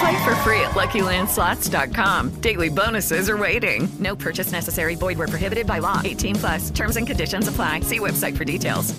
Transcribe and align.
Play 0.00 0.24
for 0.24 0.34
free 0.36 0.60
at 0.60 0.72
LuckyLandSlots.com. 0.72 2.40
Daily 2.40 2.68
bonuses 2.68 3.30
are 3.30 3.36
waiting. 3.36 3.88
No 3.98 4.14
purchase 4.16 4.52
necessary. 4.52 4.94
Void 4.94 5.18
where 5.18 5.28
prohibited 5.28 5.66
by 5.66 5.78
law. 5.78 6.00
18 6.04 6.34
plus. 6.36 6.70
Terms 6.70 6.96
and 6.96 7.06
conditions 7.06 7.48
apply. 7.48 7.80
See 7.80 7.98
website 7.98 8.36
for 8.36 8.44
details. 8.44 8.94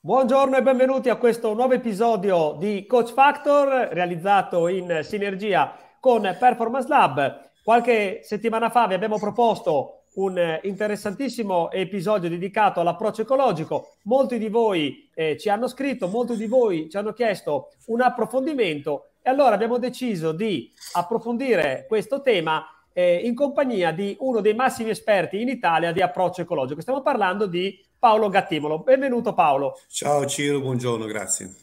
Buongiorno 0.00 0.56
e 0.56 0.62
benvenuti 0.62 1.10
a 1.10 1.16
questo 1.16 1.52
nuovo 1.52 1.74
episodio 1.74 2.56
di 2.58 2.86
Coach 2.86 3.12
Factor 3.12 3.90
realizzato 3.92 4.66
in 4.68 5.00
sinergia 5.02 5.76
con 6.00 6.22
Performance 6.38 6.88
Lab. 6.88 7.50
Qualche 7.62 8.20
settimana 8.22 8.70
fa 8.70 8.86
vi 8.86 8.94
abbiamo 8.94 9.18
proposto 9.18 9.97
un 10.18 10.58
interessantissimo 10.62 11.70
episodio 11.70 12.28
dedicato 12.28 12.80
all'approccio 12.80 13.22
ecologico. 13.22 13.94
Molti 14.04 14.38
di 14.38 14.48
voi 14.48 15.08
eh, 15.14 15.36
ci 15.36 15.48
hanno 15.48 15.68
scritto, 15.68 16.08
molti 16.08 16.36
di 16.36 16.46
voi 16.46 16.88
ci 16.90 16.96
hanno 16.96 17.12
chiesto 17.12 17.70
un 17.86 18.00
approfondimento 18.00 19.10
e 19.22 19.30
allora 19.30 19.54
abbiamo 19.54 19.78
deciso 19.78 20.32
di 20.32 20.70
approfondire 20.92 21.84
questo 21.86 22.20
tema 22.20 22.66
eh, 22.92 23.16
in 23.16 23.34
compagnia 23.34 23.92
di 23.92 24.16
uno 24.20 24.40
dei 24.40 24.54
massimi 24.54 24.90
esperti 24.90 25.40
in 25.40 25.48
Italia 25.48 25.92
di 25.92 26.02
approccio 26.02 26.40
ecologico. 26.40 26.80
Stiamo 26.80 27.00
parlando 27.00 27.46
di 27.46 27.78
Paolo 27.96 28.28
Gattimolo. 28.28 28.80
Benvenuto 28.80 29.34
Paolo. 29.34 29.78
Ciao 29.88 30.26
Ciro, 30.26 30.60
buongiorno, 30.60 31.06
grazie. 31.06 31.54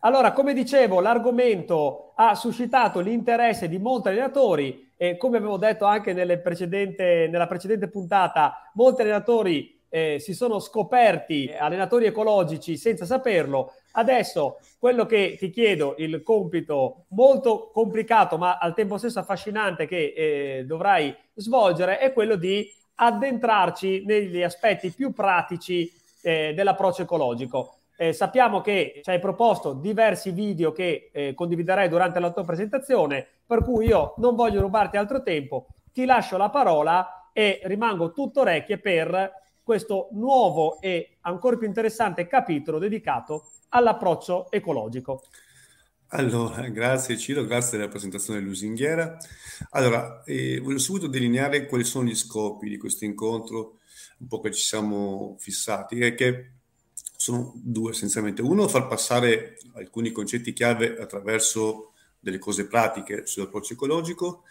Allora, 0.00 0.32
come 0.32 0.52
dicevo, 0.52 1.00
l'argomento 1.00 2.12
ha 2.16 2.34
suscitato 2.34 3.00
l'interesse 3.00 3.70
di 3.70 3.78
molti 3.78 4.08
allenatori 4.08 4.83
e 4.96 5.16
come 5.16 5.38
avevo 5.38 5.56
detto 5.56 5.84
anche 5.84 6.12
nella 6.12 6.38
precedente 6.38 7.88
puntata, 7.90 8.70
molti 8.74 9.02
allenatori 9.02 9.80
eh, 9.88 10.18
si 10.18 10.34
sono 10.34 10.58
scoperti 10.58 11.54
allenatori 11.56 12.06
ecologici 12.06 12.76
senza 12.76 13.04
saperlo. 13.04 13.74
Adesso 13.92 14.58
quello 14.80 15.06
che 15.06 15.36
ti 15.38 15.50
chiedo, 15.50 15.94
il 15.98 16.20
compito 16.24 17.04
molto 17.10 17.70
complicato 17.72 18.36
ma 18.36 18.58
al 18.58 18.74
tempo 18.74 18.98
stesso 18.98 19.20
affascinante 19.20 19.86
che 19.86 20.12
eh, 20.16 20.64
dovrai 20.66 21.14
svolgere 21.34 21.98
è 21.98 22.12
quello 22.12 22.34
di 22.34 22.68
addentrarci 22.96 24.04
negli 24.04 24.42
aspetti 24.42 24.90
più 24.90 25.12
pratici 25.12 25.88
eh, 26.22 26.52
dell'approccio 26.54 27.02
ecologico. 27.02 27.73
Eh, 27.96 28.12
sappiamo 28.12 28.60
che 28.60 29.00
ci 29.02 29.10
hai 29.10 29.20
proposto 29.20 29.72
diversi 29.72 30.30
video 30.30 30.72
che 30.72 31.10
eh, 31.12 31.34
condividerai 31.34 31.88
durante 31.88 32.18
la 32.18 32.32
tua 32.32 32.44
presentazione, 32.44 33.26
per 33.46 33.62
cui 33.62 33.86
io 33.86 34.14
non 34.18 34.34
voglio 34.34 34.60
rubarti 34.60 34.96
altro 34.96 35.22
tempo, 35.22 35.66
ti 35.92 36.04
lascio 36.04 36.36
la 36.36 36.50
parola 36.50 37.30
e 37.32 37.60
rimango 37.64 38.12
tutto 38.12 38.40
orecchie 38.40 38.78
per 38.78 39.32
questo 39.62 40.08
nuovo 40.12 40.80
e 40.80 41.18
ancora 41.22 41.56
più 41.56 41.66
interessante 41.66 42.26
capitolo 42.26 42.78
dedicato 42.78 43.50
all'approccio 43.70 44.50
ecologico. 44.50 45.22
Allora, 46.08 46.68
grazie 46.68 47.16
Ciro, 47.16 47.44
grazie 47.44 47.78
della 47.78 47.90
presentazione 47.90 48.40
lusinghiera. 48.40 49.16
Allora, 49.70 50.22
eh, 50.24 50.60
voglio 50.60 50.78
subito 50.78 51.08
delineare 51.08 51.66
quali 51.66 51.82
sono 51.82 52.06
gli 52.06 52.14
scopi 52.14 52.68
di 52.68 52.76
questo 52.76 53.04
incontro, 53.04 53.78
un 54.18 54.28
po' 54.28 54.40
che 54.40 54.52
ci 54.52 54.62
siamo 54.62 55.34
fissati, 55.38 56.00
è 56.00 56.14
che 56.14 56.50
sono 57.24 57.52
due 57.56 57.92
essenzialmente. 57.92 58.42
Uno, 58.42 58.68
far 58.68 58.86
passare 58.86 59.58
alcuni 59.76 60.12
concetti 60.12 60.52
chiave 60.52 60.98
attraverso 60.98 61.94
delle 62.20 62.38
cose 62.38 62.66
pratiche 62.66 63.24
sull'approccio 63.24 63.72
ecologico 63.72 64.42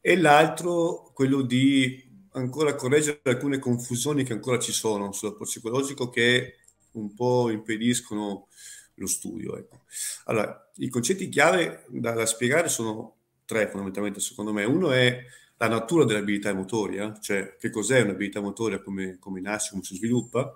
e 0.00 0.16
l'altro, 0.16 1.10
quello 1.12 1.42
di 1.42 2.08
ancora 2.34 2.76
correggere 2.76 3.22
alcune 3.24 3.58
confusioni 3.58 4.22
che 4.22 4.32
ancora 4.32 4.60
ci 4.60 4.70
sono 4.70 5.10
sull'approccio 5.10 5.58
ecologico 5.58 6.10
che 6.10 6.58
un 6.92 7.12
po' 7.12 7.50
impediscono 7.50 8.46
lo 8.94 9.06
studio. 9.08 9.56
Ecco. 9.56 9.80
Allora, 10.26 10.70
i 10.76 10.88
concetti 10.88 11.28
chiave 11.28 11.86
da, 11.88 12.12
da, 12.12 12.24
spiegare 12.24 12.68
sono 12.68 13.16
tre 13.44 13.66
fondamentalmente 13.66 14.20
secondo 14.20 14.52
me. 14.52 14.62
Uno 14.62 14.92
è 14.92 15.24
la 15.56 15.66
natura 15.66 16.04
dell'abilità 16.04 16.54
motoria, 16.54 17.18
cioè 17.18 17.56
che 17.58 17.68
cos'è 17.68 18.00
un'abilità 18.02 18.40
motoria, 18.40 18.80
come, 18.80 19.16
come 19.18 19.40
nasce, 19.40 19.70
come 19.72 19.82
si 19.82 19.96
sviluppa. 19.96 20.54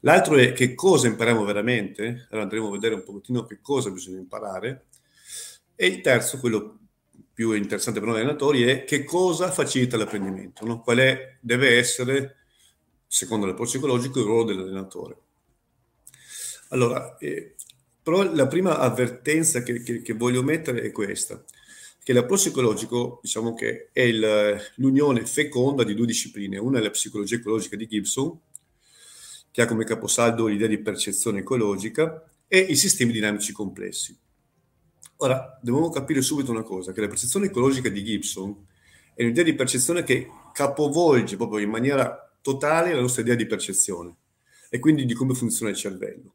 L'altro 0.00 0.36
è 0.36 0.52
che 0.52 0.74
cosa 0.74 1.08
impariamo 1.08 1.44
veramente, 1.44 2.26
allora 2.30 2.42
andremo 2.42 2.68
a 2.68 2.72
vedere 2.72 2.94
un 2.94 3.04
pochettino 3.04 3.44
che 3.44 3.58
cosa 3.60 3.90
bisogna 3.90 4.18
imparare. 4.18 4.86
E 5.74 5.86
il 5.86 6.00
terzo, 6.00 6.38
quello 6.38 6.78
più 7.32 7.52
interessante 7.52 8.00
per 8.00 8.08
noi 8.08 8.18
allenatori, 8.18 8.62
è 8.62 8.84
che 8.84 9.04
cosa 9.04 9.50
facilita 9.50 9.96
l'apprendimento, 9.96 10.64
no? 10.64 10.80
qual 10.80 10.98
è, 10.98 11.36
deve 11.40 11.76
essere, 11.76 12.36
secondo 13.06 13.46
l'approccio 13.46 13.78
ecologico, 13.78 14.20
il 14.20 14.26
ruolo 14.26 14.44
dell'allenatore. 14.44 15.16
Allora, 16.68 17.16
eh, 17.18 17.54
però 18.02 18.22
la 18.32 18.46
prima 18.46 18.78
avvertenza 18.78 19.62
che, 19.62 19.82
che, 19.82 20.02
che, 20.02 20.12
voglio 20.14 20.42
mettere 20.42 20.82
è 20.82 20.92
questa, 20.92 21.42
che 22.02 22.12
l'approccio 22.12 22.48
ecologico, 22.48 23.20
diciamo 23.22 23.54
che 23.54 23.90
è 23.92 24.02
il, 24.02 24.60
l'unione 24.76 25.26
feconda 25.26 25.84
di 25.84 25.94
due 25.94 26.06
discipline, 26.06 26.58
una 26.58 26.78
è 26.78 26.82
la 26.82 26.90
psicologia 26.90 27.36
ecologica 27.36 27.76
di 27.76 27.86
Gibson, 27.86 28.38
che 29.50 29.62
ha 29.62 29.66
come 29.66 29.84
caposaldo 29.84 30.46
l'idea 30.46 30.68
di 30.68 30.78
percezione 30.78 31.40
ecologica, 31.40 32.24
e 32.52 32.58
i 32.58 32.74
sistemi 32.74 33.12
dinamici 33.12 33.52
complessi. 33.52 34.18
Ora, 35.18 35.56
dobbiamo 35.62 35.88
capire 35.88 36.20
subito 36.20 36.50
una 36.50 36.64
cosa, 36.64 36.90
che 36.92 37.00
la 37.00 37.06
percezione 37.06 37.46
ecologica 37.46 37.88
di 37.88 38.02
Gibson 38.02 38.66
è 39.14 39.22
un'idea 39.22 39.44
di 39.44 39.54
percezione 39.54 40.02
che 40.02 40.28
capovolge 40.52 41.36
proprio 41.36 41.60
in 41.60 41.70
maniera 41.70 42.28
totale 42.42 42.92
la 42.92 43.00
nostra 43.00 43.22
idea 43.22 43.36
di 43.36 43.46
percezione 43.46 44.16
e 44.68 44.80
quindi 44.80 45.04
di 45.04 45.14
come 45.14 45.34
funziona 45.34 45.70
il 45.70 45.76
cervello. 45.76 46.34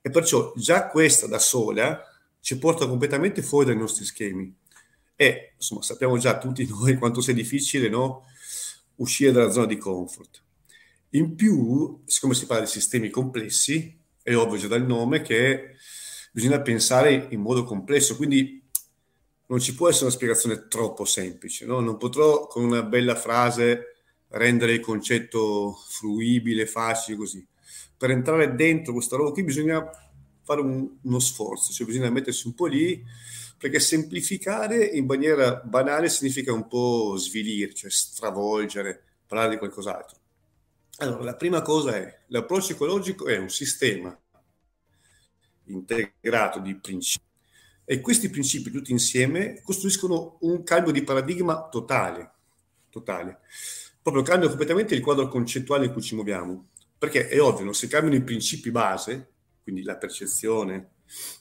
E 0.00 0.10
perciò 0.10 0.52
già 0.54 0.86
questa 0.86 1.26
da 1.26 1.40
sola 1.40 2.00
ci 2.38 2.58
porta 2.58 2.86
completamente 2.86 3.42
fuori 3.42 3.66
dai 3.66 3.76
nostri 3.76 4.04
schemi. 4.04 4.54
E 5.16 5.54
insomma, 5.56 5.82
sappiamo 5.82 6.16
già 6.16 6.38
tutti 6.38 6.64
noi 6.68 6.94
quanto 6.98 7.20
sia 7.20 7.34
difficile 7.34 7.88
no? 7.88 8.24
uscire 8.96 9.32
dalla 9.32 9.50
zona 9.50 9.66
di 9.66 9.78
comfort. 9.78 10.44
In 11.16 11.34
più, 11.34 12.02
siccome 12.04 12.34
si 12.34 12.44
parla 12.44 12.64
di 12.64 12.70
sistemi 12.70 13.08
complessi, 13.08 13.98
è 14.22 14.34
ovvio 14.36 14.58
già 14.58 14.66
dal 14.66 14.84
nome 14.84 15.22
che 15.22 15.76
bisogna 16.30 16.60
pensare 16.60 17.28
in 17.30 17.40
modo 17.40 17.64
complesso, 17.64 18.16
quindi 18.16 18.62
non 19.46 19.58
ci 19.58 19.74
può 19.74 19.88
essere 19.88 20.06
una 20.06 20.14
spiegazione 20.14 20.68
troppo 20.68 21.06
semplice. 21.06 21.64
No? 21.64 21.80
Non 21.80 21.96
potrò 21.96 22.46
con 22.46 22.64
una 22.64 22.82
bella 22.82 23.14
frase 23.14 23.94
rendere 24.28 24.72
il 24.72 24.80
concetto 24.80 25.74
fruibile, 25.88 26.66
facile, 26.66 27.16
così. 27.16 27.46
Per 27.96 28.10
entrare 28.10 28.54
dentro 28.54 28.92
questa 28.92 29.16
roba 29.16 29.30
qui 29.30 29.44
bisogna 29.44 29.88
fare 30.42 30.60
un, 30.60 30.86
uno 31.00 31.18
sforzo, 31.18 31.72
cioè 31.72 31.86
bisogna 31.86 32.10
mettersi 32.10 32.46
un 32.46 32.54
po' 32.54 32.66
lì, 32.66 33.02
perché 33.56 33.80
semplificare 33.80 34.84
in 34.84 35.06
maniera 35.06 35.62
banale 35.64 36.10
significa 36.10 36.52
un 36.52 36.66
po' 36.66 37.16
svilire, 37.16 37.72
cioè 37.72 37.90
stravolgere, 37.90 39.02
parlare 39.26 39.52
di 39.52 39.56
qualcos'altro. 39.56 40.15
Allora, 40.98 41.24
la 41.24 41.36
prima 41.36 41.60
cosa 41.60 41.94
è, 41.94 42.20
l'approccio 42.28 42.72
ecologico 42.72 43.26
è 43.26 43.36
un 43.36 43.50
sistema 43.50 44.18
integrato 45.64 46.58
di 46.60 46.74
principi 46.76 47.24
e 47.84 48.00
questi 48.00 48.30
principi 48.30 48.70
tutti 48.70 48.92
insieme 48.92 49.60
costruiscono 49.62 50.38
un 50.40 50.62
cambio 50.62 50.92
di 50.92 51.04
paradigma 51.04 51.68
totale, 51.68 52.32
totale. 52.88 53.40
Proprio 54.00 54.22
cambia 54.22 54.48
completamente 54.48 54.94
il 54.94 55.02
quadro 55.02 55.28
concettuale 55.28 55.84
in 55.84 55.92
cui 55.92 56.00
ci 56.00 56.14
muoviamo, 56.14 56.68
perché 56.96 57.28
è 57.28 57.42
ovvio, 57.42 57.64
non 57.64 57.74
si 57.74 57.88
cambiano 57.88 58.16
i 58.16 58.24
principi 58.24 58.70
base, 58.70 59.32
quindi 59.62 59.82
la 59.82 59.98
percezione, 59.98 60.92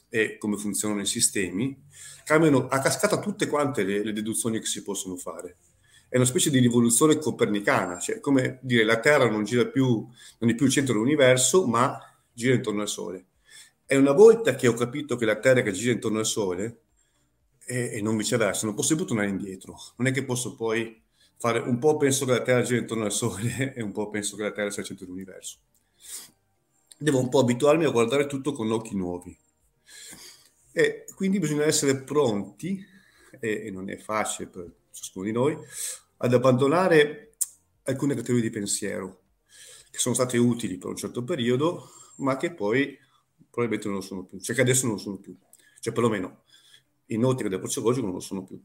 e 0.10 0.38
come 0.38 0.58
funzionano 0.58 1.00
i 1.00 1.06
sistemi, 1.06 1.82
cambiano 2.26 2.68
a 2.68 2.80
cascata 2.80 3.20
tutte 3.20 3.48
quante 3.48 3.84
le, 3.84 4.04
le 4.04 4.12
deduzioni 4.12 4.60
che 4.60 4.66
si 4.66 4.84
possono 4.84 5.16
fare. 5.16 5.58
È 6.08 6.16
una 6.18 6.26
specie 6.26 6.50
di 6.50 6.60
rivoluzione 6.60 7.18
copernicana, 7.18 8.00
cioè 8.00 8.20
come 8.20 8.60
dire 8.62 8.84
la 8.84 9.00
Terra 9.00 9.30
non 9.30 9.44
gira 9.44 9.66
più, 9.66 10.08
non 10.40 10.50
è 10.50 10.56
più 10.56 10.66
il 10.66 10.72
centro 10.72 10.94
dell'universo, 10.94 11.66
ma 11.66 12.00
gira 12.32 12.54
intorno 12.54 12.82
al 12.82 12.88
Sole. 12.88 13.26
E 13.86 13.98
una 13.98 14.14
volta 14.14 14.56
che 14.56 14.68
ho 14.68 14.74
capito 14.74 15.16
che 15.16 15.26
la 15.26 15.40
Terra 15.40 15.62
che 15.62 15.72
gira 15.72 15.92
intorno 15.92 16.20
al 16.20 16.26
Sole, 16.26 16.80
e, 17.66 17.92
e 17.94 18.02
non 18.02 18.16
viceversa, 18.16 18.66
non 18.66 18.76
posso 18.76 18.96
più 18.96 19.06
tornare 19.06 19.30
indietro. 19.30 19.78
Non 19.98 20.08
è 20.08 20.12
che 20.12 20.24
posso 20.24 20.56
poi 20.56 21.02
fare 21.38 21.60
un 21.60 21.80
po' 21.80 21.98
penso 21.98 22.26
che 22.26 22.32
la 22.32 22.42
Terra 22.42 22.62
gira 22.62 22.80
intorno 22.80 23.06
al 23.06 23.12
Sole 23.12 23.74
e 23.76 23.82
un 23.82 23.92
po' 23.92 24.10
penso 24.10 24.36
che 24.36 24.44
la 24.44 24.52
Terra 24.52 24.70
sia 24.70 24.82
il 24.82 24.88
centro 24.88 25.06
dell'universo. 25.06 25.58
Devo 26.98 27.20
un 27.20 27.30
po' 27.30 27.40
abituarmi 27.40 27.84
a 27.86 27.90
guardare 27.90 28.28
tutto 28.28 28.54
con 28.54 28.72
occhi 28.72 28.96
nuovi. 28.96 29.38
E 30.72 31.06
quindi 31.16 31.40
bisogna 31.40 31.66
essere 31.66 31.98
pronti, 32.04 32.86
e, 33.40 33.66
e 33.66 33.72
non 33.72 33.90
è 33.90 33.98
facile 33.98 34.48
per 34.48 34.72
ciascuno 34.96 35.26
di 35.26 35.32
noi, 35.32 35.58
ad 36.18 36.34
abbandonare 36.34 37.36
alcune 37.84 38.16
categorie 38.16 38.42
di 38.42 38.50
pensiero 38.50 39.24
che 39.92 40.00
sono 40.00 40.16
state 40.16 40.38
utili 40.38 40.78
per 40.78 40.90
un 40.90 40.96
certo 40.96 41.24
periodo, 41.24 41.90
ma 42.18 42.38
che 42.38 42.54
poi 42.54 42.98
probabilmente 43.50 43.88
non 43.88 43.98
lo 43.98 44.02
sono 44.02 44.24
più, 44.24 44.40
cioè 44.40 44.56
che 44.56 44.62
adesso 44.62 44.86
non 44.86 44.96
lo 44.96 45.02
sono 45.02 45.18
più, 45.18 45.36
cioè 45.80 45.94
perlomeno 45.94 46.44
in 47.08 47.24
ottica 47.24 47.50
del 47.50 47.60
procedologico 47.60 48.06
non 48.06 48.16
lo 48.16 48.22
sono 48.22 48.44
più. 48.44 48.60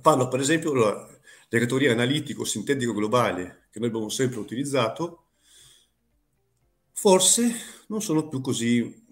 Parlo 0.00 0.28
per 0.28 0.40
esempio 0.40 0.72
della 0.72 1.20
categoria 1.48 1.92
analitico-sintetico 1.92 2.94
globale 2.94 3.68
che 3.70 3.78
noi 3.78 3.88
abbiamo 3.88 4.08
sempre 4.08 4.38
utilizzato, 4.38 5.26
forse 6.92 7.54
non 7.88 8.00
sono 8.00 8.28
più 8.28 8.40
così 8.40 9.04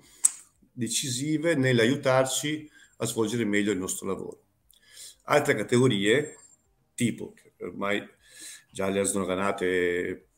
decisive 0.72 1.54
nell'aiutarci 1.54 2.70
a 2.98 3.06
svolgere 3.06 3.44
meglio 3.44 3.72
il 3.72 3.78
nostro 3.78 4.06
lavoro. 4.06 4.42
Altre 5.30 5.54
categorie, 5.54 6.36
tipo, 6.92 7.32
che 7.34 7.52
ormai 7.64 8.04
già 8.68 8.88
le 8.88 8.98
ha 8.98 9.04
snoganate 9.04 10.28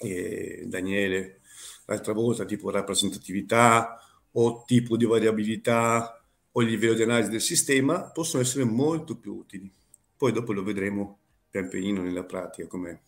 eh, 0.00 0.64
Daniele 0.66 1.40
l'altra 1.84 2.12
volta, 2.12 2.44
tipo 2.44 2.68
rappresentatività 2.70 3.96
o 4.32 4.64
tipo 4.66 4.96
di 4.96 5.04
variabilità 5.04 6.20
o 6.50 6.62
il 6.62 6.68
livello 6.68 6.94
di 6.94 7.02
analisi 7.02 7.30
del 7.30 7.40
sistema, 7.40 8.10
possono 8.10 8.42
essere 8.42 8.64
molto 8.64 9.16
più 9.16 9.36
utili. 9.36 9.72
Poi 10.16 10.32
dopo 10.32 10.52
lo 10.52 10.64
vedremo 10.64 11.18
pian 11.48 11.68
pianino 11.68 12.02
nella 12.02 12.24
pratica 12.24 12.66
com'è. 12.66 12.98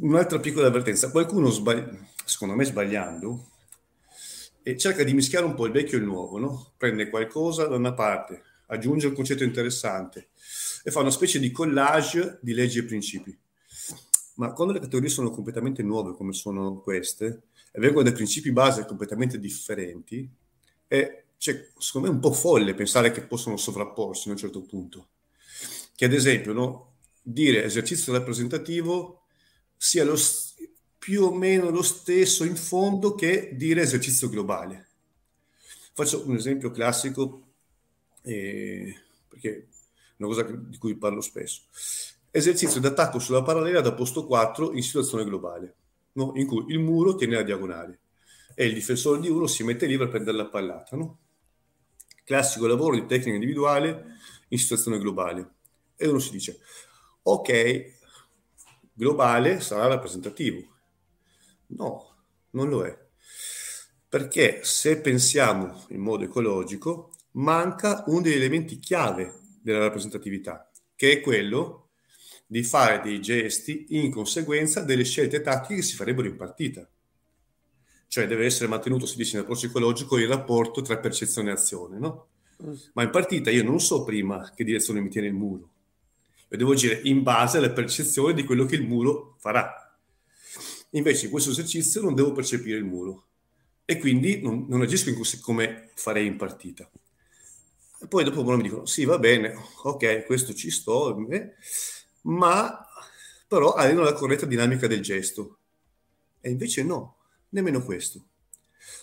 Un'altra 0.00 0.40
piccola 0.40 0.68
avvertenza, 0.68 1.10
qualcuno 1.10 1.50
sbaglia, 1.50 1.94
secondo 2.24 2.54
me 2.54 2.64
sbagliando, 2.64 3.50
cerca 4.78 5.04
di 5.04 5.12
mischiare 5.12 5.44
un 5.44 5.54
po' 5.54 5.66
il 5.66 5.72
vecchio 5.72 5.98
e 5.98 6.00
il 6.00 6.06
nuovo, 6.06 6.38
no? 6.38 6.72
prende 6.78 7.10
qualcosa 7.10 7.66
da 7.66 7.76
una 7.76 7.92
parte, 7.92 8.42
aggiunge 8.66 9.06
un 9.06 9.14
concetto 9.14 9.44
interessante 9.44 10.28
e 10.82 10.90
fa 10.90 11.00
una 11.00 11.10
specie 11.10 11.38
di 11.38 11.50
collage 11.50 12.38
di 12.42 12.54
leggi 12.54 12.78
e 12.78 12.84
principi. 12.84 13.36
Ma 14.34 14.52
quando 14.52 14.72
le 14.72 14.80
categorie 14.80 15.08
sono 15.08 15.30
completamente 15.30 15.82
nuove, 15.82 16.12
come 16.12 16.32
sono 16.32 16.80
queste, 16.80 17.42
e 17.72 17.80
vengono 17.80 18.04
dai 18.04 18.12
principi 18.12 18.52
base 18.52 18.84
completamente 18.84 19.38
differenti, 19.38 20.28
è, 20.86 21.24
cioè, 21.38 21.68
secondo 21.78 22.08
me, 22.08 22.14
un 22.14 22.20
po' 22.20 22.32
folle 22.32 22.74
pensare 22.74 23.10
che 23.12 23.22
possono 23.22 23.56
sovrapporsi 23.56 24.28
a 24.28 24.32
un 24.32 24.38
certo 24.38 24.62
punto. 24.62 25.08
Che 25.94 26.04
ad 26.04 26.12
esempio, 26.12 26.52
no, 26.52 26.94
dire 27.22 27.64
esercizio 27.64 28.12
rappresentativo 28.12 29.22
sia 29.76 30.04
lo, 30.04 30.16
più 30.98 31.24
o 31.24 31.34
meno 31.34 31.70
lo 31.70 31.82
stesso 31.82 32.44
in 32.44 32.56
fondo 32.56 33.14
che 33.14 33.50
dire 33.54 33.82
esercizio 33.82 34.28
globale. 34.28 34.88
Faccio 35.92 36.26
un 36.26 36.36
esempio 36.36 36.70
classico, 36.70 37.45
eh, 38.26 38.94
perché 39.28 39.68
è 40.18 40.22
una 40.22 40.28
cosa 40.28 40.42
di 40.42 40.76
cui 40.78 40.96
parlo 40.96 41.20
spesso 41.20 41.62
esercizio 42.36 42.80
d'attacco 42.80 43.18
sulla 43.18 43.42
parallela 43.42 43.80
da 43.80 43.94
posto 43.94 44.26
4 44.26 44.72
in 44.72 44.82
situazione 44.82 45.24
globale, 45.24 45.74
no? 46.12 46.32
in 46.34 46.46
cui 46.46 46.66
il 46.68 46.78
muro 46.78 47.14
tiene 47.14 47.36
la 47.36 47.42
diagonale 47.42 48.00
e 48.54 48.66
il 48.66 48.74
difensore 48.74 49.20
di 49.20 49.30
uno 49.30 49.46
si 49.46 49.64
mette 49.64 49.86
lì 49.86 49.96
per 49.96 50.08
prendere 50.08 50.36
la 50.36 50.46
pallata. 50.46 50.96
No? 50.96 51.18
Classico 52.24 52.66
lavoro 52.66 52.94
di 52.94 53.06
tecnica 53.06 53.34
individuale 53.34 54.16
in 54.48 54.58
situazione 54.58 54.98
globale. 54.98 55.54
E 55.96 56.08
uno 56.08 56.18
si 56.18 56.30
dice, 56.30 56.60
ok, 57.22 57.92
globale 58.92 59.60
sarà 59.60 59.86
rappresentativo. 59.86 60.62
No, 61.68 62.16
non 62.50 62.68
lo 62.68 62.84
è. 62.84 62.98
Perché 64.08 64.60
se 64.62 65.00
pensiamo 65.00 65.84
in 65.88 66.00
modo 66.00 66.24
ecologico, 66.24 67.12
manca 67.36 68.04
uno 68.06 68.20
degli 68.20 68.34
elementi 68.34 68.78
chiave 68.78 69.40
della 69.60 69.80
rappresentatività, 69.80 70.70
che 70.94 71.12
è 71.12 71.20
quello 71.20 71.88
di 72.46 72.62
fare 72.62 73.00
dei 73.02 73.20
gesti 73.20 73.86
in 73.90 74.10
conseguenza 74.10 74.82
delle 74.82 75.04
scelte 75.04 75.40
tattiche 75.40 75.76
che 75.76 75.82
si 75.82 75.96
farebbero 75.96 76.28
in 76.28 76.36
partita. 76.36 76.88
Cioè 78.08 78.26
deve 78.26 78.44
essere 78.44 78.68
mantenuto, 78.68 79.04
si 79.04 79.16
dice 79.16 79.36
nel 79.36 79.46
psicologico, 79.46 80.16
il 80.16 80.28
rapporto 80.28 80.80
tra 80.80 80.98
percezione 80.98 81.50
e 81.50 81.54
azione, 81.54 81.98
no? 81.98 82.28
Ma 82.94 83.02
in 83.02 83.10
partita 83.10 83.50
io 83.50 83.64
non 83.64 83.80
so 83.80 84.04
prima 84.04 84.52
che 84.54 84.64
direzione 84.64 85.00
mi 85.00 85.10
tiene 85.10 85.26
il 85.26 85.34
muro. 85.34 85.70
Io 86.48 86.56
devo 86.56 86.72
agire 86.72 87.00
in 87.04 87.22
base 87.22 87.58
alla 87.58 87.70
percezione 87.70 88.32
di 88.32 88.44
quello 88.44 88.64
che 88.64 88.76
il 88.76 88.86
muro 88.86 89.34
farà. 89.38 89.98
Invece 90.90 91.26
in 91.26 91.30
questo 91.32 91.50
esercizio 91.50 92.00
non 92.00 92.14
devo 92.14 92.32
percepire 92.32 92.78
il 92.78 92.84
muro 92.84 93.24
e 93.84 93.98
quindi 93.98 94.40
non, 94.40 94.64
non 94.68 94.80
agisco 94.80 95.10
in 95.10 95.16
così 95.16 95.40
come 95.40 95.90
farei 95.94 96.26
in 96.26 96.36
partita. 96.36 96.88
E 97.98 98.08
poi 98.08 98.24
dopo 98.24 98.44
mi 98.44 98.62
dicono, 98.62 98.84
sì 98.84 99.04
va 99.04 99.18
bene, 99.18 99.54
ok, 99.82 100.26
questo 100.26 100.52
ci 100.52 100.70
sto, 100.70 101.16
eh, 101.30 101.54
ma 102.22 102.86
però 103.48 103.72
avevano 103.72 104.04
la 104.04 104.12
corretta 104.12 104.44
dinamica 104.44 104.86
del 104.86 105.00
gesto. 105.00 105.58
E 106.40 106.50
invece 106.50 106.82
no, 106.82 107.16
nemmeno 107.50 107.82
questo. 107.82 108.22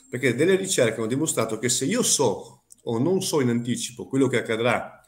Perché 0.10 0.36
delle 0.36 0.56
ricerche 0.56 1.00
hanno 1.00 1.08
dimostrato 1.08 1.58
che 1.58 1.70
se 1.70 1.86
io 1.86 2.04
so 2.04 2.64
o 2.84 3.00
non 3.00 3.22
so 3.22 3.42
in 3.42 3.50
anticipo 3.50 4.08
quello 4.08 4.28
che 4.28 4.38
accadrà 4.38 5.02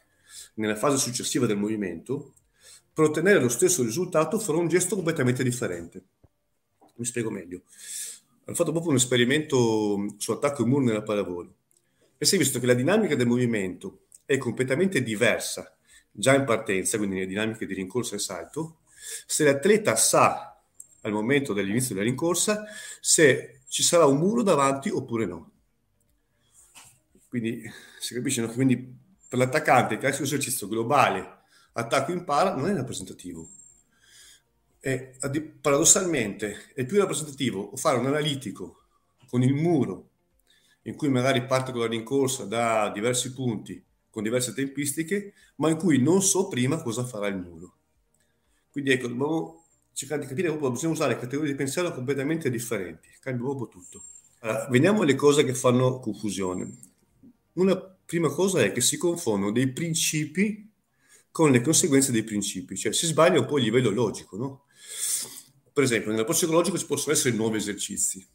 nella 0.55 0.75
fase 0.75 0.97
successiva 0.97 1.45
del 1.45 1.57
movimento, 1.57 2.33
per 2.91 3.05
ottenere 3.05 3.39
lo 3.39 3.49
stesso 3.49 3.83
risultato 3.83 4.39
farò 4.39 4.57
un 4.57 4.67
gesto 4.67 4.95
completamente 4.95 5.43
differente. 5.43 6.05
Mi 6.95 7.05
spiego 7.05 7.29
meglio. 7.29 7.63
Hanno 8.45 8.55
fatto 8.55 8.71
proprio 8.71 8.91
un 8.91 8.97
esperimento 8.97 10.15
su 10.17 10.31
attacco 10.31 10.63
in 10.63 10.69
muro 10.69 10.85
nella 10.85 11.03
pallavolo 11.03 11.54
e 12.17 12.25
si 12.25 12.35
è 12.35 12.37
visto 12.37 12.59
che 12.59 12.65
la 12.65 12.73
dinamica 12.73 13.15
del 13.15 13.27
movimento 13.27 14.05
è 14.25 14.37
completamente 14.37 15.03
diversa 15.03 15.75
già 16.11 16.33
in 16.33 16.45
partenza, 16.45 16.97
quindi 16.97 17.15
nelle 17.15 17.27
dinamiche 17.27 17.65
di 17.65 17.73
rincorsa 17.73 18.15
e 18.15 18.19
salto, 18.19 18.79
se 19.25 19.43
l'atleta 19.43 19.95
sa 19.95 20.57
al 21.01 21.11
momento 21.11 21.53
dell'inizio 21.53 21.93
della 21.93 22.07
rincorsa 22.07 22.65
se 22.99 23.61
ci 23.67 23.83
sarà 23.83 24.05
un 24.05 24.17
muro 24.17 24.41
davanti 24.41 24.89
oppure 24.89 25.25
no. 25.25 25.51
Quindi 27.27 27.69
si 27.99 28.13
capisce, 28.13 28.41
no? 28.41 28.47
Quindi 28.47 28.77
per 29.27 29.37
l'attaccante 29.37 29.95
il 29.95 29.99
classico 29.99 30.23
esercizio 30.23 30.67
globale, 30.67 31.41
attacco 31.73 32.11
impara, 32.13 32.55
non 32.55 32.69
è 32.69 32.73
rappresentativo. 32.73 33.49
E, 34.79 35.17
paradossalmente 35.59 36.71
è 36.73 36.85
più 36.85 36.97
rappresentativo 36.99 37.75
fare 37.75 37.97
un 37.97 38.05
analitico 38.05 38.83
con 39.27 39.41
il 39.41 39.53
muro 39.53 40.11
in 40.87 40.95
cui 40.95 41.09
magari 41.09 41.45
parte 41.45 41.71
con 41.71 41.81
la 41.81 41.87
rincorsa 41.87 42.45
da 42.45 42.89
diversi 42.89 43.33
punti 43.33 43.83
con 44.15 44.23
diverse 44.23 44.53
tempistiche, 44.53 45.33
ma 45.57 45.69
in 45.69 45.75
cui 45.75 46.01
non 46.01 46.21
so 46.21 46.47
prima 46.47 46.81
cosa 46.81 47.03
farà 47.03 47.27
il 47.27 47.35
muro. 47.35 47.75
Quindi 48.71 48.91
ecco, 48.91 49.09
dobbiamo 49.09 49.65
cercare 49.91 50.21
di 50.21 50.27
capire 50.27 50.47
proprio, 50.47 50.71
bisogna 50.71 50.93
usare 50.93 51.19
categorie 51.19 51.51
di 51.51 51.57
pensiero 51.57 51.93
completamente 51.93 52.49
differenti, 52.49 53.09
cambia 53.19 53.43
proprio 53.43 53.67
tutto. 53.67 54.03
Allora, 54.39 54.67
veniamo 54.69 55.01
alle 55.01 55.15
cose 55.15 55.43
che 55.43 55.53
fanno 55.53 55.99
confusione. 55.99 56.77
Una 57.53 57.75
prima 57.75 58.29
cosa 58.29 58.63
è 58.63 58.71
che 58.71 58.79
si 58.79 58.95
confondono 58.95 59.51
dei 59.51 59.73
principi 59.73 60.71
con 61.29 61.51
le 61.51 61.59
conseguenze 61.59 62.13
dei 62.13 62.23
principi, 62.23 62.77
cioè 62.77 62.93
si 62.93 63.07
sbaglia 63.07 63.41
un 63.41 63.47
po' 63.47 63.57
il 63.57 63.65
livello 63.65 63.89
logico, 63.89 64.37
no? 64.37 64.63
Per 65.73 65.83
esempio, 65.83 66.11
nell'approccio 66.11 66.45
ecologico 66.45 66.77
ci 66.77 66.85
possono 66.85 67.13
essere 67.13 67.35
nuovi 67.35 67.57
esercizi, 67.57 68.25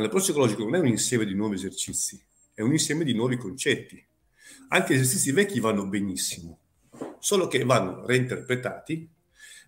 l'approccio 0.00 0.30
ecologico 0.32 0.64
non 0.64 0.74
è 0.74 0.78
un 0.78 0.86
insieme 0.86 1.24
di 1.24 1.34
nuovi 1.34 1.56
esercizi, 1.56 2.22
è 2.54 2.62
un 2.62 2.72
insieme 2.72 3.04
di 3.04 3.14
nuovi 3.14 3.36
concetti. 3.36 4.04
Anche 4.68 4.94
gli 4.94 4.98
esercizi 4.98 5.32
vecchi 5.32 5.60
vanno 5.60 5.86
benissimo, 5.86 6.58
solo 7.18 7.46
che 7.48 7.64
vanno 7.64 8.06
reinterpretati, 8.06 9.08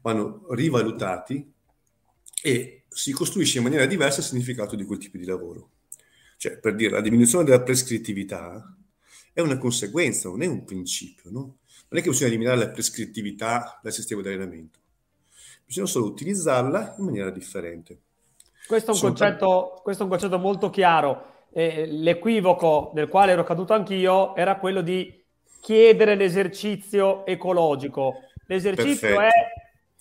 vanno 0.00 0.46
rivalutati 0.50 1.52
e 2.42 2.84
si 2.88 3.12
costruisce 3.12 3.58
in 3.58 3.64
maniera 3.64 3.86
diversa 3.86 4.20
il 4.20 4.26
significato 4.26 4.76
di 4.76 4.84
quel 4.84 4.98
tipo 4.98 5.16
di 5.16 5.24
lavoro. 5.24 5.70
Cioè, 6.36 6.58
per 6.58 6.74
dire, 6.74 6.90
la 6.90 7.00
diminuzione 7.00 7.44
della 7.44 7.62
prescrittività 7.62 8.76
è 9.32 9.40
una 9.40 9.58
conseguenza, 9.58 10.28
non 10.28 10.42
è 10.42 10.46
un 10.46 10.64
principio, 10.64 11.30
no? 11.30 11.58
Non 11.88 12.00
è 12.00 12.02
che 12.02 12.10
bisogna 12.10 12.28
eliminare 12.28 12.58
la 12.58 12.70
prescrittività 12.70 13.78
dal 13.82 13.92
sistema 13.92 14.22
di 14.22 14.28
allenamento, 14.28 14.78
bisogna 15.64 15.86
solo 15.86 16.06
utilizzarla 16.06 16.96
in 16.98 17.04
maniera 17.04 17.30
differente. 17.30 18.00
Questo 18.66 18.92
è 18.92 18.94
un, 18.94 19.00
concetto, 19.00 19.80
questo 19.82 20.02
è 20.02 20.04
un 20.04 20.10
concetto 20.10 20.38
molto 20.38 20.70
chiaro 20.70 21.30
eh, 21.52 21.86
l'equivoco 21.86 22.90
nel 22.94 23.08
quale 23.08 23.32
ero 23.32 23.44
caduto 23.44 23.74
anch'io 23.74 24.34
era 24.34 24.56
quello 24.56 24.80
di 24.80 25.22
chiedere 25.60 26.14
l'esercizio 26.14 27.24
ecologico. 27.26 28.22
L'esercizio 28.46 29.20
è, 29.20 29.30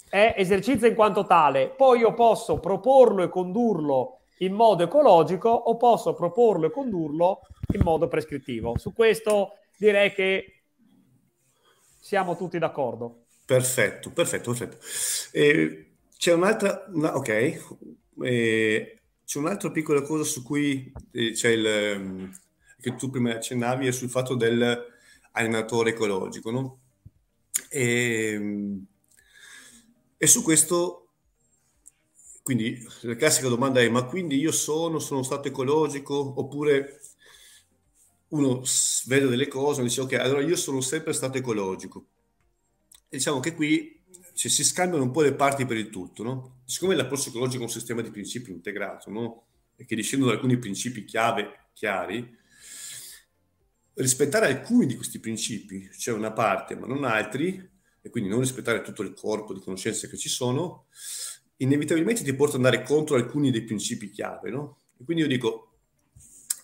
è 0.10 0.34
esercizio 0.38 0.88
in 0.88 0.96
quanto 0.96 1.26
tale, 1.26 1.68
poi 1.70 2.00
io 2.00 2.14
posso 2.14 2.60
proporlo 2.60 3.24
e 3.24 3.30
condurlo 3.30 4.22
in 4.40 4.54
modo 4.54 4.84
ecologico 4.84 5.50
o 5.50 5.78
posso 5.78 6.14
proporlo 6.14 6.66
e 6.68 6.72
condurlo 6.72 7.42
in 7.74 7.82
modo 7.84 8.08
prescrittivo. 8.08 8.78
Su 8.78 8.94
questo 8.94 9.58
direi 9.78 10.12
che 10.14 10.64
siamo 12.00 12.36
tutti 12.36 12.58
d'accordo. 12.58 13.26
Perfetto, 13.46 14.12
perfetto, 14.12 14.52
perfetto. 14.52 14.78
Eh, 15.32 15.92
c'è 16.18 16.34
un'altra, 16.34 16.86
una, 16.92 17.16
ok, 17.16 18.00
eh, 18.20 19.00
c'è 19.26 19.40
un'altra 19.40 19.72
piccola 19.72 20.02
cosa 20.02 20.24
su 20.24 20.44
cui 20.44 20.92
eh, 21.12 21.32
c'è 21.32 21.50
il, 21.50 21.66
ehm, 21.66 22.32
che 22.80 22.96
tu 22.96 23.10
prima 23.10 23.34
accennavi, 23.34 23.88
è 23.88 23.92
sul 23.92 24.10
fatto 24.10 24.36
dell'allenatore 24.36 25.92
ecologico, 25.92 26.52
no? 26.52 26.80
E, 27.70 28.32
ehm, 28.34 28.86
e 30.18 30.28
su 30.28 30.44
questo, 30.44 31.08
quindi 32.44 32.86
la 33.02 33.16
classica 33.16 33.48
domanda 33.48 33.80
è, 33.82 33.90
ma 33.90 34.04
quindi 34.06 34.38
io 34.38 34.52
sono, 34.52 35.00
sono 35.00 35.24
stato 35.24 35.48
ecologico? 35.48 36.34
Oppure 36.38 37.00
uno 38.30 38.62
vede 39.06 39.28
delle 39.28 39.48
cose 39.48 39.82
e 39.82 39.84
dice, 39.86 40.02
ok, 40.02 40.14
allora 40.14 40.42
io 40.42 40.56
sono 40.56 40.82
sempre 40.82 41.14
stato 41.14 41.38
ecologico. 41.38 42.06
E 43.10 43.18
diciamo 43.18 43.40
che 43.40 43.56
qui 43.56 44.01
cioè, 44.42 44.50
si 44.50 44.64
scambiano 44.64 45.04
un 45.04 45.12
po' 45.12 45.22
le 45.22 45.36
parti 45.36 45.68
per 45.68 45.78
il 45.78 45.92
tutto, 45.92 46.24
no? 46.24 46.62
Siccome 46.66 46.96
l'approccio 46.96 47.30
ecologico 47.30 47.62
è 47.62 47.66
un 47.68 47.72
sistema 47.72 48.02
di 48.02 48.10
principi 48.10 48.50
integrato, 48.50 49.12
no? 49.12 49.46
E 49.76 49.86
che 49.86 49.94
discendono 49.96 50.32
da 50.32 50.38
alcuni 50.38 50.58
principi 50.58 51.06
chiave 51.06 51.68
chiari, 51.74 52.38
rispettare 53.94 54.48
alcuni 54.48 54.88
di 54.88 54.96
questi 54.96 55.20
principi, 55.20 55.88
cioè 55.96 56.16
una 56.16 56.32
parte 56.32 56.76
ma 56.76 56.88
non 56.88 57.04
altri, 57.04 57.70
e 58.02 58.10
quindi 58.10 58.32
non 58.32 58.40
rispettare 58.40 58.82
tutto 58.82 59.04
il 59.04 59.14
corpo 59.14 59.54
di 59.54 59.60
conoscenze 59.60 60.10
che 60.10 60.18
ci 60.18 60.28
sono, 60.28 60.88
inevitabilmente 61.58 62.24
ti 62.24 62.34
porta 62.34 62.58
ad 62.58 62.66
andare 62.66 62.84
contro 62.84 63.18
alcuni 63.18 63.52
dei 63.52 63.62
principi 63.62 64.10
chiave, 64.10 64.50
no? 64.50 64.80
E 64.98 65.04
quindi 65.04 65.22
io 65.22 65.30
dico, 65.30 65.76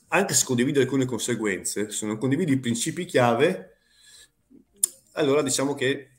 anche 0.07 0.33
se 0.33 0.45
condivido 0.45 0.79
alcune 0.79 1.05
conseguenze, 1.05 1.91
se 1.91 2.07
non 2.07 2.17
condividi 2.17 2.53
i 2.53 2.59
principi 2.59 3.05
chiave, 3.05 3.77
allora 5.11 5.43
diciamo 5.43 5.75
che 5.75 6.16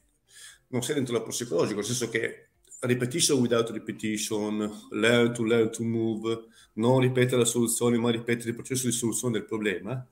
non 0.68 0.82
sei 0.82 0.94
dentro 0.94 1.14
l'approccio 1.14 1.44
ecologico, 1.44 1.76
nel 1.76 1.84
senso 1.84 2.08
che 2.08 2.48
repetition 2.80 3.40
without 3.40 3.70
repetition, 3.70 4.86
learn 4.90 5.32
to 5.32 5.44
learn 5.44 5.70
to 5.70 5.82
move, 5.82 6.44
non 6.74 7.00
ripetere 7.00 7.38
la 7.38 7.44
soluzione 7.44 7.98
ma 7.98 8.10
ripetere 8.10 8.50
il 8.50 8.54
processo 8.54 8.86
di 8.86 8.92
soluzione 8.92 9.34
del 9.34 9.46
problema, 9.46 10.06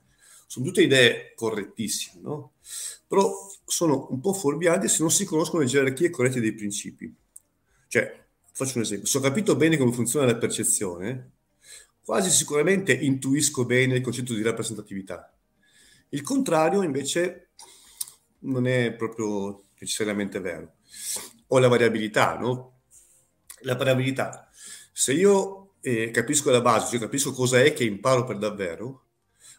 sono 0.46 0.66
tutte 0.66 0.82
idee 0.82 1.32
correttissime, 1.34 2.22
no? 2.22 2.52
Però 3.06 3.32
sono 3.64 4.08
un 4.10 4.20
po' 4.20 4.32
fuorvianti 4.32 4.88
se 4.88 5.00
non 5.00 5.10
si 5.10 5.24
conoscono 5.24 5.62
le 5.62 5.68
gerarchie 5.68 6.10
corrette 6.10 6.40
dei 6.40 6.54
principi. 6.54 7.12
Cioè, 7.88 8.24
faccio 8.52 8.78
un 8.78 8.84
esempio, 8.84 9.06
se 9.06 9.18
ho 9.18 9.20
capito 9.20 9.56
bene 9.56 9.76
come 9.76 9.92
funziona 9.92 10.26
la 10.26 10.36
percezione, 10.36 11.32
quasi 12.04 12.30
sicuramente 12.30 12.92
intuisco 12.92 13.64
bene 13.64 13.96
il 13.96 14.02
concetto 14.02 14.34
di 14.34 14.42
rappresentatività. 14.42 15.32
Il 16.10 16.22
contrario, 16.22 16.82
invece, 16.82 17.50
non 18.40 18.66
è 18.66 18.92
proprio 18.92 19.65
necessariamente 19.78 20.40
vero. 20.40 20.74
O 21.48 21.58
la 21.58 21.68
variabilità, 21.68 22.36
no? 22.36 22.82
La 23.60 23.74
variabilità. 23.74 24.50
Se 24.92 25.12
io 25.12 25.74
eh, 25.80 26.10
capisco 26.10 26.50
la 26.50 26.60
base, 26.60 26.90
cioè 26.90 27.00
capisco 27.00 27.32
cosa 27.32 27.62
è 27.62 27.72
che 27.72 27.84
imparo 27.84 28.24
per 28.24 28.38
davvero, 28.38 29.04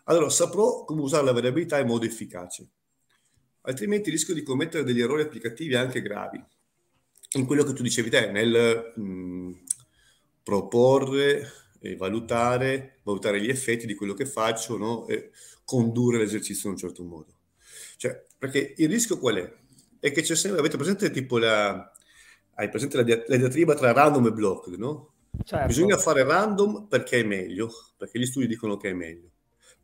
allora 0.06 0.30
saprò 0.30 0.84
come 0.84 1.02
usare 1.02 1.24
la 1.24 1.32
variabilità 1.32 1.80
in 1.80 1.88
modo 1.88 2.06
efficace. 2.06 2.68
Altrimenti 3.62 4.10
rischio 4.10 4.34
di 4.34 4.44
commettere 4.44 4.84
degli 4.84 5.02
errori 5.02 5.24
applicativi 5.24 5.76
anche 5.76 6.02
gravi. 6.02 6.44
In 7.34 7.46
quello 7.46 7.64
che 7.64 7.74
tu 7.74 7.84
dicevi 7.84 8.10
te, 8.10 8.32
nel 8.32 8.94
mh, 8.96 9.02
mm, 9.02 9.52
proporre 10.44 11.52
e 11.80 11.96
valutare, 11.96 13.00
valutare 13.04 13.42
gli 13.42 13.50
effetti 13.50 13.86
di 13.86 13.96
quello 13.96 14.14
che 14.14 14.26
faccio 14.26 14.78
no? 14.78 15.08
e 15.08 15.32
condurre 15.64 16.18
l'esercizio 16.18 16.70
in 16.70 16.76
un 16.76 16.80
certo 16.80 17.04
modo. 17.04 17.36
Cioè, 17.98 18.26
perché 18.38 18.74
il 18.78 18.90
rischio 18.90 19.20
qual 19.20 19.36
è? 19.36 19.54
È 20.00 20.12
che 20.12 20.22
c'è 20.22 20.36
sempre, 20.36 20.60
avete 20.60 20.78
presente 20.78 21.10
tipo 21.12 21.38
la, 21.38 21.92
hai 22.56 22.70
presente 22.70 22.98
la, 22.98 23.24
la 23.28 23.38
diatriba 23.38 23.76
tra 23.76 23.92
random 23.92 24.28
e 24.28 24.32
blocked, 24.32 24.78
no? 24.78 25.14
Certo. 25.44 25.68
Bisogna 25.68 25.98
fare 25.98 26.24
random 26.24 26.88
perché 26.88 27.20
è 27.20 27.24
meglio, 27.24 27.72
perché 27.98 28.20
gli 28.20 28.26
studi 28.26 28.48
dicono 28.48 28.78
che 28.78 28.90
è 28.90 28.94
meglio. 28.94 29.30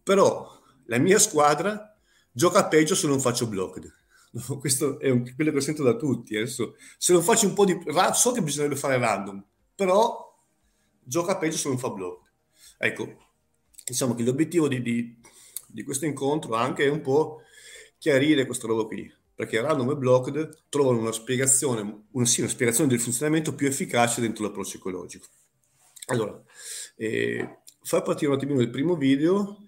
Però 0.01 0.59
la 0.85 0.97
mia 0.97 1.19
squadra 1.19 1.95
gioca 2.31 2.67
peggio 2.67 2.95
se 2.95 3.07
non 3.07 3.19
faccio 3.19 3.47
blocked. 3.47 3.91
questo 4.59 4.99
è 4.99 5.09
un, 5.09 5.31
quello 5.35 5.51
che 5.51 5.61
sento 5.61 5.83
da 5.83 5.95
tutti. 5.95 6.35
Adesso, 6.35 6.75
se 6.97 7.13
non 7.13 7.21
faccio 7.21 7.47
un 7.47 7.53
po' 7.53 7.65
di... 7.65 7.77
so 8.13 8.31
che 8.31 8.41
bisognerebbe 8.41 8.79
fare 8.79 8.97
random, 8.97 9.43
però 9.75 10.35
gioca 10.99 11.37
peggio 11.37 11.57
se 11.57 11.67
non 11.67 11.77
fa 11.77 11.89
blocked. 11.89 12.31
Ecco, 12.79 13.15
diciamo 13.85 14.15
che 14.15 14.23
l'obiettivo 14.23 14.67
di, 14.67 14.81
di, 14.81 15.19
di 15.67 15.83
questo 15.83 16.05
incontro 16.05 16.55
anche 16.55 16.85
è 16.85 16.89
un 16.89 17.01
po' 17.01 17.41
chiarire 17.99 18.45
questa 18.45 18.67
roba 18.67 18.85
qui 18.85 19.21
perché 19.35 19.59
random 19.61 19.91
e 19.91 19.95
blocked 19.95 20.65
trovano 20.69 20.99
una 20.99 21.11
spiegazione, 21.11 22.05
una, 22.11 22.25
sì, 22.25 22.41
una 22.41 22.49
spiegazione 22.49 22.89
del 22.89 22.99
funzionamento 22.99 23.55
più 23.55 23.67
efficace 23.67 24.21
dentro 24.21 24.43
l'approccio 24.43 24.77
ecologico. 24.77 25.25
Allora, 26.07 26.41
eh, 26.95 27.61
far 27.81 28.01
partire 28.03 28.31
un 28.31 28.37
attimino 28.37 28.61
il 28.61 28.69
primo 28.69 28.95
video, 28.95 29.65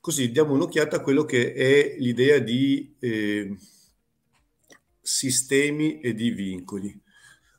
così 0.00 0.30
diamo 0.30 0.52
un'occhiata 0.52 0.96
a 0.96 1.00
quello 1.00 1.24
che 1.24 1.52
è 1.52 1.96
l'idea 1.98 2.38
di 2.38 2.94
eh, 3.00 3.56
sistemi 5.00 6.00
e 6.00 6.14
di 6.14 6.30
vincoli. 6.30 7.02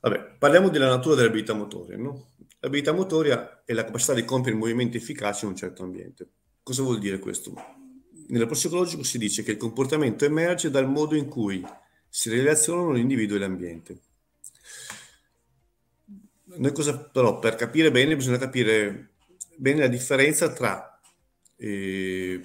Vabbè, 0.00 0.36
parliamo 0.38 0.70
della 0.70 0.88
natura 0.88 1.14
dell'abilità 1.14 1.52
motoria. 1.52 1.96
No? 1.96 2.30
L'abilità 2.60 2.92
motoria 2.92 3.62
è 3.64 3.72
la 3.72 3.84
capacità 3.84 4.14
di 4.14 4.24
compiere 4.24 4.56
movimenti 4.56 4.96
efficaci 4.96 5.44
in 5.44 5.50
un 5.50 5.56
certo 5.56 5.82
ambiente. 5.82 6.28
Cosa 6.62 6.82
vuol 6.82 6.98
dire 6.98 7.18
questo? 7.18 7.54
Nell'approccio 8.30 8.68
ecologico 8.68 9.02
si 9.02 9.18
dice 9.18 9.42
che 9.42 9.52
il 9.52 9.56
comportamento 9.56 10.24
emerge 10.24 10.70
dal 10.70 10.88
modo 10.88 11.16
in 11.16 11.26
cui 11.26 11.64
si 12.08 12.30
relazionano 12.30 12.92
l'individuo 12.92 13.36
e 13.36 13.38
l'ambiente. 13.40 13.98
Noi 16.44 16.72
cosa, 16.72 16.98
però, 16.98 17.38
per 17.40 17.56
capire 17.56 17.90
bene, 17.90 18.14
bisogna 18.14 18.38
capire 18.38 19.10
bene 19.56 19.80
la 19.80 19.88
differenza 19.88 20.52
tra 20.52 21.00
eh, 21.56 22.40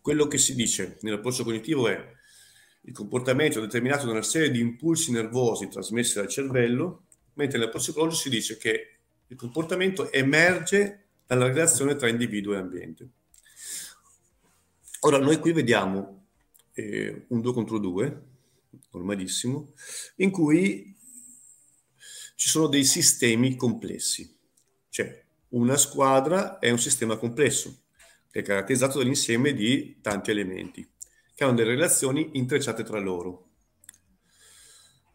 quello 0.00 0.26
che 0.26 0.38
si 0.38 0.54
dice 0.54 0.98
nell'approccio 1.00 1.44
cognitivo 1.44 1.88
è 1.88 2.12
il 2.82 2.92
comportamento 2.92 3.60
determinato 3.60 4.06
da 4.06 4.12
una 4.12 4.22
serie 4.22 4.50
di 4.50 4.60
impulsi 4.60 5.12
nervosi 5.12 5.68
trasmessi 5.68 6.14
dal 6.14 6.28
cervello, 6.28 7.04
mentre 7.34 7.58
nell'approccio 7.58 7.92
ecologico 7.92 8.20
si 8.20 8.30
dice 8.30 8.56
che 8.58 8.96
il 9.28 9.36
comportamento 9.36 10.10
emerge 10.12 11.06
dalla 11.24 11.46
relazione 11.46 11.94
tra 11.94 12.08
individuo 12.08 12.54
e 12.54 12.58
ambiente. 12.58 13.08
Ora, 15.06 15.18
noi 15.18 15.38
qui 15.38 15.52
vediamo 15.52 16.28
eh, 16.72 17.26
un 17.28 17.42
2 17.42 17.52
contro 17.52 17.78
2, 17.78 18.22
normalissimo, 18.92 19.74
in 20.16 20.30
cui 20.30 20.96
ci 22.34 22.48
sono 22.48 22.68
dei 22.68 22.84
sistemi 22.84 23.54
complessi. 23.54 24.34
Cioè, 24.88 25.26
una 25.48 25.76
squadra 25.76 26.58
è 26.58 26.70
un 26.70 26.78
sistema 26.78 27.18
complesso, 27.18 27.82
che 28.30 28.40
è 28.40 28.42
caratterizzato 28.42 28.96
dall'insieme 28.96 29.52
di 29.52 29.98
tanti 30.00 30.30
elementi, 30.30 30.90
che 31.34 31.44
hanno 31.44 31.52
delle 31.52 31.74
relazioni 31.74 32.30
intrecciate 32.32 32.82
tra 32.82 32.98
loro. 32.98 33.50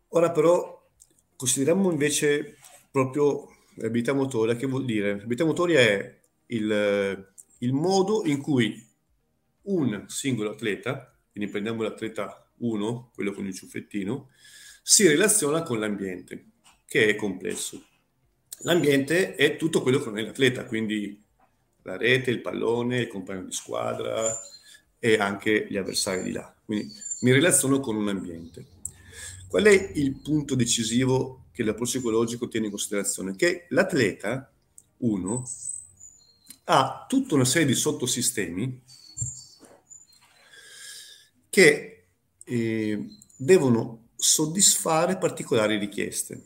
Ora 0.10 0.30
però 0.30 0.88
consideriamo 1.36 1.90
invece 1.90 2.58
proprio 2.92 3.48
l'abilità 3.78 4.14
motoria, 4.14 4.56
che 4.56 4.68
vuol 4.68 4.86
dire? 4.86 5.18
L'abilità 5.18 5.46
motoria 5.46 5.80
è 5.80 6.20
il, 6.46 7.34
il 7.58 7.74
modo 7.74 8.24
in 8.26 8.40
cui 8.40 8.88
un 9.70 10.06
singolo 10.08 10.52
atleta, 10.52 11.16
quindi 11.32 11.50
prendiamo 11.50 11.84
l'atleta 11.84 12.50
1, 12.58 13.12
quello 13.14 13.32
con 13.32 13.46
il 13.46 13.54
ciuffettino, 13.54 14.30
si 14.82 15.08
relaziona 15.08 15.64
con 15.64 15.80
l'ambiente, 15.80 16.46
che 16.86 17.08
è 17.08 17.16
complesso. 17.16 17.84
L'ambiente 18.64 19.36
è 19.36 19.56
tutto 19.56 19.82
quello 19.82 20.00
che 20.00 20.06
non 20.06 20.18
è 20.18 20.24
l'atleta, 20.24 20.66
quindi 20.66 21.24
la 21.84 21.96
rete, 21.96 22.32
il 22.32 22.42
pallone, 22.42 23.02
il 23.02 23.08
compagno 23.08 23.44
di 23.44 23.54
squadra 23.54 24.38
e 24.98 25.18
anche 25.18 25.68
gli 25.70 25.78
avversari 25.78 26.24
di 26.24 26.32
là. 26.32 26.54
Quindi 26.66 26.92
mi 27.22 27.32
relaziono 27.32 27.80
con 27.80 27.96
un 27.96 28.10
ambiente. 28.10 28.66
Qual 29.48 29.64
è 29.64 29.92
il 29.96 30.20
punto 30.20 30.56
decisivo 30.56 31.46
che 31.52 31.64
l'approccio 31.64 32.00
ecologico 32.00 32.48
tiene 32.48 32.66
in 32.66 32.72
considerazione? 32.72 33.36
Che 33.36 33.66
l'atleta 33.70 34.52
1 34.98 35.50
ha 36.66 37.06
tutta 37.08 37.36
una 37.36 37.46
serie 37.46 37.68
di 37.68 37.74
sottosistemi 37.74 38.82
che 41.50 42.08
eh, 42.44 43.06
devono 43.36 44.10
soddisfare 44.16 45.18
particolari 45.18 45.78
richieste. 45.78 46.46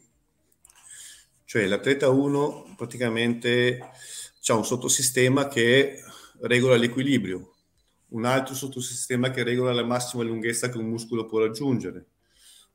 Cioè 1.44 1.66
l'atleta 1.66 2.10
1 2.10 2.74
praticamente 2.76 3.80
ha 4.46 4.56
un 4.56 4.66
sottosistema 4.66 5.48
che 5.48 6.04
regola 6.42 6.76
l'equilibrio, 6.76 7.54
un 8.10 8.26
altro 8.26 8.54
sottosistema 8.56 9.32
che 9.32 9.44
regola 9.44 9.74
la 9.74 9.84
massima 9.84 10.24
lunghezza 10.24 10.70
che 10.70 10.78
un 10.78 10.88
muscolo 10.88 11.26
può 11.26 11.40
raggiungere, 11.40 12.08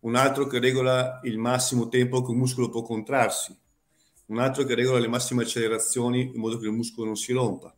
un 0.01 0.15
altro 0.15 0.47
che 0.47 0.59
regola 0.59 1.21
il 1.25 1.39
massimo 1.39 1.89
tempo 1.89 2.23
che 2.23 2.31
un 2.31 2.39
muscolo 2.39 2.71
può 2.71 2.83
contrarsi, 2.83 3.57
un 4.27 4.39
altro 4.39 4.65
che 4.65 4.75
regola 4.75 4.99
le 4.99 5.09
massime 5.09 5.43
accelerazioni 5.43 6.33
in 6.35 6.41
modo 6.41 6.59
che 6.59 6.67
il 6.67 6.73
muscolo 6.73 7.07
non 7.07 7.17
si 7.17 7.33
rompa, 7.33 7.75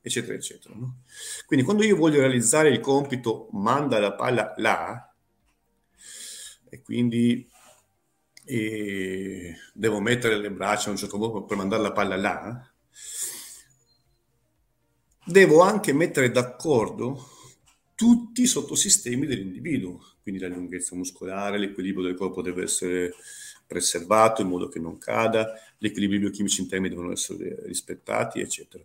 eccetera, 0.00 0.34
eccetera. 0.34 0.74
No? 0.74 1.02
Quindi 1.46 1.64
quando 1.64 1.84
io 1.84 1.96
voglio 1.96 2.20
realizzare 2.20 2.70
il 2.70 2.80
compito 2.80 3.48
manda 3.52 3.98
la 3.98 4.14
palla 4.14 4.54
là, 4.56 5.12
e 6.70 6.82
quindi 6.82 7.48
e 8.50 9.54
devo 9.74 10.00
mettere 10.00 10.38
le 10.38 10.50
braccia 10.50 10.88
a 10.88 10.92
un 10.92 10.96
certo 10.96 11.18
punto 11.18 11.44
per 11.44 11.58
mandare 11.58 11.82
la 11.82 11.92
palla 11.92 12.16
là, 12.16 12.72
devo 15.26 15.60
anche 15.60 15.92
mettere 15.92 16.30
d'accordo 16.30 17.28
tutti 17.94 18.42
i 18.42 18.46
sottosistemi 18.46 19.26
dell'individuo, 19.26 20.00
quindi 20.22 20.40
la 20.40 20.48
lunghezza 20.48 20.96
muscolare, 20.96 21.58
l'equilibrio 21.58 22.06
del 22.06 22.16
corpo 22.16 22.40
deve 22.40 22.62
essere 22.62 23.12
preservato 23.66 24.40
in 24.40 24.48
modo 24.48 24.68
che 24.68 24.78
non 24.78 24.96
cada, 24.96 25.52
gli 25.76 25.84
equilibri 25.84 26.20
biochimici 26.20 26.62
interni 26.62 26.88
devono 26.88 27.12
essere 27.12 27.66
rispettati, 27.66 28.40
eccetera. 28.40 28.82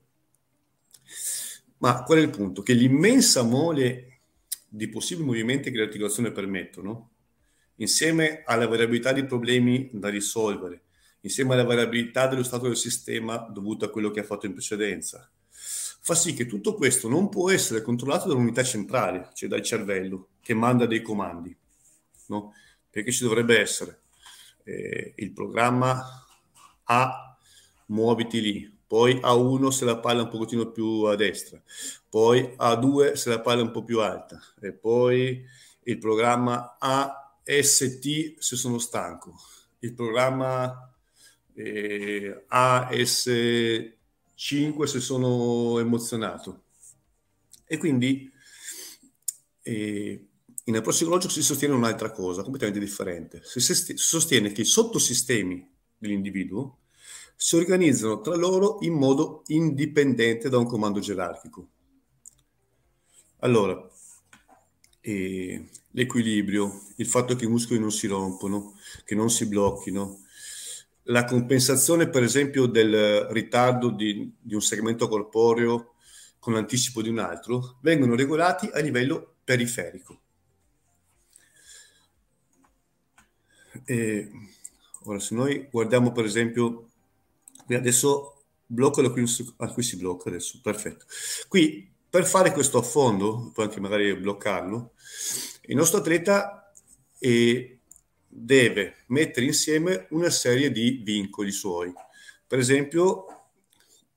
Ma 1.78 2.04
qual 2.04 2.20
è 2.20 2.22
il 2.22 2.30
punto? 2.30 2.62
Che 2.62 2.74
l'immensa 2.74 3.44
mole 3.44 4.20
di 4.68 4.88
possibili 4.88 5.28
movimenti 5.28 5.70
che 5.70 5.78
l'articolazione 5.78 6.32
permettono, 6.32 7.12
insieme 7.76 8.44
alla 8.46 8.68
variabilità 8.68 9.12
di 9.12 9.26
problemi 9.26 9.90
da 9.94 10.10
risolvere, 10.10 10.84
insieme 11.22 11.54
alla 11.54 11.64
variabilità 11.64 12.28
dello 12.28 12.44
stato 12.44 12.68
del 12.68 12.78
sistema 12.78 13.38
dovuto 13.38 13.86
a 13.86 13.90
quello 13.90 14.12
che 14.12 14.22
ha 14.22 14.24
fatto 14.24 14.46
in 14.46 14.54
precedenza, 14.54 15.30
fa 15.50 16.16
sì 16.16 16.34
che 16.34 16.46
tutto 16.46 16.74
questo 16.74 17.08
non 17.08 17.30
può 17.30 17.50
essere 17.50 17.82
controllato 17.82 18.28
dall'unità 18.28 18.64
centrale, 18.64 19.30
cioè 19.34 19.48
dal 19.48 19.62
cervello, 19.62 20.30
che 20.42 20.54
manda 20.54 20.86
dei 20.86 21.02
comandi, 21.02 21.56
no? 22.28 22.54
Perché 22.90 23.12
ci 23.12 23.24
dovrebbe 23.24 23.60
essere 23.60 24.02
eh, 24.64 25.14
il 25.16 25.32
programma 25.32 26.26
A, 26.84 27.38
muoviti 27.88 28.42
lì, 28.42 28.73
poi 28.94 29.16
A1 29.16 29.70
se 29.70 29.86
la 29.86 29.98
palla 29.98 30.22
un 30.22 30.30
pochettino 30.30 30.70
più 30.70 31.06
a 31.06 31.16
destra, 31.16 31.60
poi 32.08 32.54
A2 32.60 33.14
se 33.14 33.30
la 33.30 33.42
palla 33.42 33.64
un 33.64 33.72
po' 33.72 33.84
più 33.84 34.00
alta, 34.00 34.40
e 34.62 34.72
poi 34.72 35.44
il 35.86 35.98
programma 35.98 36.78
AST 36.78 38.36
se 38.38 38.56
sono 38.56 38.78
stanco, 38.78 39.34
il 39.80 39.96
programma 39.96 40.94
eh, 41.56 42.46
AS5 42.48 44.84
se 44.84 45.00
sono 45.00 45.80
emozionato. 45.80 46.66
E 47.66 47.78
quindi 47.78 48.32
eh, 49.64 50.28
in 50.66 50.76
approccio 50.76 51.06
ecologico 51.06 51.34
si 51.34 51.42
sostiene 51.42 51.74
un'altra 51.74 52.12
cosa, 52.12 52.44
completamente 52.44 52.80
differente. 52.80 53.42
Si 53.44 53.60
sostiene 53.98 54.52
che 54.52 54.62
i 54.62 54.66
sottosistemi 54.66 55.68
dell'individuo 55.98 56.78
si 57.44 57.58
organizzano 57.58 58.22
tra 58.22 58.38
loro 58.38 58.78
in 58.84 58.94
modo 58.94 59.44
indipendente 59.48 60.48
da 60.48 60.58
un 60.58 60.66
comando 60.66 61.02
gerarchico. 61.02 61.68
Allora, 63.40 63.86
eh, 65.02 65.70
l'equilibrio, 65.92 66.84
il 66.96 67.06
fatto 67.06 67.36
che 67.36 67.44
i 67.44 67.50
muscoli 67.50 67.82
non 67.82 67.92
si 67.92 68.08
rompono, 68.08 68.76
che 69.04 69.14
non 69.14 69.30
si 69.30 69.46
blocchino, 69.46 70.20
la 71.08 71.26
compensazione 71.26 72.08
per 72.08 72.24
esempio 72.24 72.66
del 72.66 73.28
ritardo 73.32 73.90
di, 73.90 74.34
di 74.40 74.54
un 74.54 74.62
segmento 74.62 75.10
corporeo 75.10 75.96
con 76.40 76.54
l'anticipo 76.54 77.02
di 77.02 77.10
un 77.10 77.20
altro, 77.20 77.78
vengono 77.82 78.16
regolati 78.16 78.70
a 78.72 78.80
livello 78.80 79.36
periferico. 79.44 80.22
E 83.84 84.32
ora, 85.04 85.20
se 85.20 85.36
noi 85.36 85.68
guardiamo 85.70 86.14
per 86.14 86.24
esempio, 86.24 86.88
qui 87.66 87.76
adesso 87.76 88.44
blocco 88.66 89.12
qui, 89.12 89.24
ah, 89.58 89.72
qui 89.72 89.84
si 89.84 89.98
blocca 89.98 90.30
adesso, 90.30 90.60
perfetto. 90.62 91.06
Qui 91.48 91.92
per 92.10 92.26
fare 92.26 92.52
questo 92.52 92.78
affondo, 92.78 93.52
poi 93.54 93.66
anche 93.66 93.80
magari 93.80 94.16
bloccarlo, 94.16 94.94
il 95.64 95.76
nostro 95.76 96.00
atleta 96.00 96.72
eh, 97.20 97.80
deve 98.28 99.04
mettere 99.08 99.46
insieme 99.46 100.08
una 100.12 100.30
serie 100.30 100.72
di 100.72 101.02
vincoli 101.04 101.52
suoi. 101.52 101.92
Per 102.46 102.60
esempio, 102.60 103.26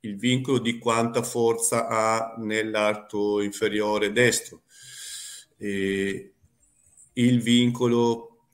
il 0.00 0.16
vincolo 0.16 0.59
di 0.59 0.78
quanta 0.78 1.22
forza 1.22 1.87
ha 1.87 2.35
nell'arto 2.38 3.40
inferiore 3.40 4.12
destro, 4.12 4.62
eh, 5.59 6.32
il 7.14 7.42
vincolo 7.42 8.48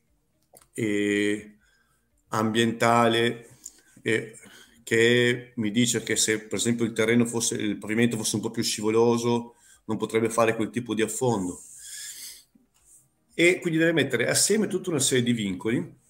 eh, 0.74 1.57
ambientale 2.28 3.59
eh, 4.02 4.37
che 4.83 5.53
mi 5.57 5.71
dice 5.71 6.03
che 6.03 6.16
se 6.16 6.40
per 6.40 6.59
esempio 6.59 6.85
il 6.85 6.92
terreno 6.92 7.25
fosse, 7.25 7.55
il 7.55 7.79
pavimento 7.79 8.16
fosse 8.16 8.37
un 8.37 8.42
po' 8.42 8.51
più 8.51 8.62
scivoloso, 8.62 9.55
non 9.85 9.97
potrebbe 9.97 10.31
fare 10.31 10.57
quel 10.57 10.71
tipo 10.71 10.95
di 10.95 11.03
affondo. 11.03 11.61
E 13.35 13.59
quindi 13.61 13.79
deve 13.79 13.92
mettere 13.92 14.29
assieme 14.29 14.66
tutta 14.66 14.90
una 14.90 15.01
serie 15.01 15.23
di 15.23 15.33
vincoli 15.33 16.01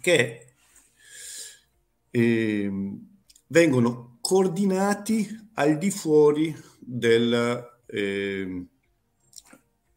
che 0.00 0.46
eh, 2.10 2.72
vengono 3.48 4.18
coordinati 4.20 5.50
al 5.54 5.78
di 5.78 5.90
fuori 5.90 6.56
del, 6.78 7.78
eh, 7.86 8.66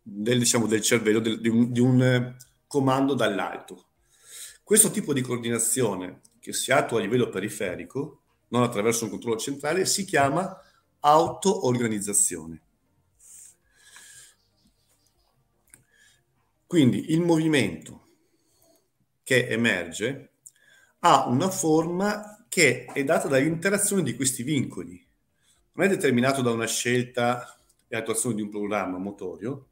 del, 0.02 0.40
diciamo, 0.40 0.68
del 0.68 0.82
cervello, 0.82 1.20
del, 1.20 1.40
di, 1.40 1.48
un, 1.48 1.72
di 1.72 1.80
un 1.80 2.36
comando 2.68 3.14
dall'alto. 3.14 3.86
Questo 4.64 4.92
tipo 4.92 5.14
di 5.14 5.22
coordinazione 5.22 6.22
che 6.50 6.54
si 6.54 6.72
attua 6.72 6.98
a 6.98 7.02
livello 7.02 7.30
periferico, 7.30 8.22
non 8.48 8.64
attraverso 8.64 9.04
un 9.04 9.12
controllo 9.12 9.38
centrale, 9.38 9.86
si 9.86 10.04
chiama 10.04 10.60
auto-organizzazione. 11.00 12.62
Quindi 16.66 17.12
il 17.12 17.22
movimento 17.22 18.08
che 19.24 19.48
emerge 19.48 20.32
ha 21.00 21.28
una 21.28 21.50
forma 21.52 22.44
che 22.50 22.86
è 22.86 23.04
data 23.04 23.28
dall'interazione 23.28 24.02
di 24.02 24.16
questi 24.16 24.42
vincoli. 24.42 25.08
Non 25.74 25.86
è 25.86 25.90
determinato 25.90 26.42
da 26.42 26.50
una 26.50 26.66
scelta 26.66 27.60
e 27.88 27.96
attuazione 27.96 28.36
di 28.36 28.42
un 28.42 28.50
programma 28.50 28.98
motorio, 28.98 29.68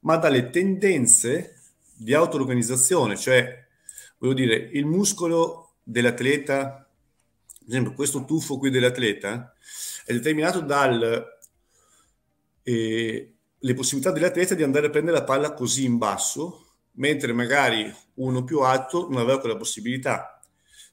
ma 0.00 0.16
dalle 0.16 0.50
tendenze 0.50 1.56
di 1.94 2.12
auto-organizzazione, 2.12 3.16
cioè, 3.16 3.66
voglio 4.18 4.34
dire, 4.34 4.54
il 4.54 4.84
muscolo 4.84 5.69
dell'atleta, 5.82 6.88
ad 7.60 7.68
esempio 7.68 7.92
questo 7.94 8.24
tuffo 8.24 8.58
qui 8.58 8.70
dell'atleta, 8.70 9.54
è 10.04 10.12
determinato 10.12 10.60
dalle 10.60 11.38
eh, 12.62 13.34
possibilità 13.74 14.10
dell'atleta 14.10 14.54
di 14.54 14.62
andare 14.62 14.86
a 14.86 14.90
prendere 14.90 15.18
la 15.18 15.24
palla 15.24 15.52
così 15.52 15.84
in 15.84 15.98
basso, 15.98 16.74
mentre 16.92 17.32
magari 17.32 17.92
uno 18.14 18.44
più 18.44 18.60
alto 18.60 19.08
non 19.08 19.20
aveva 19.20 19.40
quella 19.40 19.56
possibilità. 19.56 20.40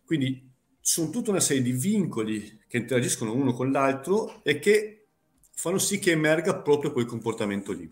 Quindi 0.05 0.49
sono 0.79 1.09
tutta 1.09 1.31
una 1.31 1.39
serie 1.39 1.61
di 1.61 1.71
vincoli 1.71 2.63
che 2.67 2.77
interagiscono 2.77 3.33
uno 3.33 3.53
con 3.53 3.71
l'altro 3.71 4.41
e 4.43 4.59
che 4.59 5.07
fanno 5.53 5.79
sì 5.79 5.99
che 5.99 6.11
emerga 6.11 6.61
proprio 6.61 6.91
quel 6.91 7.05
comportamento 7.05 7.71
lì. 7.71 7.91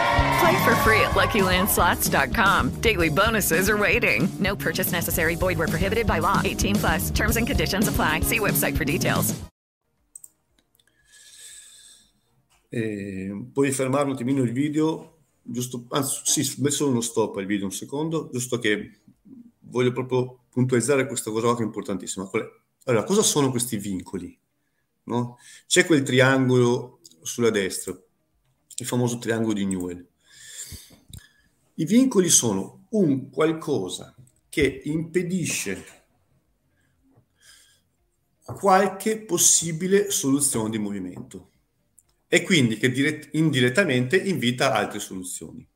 Play 0.41 0.63
for 0.63 0.75
free 0.77 0.99
at 1.01 1.11
LuckyLandSlots.com. 1.11 2.81
Daily 2.81 3.09
bonuses 3.09 3.69
are 3.69 3.77
waiting. 3.77 4.27
No 4.39 4.55
purchase 4.55 4.91
necessary. 4.91 5.35
Void 5.35 5.57
where 5.59 5.67
prohibited 5.67 6.07
by 6.07 6.19
law. 6.19 6.41
18 6.43 6.75
plus. 6.75 7.11
Terms 7.11 7.37
and 7.37 7.45
conditions 7.45 7.87
apply. 7.87 8.21
See 8.21 8.39
website 8.39 8.75
for 8.75 8.83
details. 8.83 9.35
Eh, 12.73 13.29
puoi 13.53 13.71
fermare 13.71 14.05
un 14.05 14.13
attimino 14.13 14.41
il 14.43 14.53
video, 14.53 15.17
giusto? 15.41 15.85
Anzi, 15.89 16.21
sì, 16.23 16.61
messo 16.61 16.87
uno 16.87 17.01
stop 17.01 17.35
al 17.35 17.45
video 17.45 17.65
un 17.65 17.73
secondo, 17.73 18.29
giusto 18.31 18.59
che 18.59 19.01
voglio 19.59 19.91
proprio 19.91 20.43
puntualizzare 20.49 21.05
questa 21.05 21.31
cosa 21.31 21.53
che 21.53 21.63
è 21.63 21.65
importantissima. 21.65 22.29
Allora, 22.85 23.03
cosa 23.03 23.23
sono 23.23 23.51
questi 23.51 23.75
vincoli? 23.75 24.39
No? 25.03 25.37
C'è 25.67 25.85
quel 25.85 26.01
triangolo 26.01 27.01
sulla 27.21 27.49
destra, 27.49 27.91
il 28.77 28.85
famoso 28.85 29.17
triangolo 29.17 29.53
di 29.53 29.65
Newell. 29.65 30.07
I 31.81 31.85
vincoli 31.85 32.29
sono 32.29 32.85
un 32.89 33.31
qualcosa 33.31 34.15
che 34.49 34.81
impedisce 34.83 35.83
qualche 38.43 39.17
possibile 39.17 40.11
soluzione 40.11 40.69
di 40.69 40.77
movimento 40.77 41.49
e 42.27 42.43
quindi 42.43 42.77
che 42.77 42.91
dirett- 42.91 43.33
indirettamente 43.33 44.15
invita 44.15 44.73
altre 44.73 44.99
soluzioni. 44.99 45.67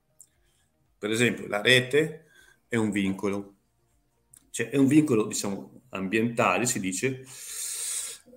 Per 0.99 1.09
esempio, 1.09 1.47
la 1.47 1.61
rete 1.61 2.25
è 2.67 2.75
un 2.75 2.91
vincolo, 2.91 3.55
cioè 4.51 4.69
è 4.69 4.77
un 4.77 4.85
vincolo, 4.85 5.25
diciamo, 5.25 5.81
ambientale, 5.89 6.67
si 6.67 6.79
dice, 6.79 7.25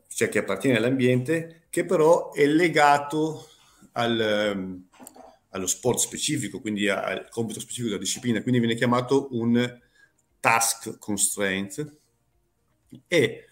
cioè 0.09 0.31
che 0.31 0.39
appartiene 0.39 0.79
all'ambiente, 0.79 1.67
che 1.69 1.85
però 1.85 2.33
è 2.33 2.47
legato 2.47 3.47
al, 3.93 4.55
um, 4.57 4.88
allo 5.59 5.67
sport 5.67 5.99
specifico, 5.99 6.61
quindi 6.61 6.89
al 6.89 7.29
compito 7.29 7.61
specifico 7.61 7.89
della 7.89 8.01
disciplina, 8.01 8.41
quindi 8.43 8.61
viene 8.61 8.75
chiamato 8.75 9.29
un 9.33 9.81
task 10.41 10.99
constraint 10.99 11.97
e 13.07 13.45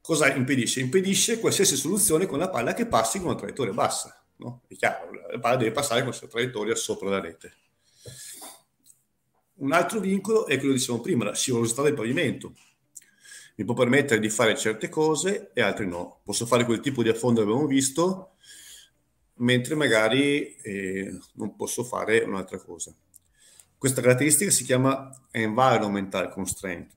cosa 0.00 0.32
impedisce? 0.32 0.80
Impedisce 0.80 1.40
qualsiasi 1.40 1.76
soluzione 1.76 2.26
con 2.26 2.38
la 2.38 2.50
palla 2.50 2.74
che 2.74 2.86
passi 2.86 3.18
con 3.18 3.28
una 3.28 3.36
traiettoria 3.36 3.72
bassa. 3.72 4.24
No? 4.36 4.62
È 4.68 4.74
chiaro, 4.76 5.10
la 5.30 5.38
palla 5.38 5.56
deve 5.56 5.72
passare 5.72 6.00
con 6.00 6.10
questa 6.10 6.28
traiettoria 6.28 6.74
sopra 6.74 7.08
la 7.08 7.20
rete. 7.20 7.54
Un 9.56 9.72
altro 9.72 10.00
vincolo 10.00 10.46
è 10.46 10.56
quello 10.56 10.72
che 10.72 10.78
dicevamo 10.78 11.02
prima, 11.02 11.24
la 11.24 11.34
scivolosità 11.34 11.82
del 11.82 11.94
pavimento. 11.94 12.54
Mi 13.56 13.64
può 13.64 13.74
permettere 13.74 14.20
di 14.20 14.28
fare 14.28 14.56
certe 14.56 14.88
cose 14.88 15.52
e 15.54 15.62
altre 15.62 15.86
no. 15.86 16.20
Posso 16.24 16.44
fare 16.44 16.64
quel 16.64 16.80
tipo 16.80 17.02
di 17.02 17.08
affondo 17.08 17.40
che 17.40 17.46
abbiamo 17.46 17.66
visto, 17.68 18.33
mentre 19.36 19.74
magari 19.74 20.54
eh, 20.56 21.18
non 21.34 21.56
posso 21.56 21.84
fare 21.84 22.20
un'altra 22.20 22.58
cosa. 22.58 22.94
Questa 23.76 24.00
caratteristica 24.00 24.50
si 24.50 24.64
chiama 24.64 25.10
environmental 25.30 26.30
constraint. 26.30 26.92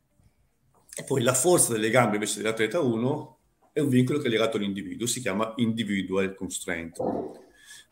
E 0.96 1.04
poi 1.04 1.22
la 1.22 1.34
forza 1.34 1.74
delle 1.74 1.90
gambe 1.90 2.16
invece 2.16 2.38
dell'atleta 2.38 2.80
1 2.80 3.38
è 3.74 3.80
un 3.80 3.90
vincolo 3.90 4.20
che 4.20 4.28
è 4.28 4.30
legato 4.30 4.58
all'individuo, 4.58 5.06
si 5.06 5.22
chiama 5.22 5.54
individual 5.58 6.34
constraint. 6.34 6.98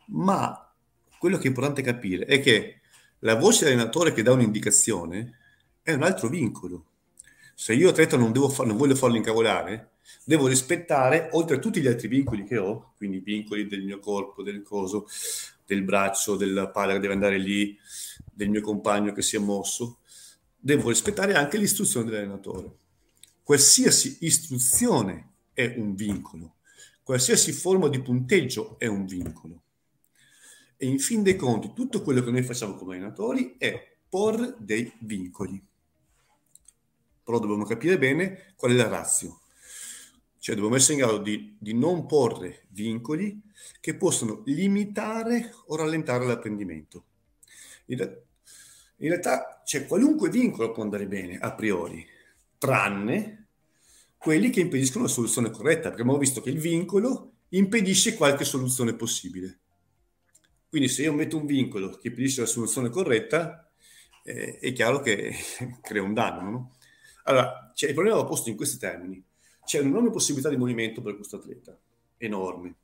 Ma 0.06 0.74
quello 1.18 1.36
che 1.36 1.44
è 1.44 1.48
importante 1.48 1.82
capire 1.82 2.24
è 2.24 2.40
che 2.40 2.80
la 3.20 3.34
voce 3.34 3.64
dell'allenatore 3.64 4.12
che 4.12 4.22
dà 4.22 4.32
un'indicazione 4.32 5.38
è 5.82 5.92
un 5.92 6.02
altro 6.02 6.28
vincolo. 6.28 6.86
Se 7.54 7.72
io 7.74 7.90
atleta 7.90 8.16
non, 8.16 8.32
devo 8.32 8.48
far, 8.48 8.66
non 8.66 8.76
voglio 8.76 8.94
farlo 8.94 9.16
incavolare, 9.16 9.95
devo 10.24 10.46
rispettare, 10.46 11.28
oltre 11.32 11.56
a 11.56 11.58
tutti 11.58 11.80
gli 11.80 11.86
altri 11.86 12.08
vincoli 12.08 12.44
che 12.44 12.58
ho, 12.58 12.92
quindi 12.96 13.20
vincoli 13.20 13.66
del 13.66 13.84
mio 13.84 13.98
corpo, 13.98 14.42
del 14.42 14.62
coso, 14.62 15.06
del 15.64 15.82
braccio, 15.82 16.36
della 16.36 16.68
palla 16.68 16.92
che 16.94 17.00
deve 17.00 17.14
andare 17.14 17.38
lì, 17.38 17.76
del 18.32 18.48
mio 18.48 18.60
compagno 18.60 19.12
che 19.12 19.22
si 19.22 19.36
è 19.36 19.38
mosso, 19.38 19.98
devo 20.58 20.88
rispettare 20.88 21.34
anche 21.34 21.58
l'istruzione 21.58 22.10
dell'allenatore. 22.10 22.76
Qualsiasi 23.42 24.18
istruzione 24.20 25.34
è 25.52 25.74
un 25.76 25.94
vincolo, 25.94 26.56
qualsiasi 27.02 27.52
forma 27.52 27.88
di 27.88 28.02
punteggio 28.02 28.78
è 28.78 28.86
un 28.86 29.06
vincolo. 29.06 29.62
E 30.76 30.86
in 30.86 30.98
fin 30.98 31.22
dei 31.22 31.36
conti, 31.36 31.72
tutto 31.72 32.02
quello 32.02 32.22
che 32.22 32.30
noi 32.30 32.42
facciamo 32.42 32.74
come 32.74 32.96
allenatori 32.96 33.54
è 33.58 33.96
porre 34.08 34.54
dei 34.58 34.92
vincoli. 35.00 35.64
Però 37.24 37.38
dobbiamo 37.38 37.64
capire 37.64 37.98
bene 37.98 38.52
qual 38.56 38.72
è 38.72 38.74
la 38.74 38.88
razza. 38.88 39.26
Cioè 40.46 40.54
dobbiamo 40.54 40.76
essere 40.76 40.92
in 40.92 41.00
grado 41.00 41.18
di, 41.18 41.56
di 41.58 41.74
non 41.74 42.06
porre 42.06 42.66
vincoli 42.68 43.42
che 43.80 43.96
possono 43.96 44.44
limitare 44.46 45.52
o 45.66 45.74
rallentare 45.74 46.24
l'apprendimento. 46.24 47.06
In, 47.86 47.98
in 48.98 49.08
realtà, 49.08 49.62
cioè, 49.64 49.86
qualunque 49.86 50.30
vincolo 50.30 50.70
può 50.70 50.84
andare 50.84 51.08
bene 51.08 51.36
a 51.38 51.52
priori, 51.52 52.06
tranne 52.58 53.48
quelli 54.16 54.50
che 54.50 54.60
impediscono 54.60 55.06
la 55.06 55.10
soluzione 55.10 55.50
corretta, 55.50 55.88
perché 55.88 56.02
abbiamo 56.02 56.16
visto 56.16 56.40
che 56.40 56.50
il 56.50 56.60
vincolo 56.60 57.38
impedisce 57.48 58.14
qualche 58.14 58.44
soluzione 58.44 58.94
possibile. 58.94 59.58
Quindi 60.68 60.86
se 60.86 61.02
io 61.02 61.12
metto 61.12 61.38
un 61.38 61.46
vincolo 61.46 61.90
che 61.98 62.06
impedisce 62.06 62.42
la 62.42 62.46
soluzione 62.46 62.88
corretta, 62.88 63.68
eh, 64.22 64.60
è 64.60 64.72
chiaro 64.72 65.00
che 65.00 65.34
crea 65.82 66.02
un 66.02 66.14
danno. 66.14 66.50
No? 66.50 66.76
Allora, 67.24 67.72
cioè, 67.74 67.88
il 67.88 67.96
problema 67.96 68.18
va 68.18 68.26
posto 68.26 68.48
in 68.48 68.54
questi 68.54 68.78
termini. 68.78 69.24
C'è 69.66 69.80
un'enorme 69.80 70.10
possibilità 70.10 70.48
di 70.48 70.56
movimento 70.56 71.02
per 71.02 71.16
questo 71.16 71.38
atleta, 71.38 71.76
enorme. 72.18 72.76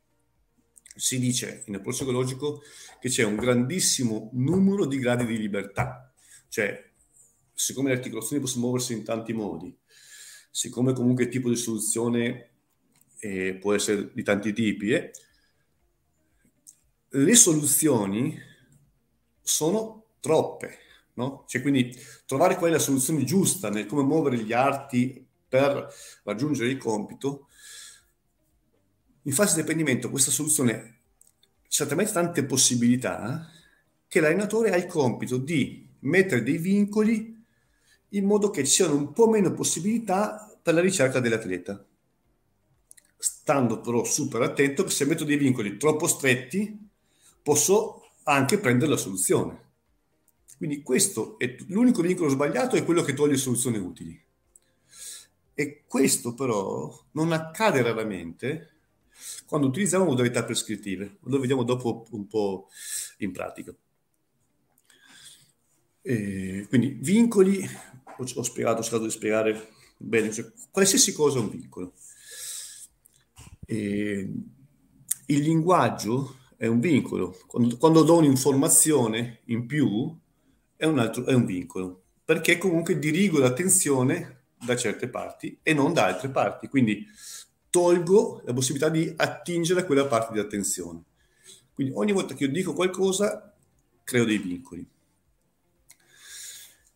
Si 0.93 1.17
dice 1.17 1.63
in 1.67 1.75
approccio 1.75 2.03
ecologico 2.03 2.61
che 2.99 3.07
c'è 3.07 3.23
un 3.23 3.37
grandissimo 3.37 4.29
numero 4.33 4.85
di 4.85 4.99
gradi 4.99 5.25
di 5.25 5.37
libertà, 5.37 6.13
cioè 6.49 6.91
siccome 7.53 7.89
le 7.89 7.95
articolazioni 7.95 8.41
possono 8.41 8.65
muoversi 8.65 8.91
in 8.91 9.05
tanti 9.05 9.31
modi, 9.31 9.73
siccome 10.51 10.91
comunque 10.91 11.23
il 11.23 11.29
tipo 11.29 11.47
di 11.47 11.55
soluzione 11.55 12.49
eh, 13.19 13.55
può 13.55 13.73
essere 13.73 14.11
di 14.13 14.21
tanti 14.21 14.51
tipi, 14.51 14.91
eh, 14.91 15.11
le 17.07 17.35
soluzioni 17.35 18.37
sono 19.41 20.07
troppe, 20.19 20.79
no? 21.13 21.45
Cioè, 21.47 21.61
quindi 21.61 21.95
trovare 22.25 22.57
qual 22.57 22.71
è 22.71 22.73
la 22.73 22.79
soluzione 22.79 23.23
giusta 23.23 23.69
nel 23.69 23.85
come 23.85 24.03
muovere 24.03 24.43
gli 24.43 24.51
arti 24.51 25.22
per 25.53 25.87
raggiungere 26.23 26.71
il 26.71 26.77
compito, 26.77 27.47
in 29.21 29.33
fase 29.33 29.53
di 29.53 29.61
apprendimento 29.61 30.09
questa 30.09 30.31
soluzione 30.31 31.01
certamente 31.67 32.11
tante 32.11 32.43
possibilità 32.43 33.47
che 34.07 34.19
l'allenatore 34.19 34.71
ha 34.71 34.77
il 34.77 34.87
compito 34.87 35.37
di 35.37 35.87
mettere 35.99 36.41
dei 36.41 36.57
vincoli 36.57 37.39
in 38.09 38.25
modo 38.25 38.49
che 38.49 38.63
ci 38.63 38.71
siano 38.71 38.95
un 38.95 39.13
po' 39.13 39.29
meno 39.29 39.53
possibilità 39.53 40.51
per 40.59 40.73
la 40.73 40.81
ricerca 40.81 41.19
dell'atleta. 41.19 41.85
Stando 43.15 43.79
però 43.79 44.03
super 44.03 44.41
attento 44.41 44.83
che 44.83 44.89
se 44.89 45.05
metto 45.05 45.23
dei 45.23 45.37
vincoli 45.37 45.77
troppo 45.77 46.07
stretti 46.07 46.89
posso 47.43 48.09
anche 48.23 48.57
prendere 48.57 48.89
la 48.89 48.97
soluzione. 48.97 49.61
Quindi 50.57 50.81
questo 50.81 51.37
è 51.37 51.55
l'unico 51.67 52.01
vincolo 52.01 52.29
sbagliato 52.29 52.75
è 52.75 52.83
quello 52.83 53.03
che 53.03 53.13
toglie 53.13 53.37
soluzioni 53.37 53.77
utili. 53.77 54.22
E 55.53 55.83
questo 55.87 56.33
però 56.33 56.91
non 57.11 57.31
accade 57.31 57.81
raramente 57.81 58.69
quando 59.45 59.67
utilizziamo 59.67 60.05
modalità 60.05 60.43
prescrittive. 60.43 61.17
Lo 61.23 61.39
vediamo 61.39 61.63
dopo 61.63 62.05
un 62.11 62.27
po' 62.27 62.69
in 63.17 63.31
pratica. 63.31 63.73
E 66.01 66.65
quindi 66.67 66.97
vincoli, 66.99 67.65
ho, 68.17 68.43
spiegato, 68.43 68.79
ho 68.79 68.83
cercato 68.83 69.05
di 69.05 69.11
spiegare 69.11 69.69
bene, 69.97 70.31
cioè, 70.31 70.51
qualsiasi 70.71 71.13
cosa 71.13 71.37
è 71.37 71.41
un 71.41 71.49
vincolo. 71.49 71.93
E 73.65 74.33
il 75.27 75.39
linguaggio 75.39 76.37
è 76.57 76.67
un 76.67 76.79
vincolo. 76.79 77.37
Quando, 77.47 77.77
quando 77.77 78.03
do 78.03 78.17
un'informazione 78.17 79.41
in 79.45 79.65
più 79.65 80.13
è 80.75 80.85
un, 80.85 80.99
altro, 80.99 81.25
è 81.25 81.33
un 81.33 81.45
vincolo, 81.45 82.03
perché 82.25 82.57
comunque 82.57 82.99
dirigo 82.99 83.39
l'attenzione 83.39 84.42
da 84.65 84.75
certe 84.75 85.07
parti 85.07 85.59
e 85.61 85.73
non 85.73 85.93
da 85.93 86.05
altre 86.05 86.29
parti. 86.29 86.67
Quindi 86.67 87.05
tolgo 87.69 88.41
la 88.45 88.53
possibilità 88.53 88.89
di 88.89 89.13
attingere 89.15 89.81
a 89.81 89.85
quella 89.85 90.05
parte 90.05 90.33
di 90.33 90.39
attenzione. 90.39 91.03
Quindi 91.73 91.93
ogni 91.95 92.11
volta 92.11 92.35
che 92.35 92.45
io 92.45 92.51
dico 92.51 92.73
qualcosa, 92.73 93.53
creo 94.03 94.25
dei 94.25 94.37
vincoli. 94.37 94.87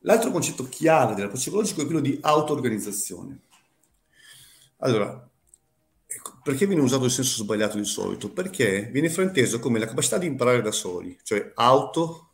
L'altro 0.01 0.31
concetto 0.31 0.69
chiave 0.69 1.15
dell'approccio 1.15 1.49
ecologico 1.49 1.81
è 1.81 1.85
quello 1.85 1.99
di 1.99 2.17
auto-organizzazione. 2.21 3.39
Allora, 4.77 5.27
Ecco, 6.09 6.39
perché 6.41 6.65
viene 6.65 6.81
usato 6.81 7.03
il 7.03 7.11
senso 7.11 7.43
sbagliato 7.43 7.77
di 7.77 7.83
solito? 7.83 8.31
Perché 8.31 8.89
viene 8.93 9.09
frainteso 9.09 9.59
come 9.59 9.77
la 9.77 9.87
capacità 9.87 10.17
di 10.17 10.25
imparare 10.25 10.61
da 10.61 10.71
soli, 10.71 11.17
cioè 11.21 11.51
auto, 11.55 12.29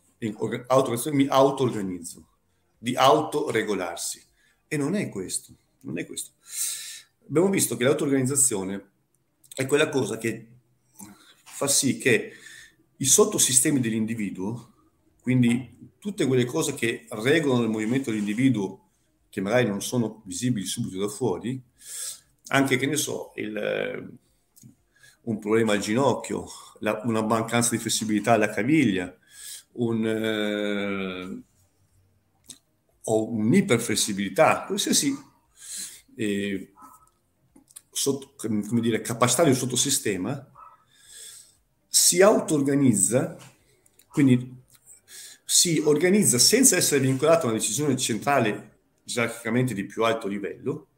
auto 0.68 1.10
mi 1.10 1.26
auto-organizzo, 1.26 2.28
di 2.78 2.94
autoregolarsi. 2.94 4.22
E 4.68 4.76
non 4.76 4.94
è 4.94 5.08
questo, 5.08 5.54
non 5.80 5.98
è 5.98 6.06
questo. 6.06 6.32
Abbiamo 7.28 7.48
visto 7.48 7.76
che 7.76 7.84
l'auto-organizzazione 7.84 8.90
è 9.54 9.66
quella 9.66 9.88
cosa 9.88 10.18
che 10.18 10.48
fa 11.44 11.68
sì 11.68 11.98
che 11.98 12.32
i 12.96 13.04
sottosistemi 13.04 13.80
dell'individuo, 13.80 14.72
quindi 15.20 15.92
tutte 15.98 16.26
quelle 16.26 16.44
cose 16.44 16.74
che 16.74 17.06
regolano 17.08 17.64
il 17.64 17.70
movimento 17.70 18.10
dell'individuo, 18.10 18.80
che 19.30 19.40
magari 19.40 19.68
non 19.68 19.80
sono 19.80 20.22
visibili 20.26 20.66
subito 20.66 20.98
da 20.98 21.08
fuori, 21.08 21.60
anche 22.48 22.76
che 22.76 22.86
ne 22.86 22.96
so, 22.96 23.32
il, 23.36 24.18
un 25.22 25.38
problema 25.38 25.72
al 25.72 25.78
ginocchio, 25.78 26.46
la, 26.80 27.00
una 27.04 27.22
mancanza 27.22 27.70
di 27.70 27.78
flessibilità 27.78 28.32
alla 28.32 28.50
caviglia, 28.50 29.16
un, 29.72 30.06
eh, 30.06 31.42
o 33.04 33.30
un'iperflessibilità, 33.30 34.64
qualsiasi 34.64 35.14
eh, 36.16 36.72
sotto, 37.90 38.34
come 38.36 38.80
dire, 38.80 39.00
capacità 39.00 39.42
di 39.42 39.50
un 39.50 39.56
sottosistema 39.56 40.50
si 41.88 42.22
auto-organizza, 42.22 43.36
quindi 44.08 44.62
si 45.44 45.80
organizza 45.84 46.38
senza 46.38 46.76
essere 46.76 47.00
vincolato 47.00 47.46
a 47.46 47.50
una 47.50 47.58
decisione 47.58 47.96
centrale 47.96 48.78
gerarchicamente 49.04 49.74
di 49.74 49.84
più 49.84 50.02
alto 50.02 50.26
livello, 50.26 50.88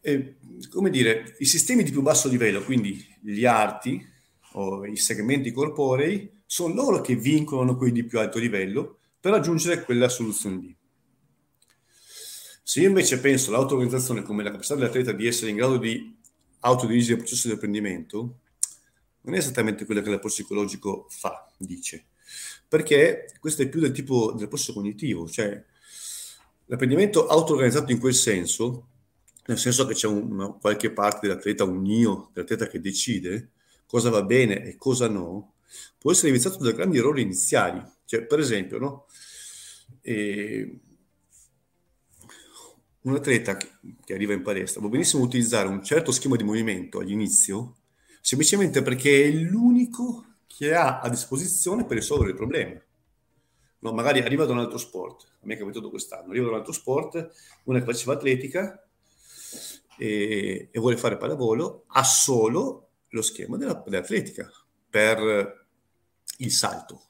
eh, 0.00 0.36
come 0.70 0.88
dire, 0.90 1.36
i 1.40 1.44
sistemi 1.44 1.82
di 1.82 1.90
più 1.90 2.00
basso 2.00 2.28
livello, 2.28 2.62
quindi 2.62 3.04
gli 3.20 3.44
arti 3.44 4.02
o 4.52 4.86
i 4.86 4.96
segmenti 4.96 5.52
corporei, 5.52 6.42
sono 6.46 6.74
loro 6.74 7.00
che 7.00 7.14
vincono 7.14 7.76
quelli 7.76 7.92
di 7.92 8.04
più 8.04 8.18
alto 8.18 8.38
livello 8.38 8.99
per 9.20 9.32
raggiungere 9.32 9.84
quella 9.84 10.08
soluzione 10.08 10.56
lì. 10.56 10.76
Se 12.62 12.80
io 12.80 12.88
invece 12.88 13.20
penso 13.20 13.50
all'auto-organizzazione 13.50 14.22
come 14.22 14.42
la 14.42 14.50
capacità 14.50 14.76
dell'atleta 14.76 15.12
di 15.12 15.26
essere 15.26 15.50
in 15.50 15.56
grado 15.56 15.76
di 15.76 16.16
autodirigere 16.60 17.14
il 17.14 17.18
processo 17.18 17.48
di 17.48 17.54
apprendimento, 17.54 18.38
non 19.22 19.34
è 19.34 19.38
esattamente 19.38 19.84
quello 19.84 20.00
che 20.00 20.10
l'approccio 20.10 20.36
psicologico 20.36 21.06
fa, 21.10 21.46
dice, 21.58 22.06
perché 22.68 23.34
questo 23.40 23.62
è 23.62 23.68
più 23.68 23.80
del 23.80 23.92
tipo 23.92 24.32
dell'approccio 24.32 24.72
cognitivo, 24.72 25.28
cioè 25.28 25.62
l'apprendimento 26.66 27.26
auto-organizzato 27.26 27.92
in 27.92 27.98
quel 27.98 28.14
senso, 28.14 28.86
nel 29.46 29.58
senso 29.58 29.84
che 29.86 29.94
c'è 29.94 30.06
una, 30.06 30.52
qualche 30.52 30.92
parte 30.92 31.26
dell'atleta, 31.26 31.64
un 31.64 31.84
io 31.84 32.30
dell'atleta 32.32 32.68
che 32.68 32.80
decide 32.80 33.50
cosa 33.84 34.10
va 34.10 34.22
bene 34.22 34.64
e 34.64 34.76
cosa 34.76 35.08
no, 35.08 35.54
può 35.98 36.12
essere 36.12 36.28
iniziato 36.28 36.58
da 36.58 36.70
grandi 36.70 36.98
errori 36.98 37.22
iniziali. 37.22 37.82
Cioè, 38.04 38.24
per 38.24 38.38
esempio, 38.38 38.78
no? 38.78 39.06
E 40.02 40.80
un 43.02 43.14
atleta 43.14 43.56
che, 43.56 44.12
arriva 44.12 44.34
in 44.34 44.42
palestra 44.42 44.80
può 44.80 44.90
benissimo 44.90 45.22
utilizzare 45.22 45.68
un 45.68 45.82
certo 45.82 46.12
schema 46.12 46.36
di 46.36 46.44
movimento 46.44 46.98
all'inizio 46.98 47.76
semplicemente 48.20 48.82
perché 48.82 49.24
è 49.24 49.30
l'unico 49.30 50.24
che 50.46 50.74
ha 50.74 51.00
a 51.00 51.08
disposizione 51.08 51.86
per 51.86 51.96
risolvere 51.96 52.30
il 52.30 52.36
problema. 52.36 52.78
No, 53.82 53.92
magari 53.92 54.20
arriva 54.20 54.44
da 54.44 54.52
un 54.52 54.58
altro 54.58 54.76
sport, 54.76 55.36
a 55.40 55.46
me 55.46 55.54
è 55.54 55.58
capitato 55.58 55.88
quest'anno, 55.88 56.28
arriva 56.30 56.44
da 56.44 56.50
un 56.50 56.58
altro 56.58 56.72
sport, 56.72 57.30
una 57.64 57.78
che 57.78 57.84
faceva 57.86 58.12
atletica 58.12 58.86
e, 59.96 60.68
e 60.70 60.78
vuole 60.78 60.98
fare 60.98 61.16
pallavolo, 61.16 61.84
ha 61.86 62.04
solo 62.04 62.90
lo 63.08 63.22
schema 63.22 63.56
della, 63.56 63.82
dell'atletica 63.86 64.50
per 64.90 65.66
il 66.38 66.50
salto 66.50 67.09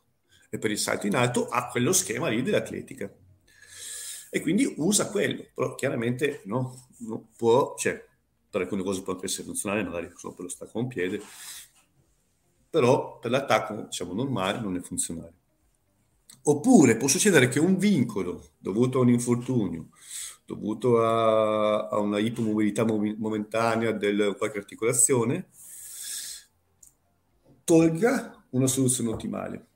e 0.50 0.58
per 0.58 0.70
il 0.70 0.78
salto 0.78 1.06
in 1.06 1.14
alto 1.14 1.46
ha 1.46 1.68
quello 1.68 1.92
schema 1.92 2.28
lì 2.28 2.42
dell'atletica 2.42 3.10
e 4.32 4.40
quindi 4.40 4.72
usa 4.76 5.10
quello, 5.10 5.44
però 5.52 5.74
chiaramente 5.74 6.42
no, 6.44 6.86
non 6.98 7.30
può, 7.36 7.74
cioè, 7.76 8.02
per 8.48 8.60
alcune 8.60 8.84
cose 8.84 9.02
può 9.02 9.14
anche 9.14 9.26
essere 9.26 9.42
funzionale, 9.42 9.82
magari 9.82 10.12
solo 10.14 10.34
per 10.34 10.44
lo 10.44 10.50
stacco 10.50 10.78
a 10.78 10.82
un 10.82 10.86
piede, 10.86 11.20
però 12.70 13.18
per 13.18 13.32
l'attacco, 13.32 13.74
diciamo, 13.82 14.12
normale 14.14 14.60
non 14.60 14.76
è 14.76 14.80
funzionale. 14.80 15.34
Oppure 16.42 16.96
può 16.96 17.08
succedere 17.08 17.48
che 17.48 17.58
un 17.58 17.76
vincolo 17.76 18.52
dovuto 18.58 18.98
a 18.98 19.02
un 19.02 19.08
infortunio, 19.08 19.88
dovuto 20.46 21.02
a, 21.02 21.88
a 21.88 21.98
una 21.98 22.20
ipomobilità 22.20 22.84
momentanea 22.84 23.90
di 23.90 24.34
qualche 24.38 24.58
articolazione, 24.58 25.48
tolga 27.64 28.44
una 28.50 28.68
soluzione 28.68 29.10
ottimale. 29.10 29.66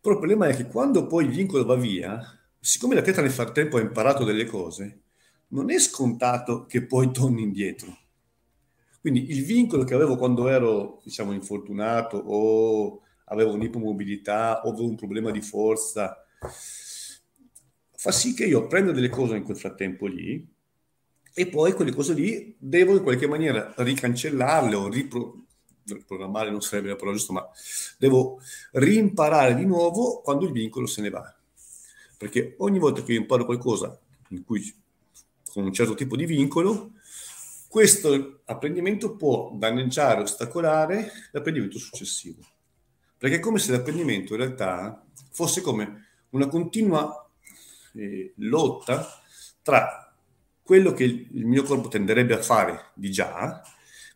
Però 0.00 0.14
il 0.14 0.20
problema 0.20 0.48
è 0.48 0.56
che 0.56 0.66
quando 0.66 1.06
poi 1.06 1.24
il 1.24 1.32
vincolo 1.32 1.64
va 1.64 1.76
via, 1.76 2.20
siccome 2.58 2.94
l'atleta 2.94 3.20
nel 3.20 3.30
frattempo 3.30 3.76
ha 3.76 3.80
imparato 3.80 4.24
delle 4.24 4.46
cose, 4.46 5.00
non 5.48 5.70
è 5.70 5.78
scontato 5.78 6.66
che 6.66 6.84
poi 6.84 7.12
torni 7.12 7.42
indietro. 7.42 7.96
Quindi 9.00 9.30
il 9.30 9.44
vincolo 9.44 9.84
che 9.84 9.94
avevo 9.94 10.16
quando 10.16 10.48
ero, 10.48 11.00
diciamo, 11.02 11.32
infortunato 11.32 12.16
o 12.16 13.00
avevo 13.26 13.52
un'ipomobilità 13.52 14.62
o 14.64 14.70
avevo 14.70 14.88
un 14.88 14.96
problema 14.96 15.30
di 15.30 15.40
forza, 15.40 16.24
fa 17.94 18.12
sì 18.12 18.34
che 18.34 18.44
io 18.44 18.66
prenda 18.66 18.92
delle 18.92 19.08
cose 19.08 19.36
in 19.36 19.42
quel 19.42 19.56
frattempo 19.56 20.06
lì 20.06 20.48
e 21.34 21.46
poi 21.46 21.72
quelle 21.72 21.92
cose 21.92 22.14
lì 22.14 22.54
devo 22.58 22.94
in 22.94 23.02
qualche 23.02 23.26
maniera 23.26 23.72
ricancellarle 23.76 24.74
o 24.74 24.88
ripro- 24.88 25.44
programmare 26.06 26.50
non 26.50 26.62
sarebbe 26.62 26.88
la 26.88 26.96
parola 26.96 27.16
giusta, 27.16 27.32
ma 27.32 27.48
devo 27.98 28.40
rimparare 28.72 29.54
di 29.54 29.64
nuovo 29.64 30.20
quando 30.20 30.46
il 30.46 30.52
vincolo 30.52 30.86
se 30.86 31.02
ne 31.02 31.10
va. 31.10 31.34
Perché 32.16 32.54
ogni 32.58 32.78
volta 32.78 33.02
che 33.02 33.12
io 33.12 33.20
imparo 33.20 33.44
qualcosa 33.44 33.98
cui 34.44 34.74
con 35.52 35.64
un 35.64 35.72
certo 35.72 35.94
tipo 35.94 36.16
di 36.16 36.24
vincolo, 36.24 36.92
questo 37.68 38.40
apprendimento 38.46 39.16
può 39.16 39.50
danneggiare, 39.54 40.22
ostacolare 40.22 41.10
l'apprendimento 41.30 41.78
successivo. 41.78 42.40
Perché 43.18 43.36
è 43.36 43.40
come 43.40 43.58
se 43.58 43.72
l'apprendimento 43.72 44.34
in 44.34 44.40
realtà 44.40 45.04
fosse 45.30 45.60
come 45.60 46.06
una 46.30 46.48
continua 46.48 47.28
eh, 47.94 48.32
lotta 48.36 49.06
tra 49.62 50.12
quello 50.62 50.92
che 50.92 51.04
il 51.04 51.46
mio 51.46 51.62
corpo 51.62 51.88
tenderebbe 51.88 52.34
a 52.34 52.42
fare 52.42 52.90
di 52.94 53.10
già, 53.10 53.62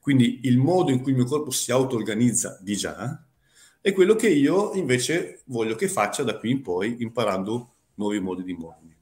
quindi 0.07 0.43
il 0.45 0.57
modo 0.57 0.93
in 0.93 1.01
cui 1.01 1.11
il 1.11 1.17
mio 1.17 1.27
corpo 1.27 1.51
si 1.51 1.73
auto-organizza 1.73 2.61
di 2.63 2.77
già, 2.77 3.27
è 3.81 3.93
quello 3.93 4.15
che 4.15 4.29
io 4.29 4.73
invece 4.75 5.41
voglio 5.47 5.75
che 5.75 5.89
faccia 5.89 6.23
da 6.23 6.39
qui 6.39 6.53
in 6.53 6.63
poi, 6.63 7.03
imparando 7.03 7.73
nuovi 7.95 8.21
modi 8.21 8.45
di 8.45 8.55
muovermi. 8.55 8.97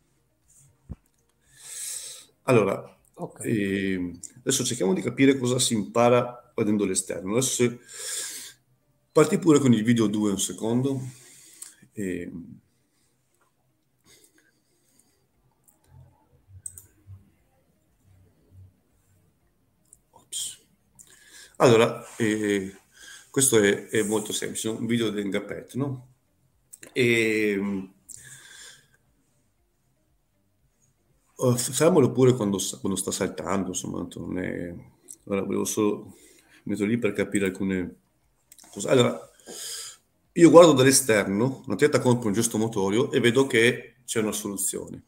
Allora, 2.45 2.99
okay. 3.17 3.53
eh, 3.53 4.19
adesso 4.39 4.65
cerchiamo 4.65 4.95
di 4.95 5.03
capire 5.03 5.37
cosa 5.37 5.59
si 5.59 5.75
impara 5.75 6.51
vedendo 6.57 6.87
l'esterno. 6.87 7.33
Adesso 7.33 7.51
se 7.51 7.79
parti 9.13 9.39
pure 9.39 9.59
con 9.59 9.75
il 9.75 9.85
video 9.85 10.07
2 10.07 10.31
un 10.31 10.41
secondo. 10.41 11.03
Eh, 11.93 12.33
Allora, 21.57 22.05
eh, 22.17 22.75
questo 23.31 23.59
è, 23.59 23.87
è, 23.89 24.03
molto 24.03 24.33
semplice, 24.33 24.69
un 24.69 24.87
video 24.87 25.11
di 25.11 25.21
Engapet, 25.21 25.75
no? 25.75 26.09
E, 26.93 27.57
uh, 31.37 31.57
fermalo 31.57 32.11
pure 32.11 32.35
quando, 32.35 32.59
quando, 32.81 32.99
sta 32.99 33.13
saltando, 33.13 33.69
insomma, 33.69 34.07
non 34.17 34.39
è... 34.39 34.75
Allora, 35.27 35.45
volevo 35.45 35.65
solo 35.65 36.17
metterlo 36.65 36.91
lì 36.91 36.99
per 36.99 37.13
capire 37.13 37.47
alcune 37.47 37.97
cose. 38.71 38.89
Allora, 38.89 39.19
io 40.33 40.51
guardo 40.51 40.73
dall'esterno, 40.73 41.63
una 41.67 41.77
testa 41.77 42.01
compra 42.01 42.27
un 42.29 42.35
gesto 42.35 42.59
motorio 42.59 43.13
e 43.13 43.21
vedo 43.21 43.47
che 43.47 43.99
c'è 44.05 44.21
una 44.21 44.33
soluzione. 44.33 45.03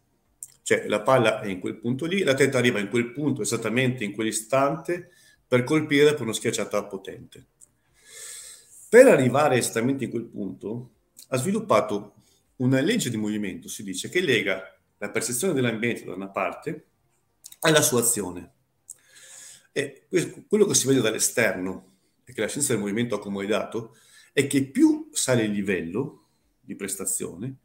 Cioè, 0.62 0.86
la 0.86 1.02
palla 1.02 1.40
è 1.40 1.48
in 1.48 1.58
quel 1.58 1.76
punto 1.76 2.06
lì, 2.06 2.22
la 2.22 2.34
testa 2.34 2.58
arriva 2.58 2.78
in 2.78 2.88
quel 2.88 3.12
punto 3.12 3.42
esattamente 3.42 4.04
in 4.04 4.12
quell'istante 4.12 5.10
per 5.48 5.64
colpire 5.64 6.12
per 6.12 6.22
una 6.22 6.32
schiacciata 6.32 6.84
potente. 6.84 7.46
Per 8.88 9.06
arrivare 9.06 9.56
esattamente 9.56 10.04
in 10.04 10.10
quel 10.10 10.24
punto, 10.24 10.90
ha 11.28 11.36
sviluppato 11.36 12.14
una 12.56 12.80
legge 12.80 13.10
di 13.10 13.16
movimento, 13.16 13.68
si 13.68 13.82
dice, 13.82 14.08
che 14.08 14.20
lega 14.20 14.62
la 14.98 15.10
percezione 15.10 15.52
dell'ambiente 15.52 16.04
da 16.04 16.14
una 16.14 16.28
parte 16.28 16.86
alla 17.60 17.82
sua 17.82 18.00
azione. 18.00 18.52
E 19.72 20.06
quello 20.48 20.64
che 20.64 20.74
si 20.74 20.86
vede 20.86 21.00
dall'esterno 21.00 21.94
e 22.24 22.32
che 22.32 22.40
la 22.40 22.48
scienza 22.48 22.72
del 22.72 22.80
movimento 22.80 23.14
ha 23.14 23.18
accomodiato 23.18 23.96
è 24.32 24.46
che 24.46 24.66
più 24.66 25.10
sale 25.12 25.42
il 25.42 25.50
livello 25.50 26.28
di 26.60 26.74
prestazione, 26.74 27.56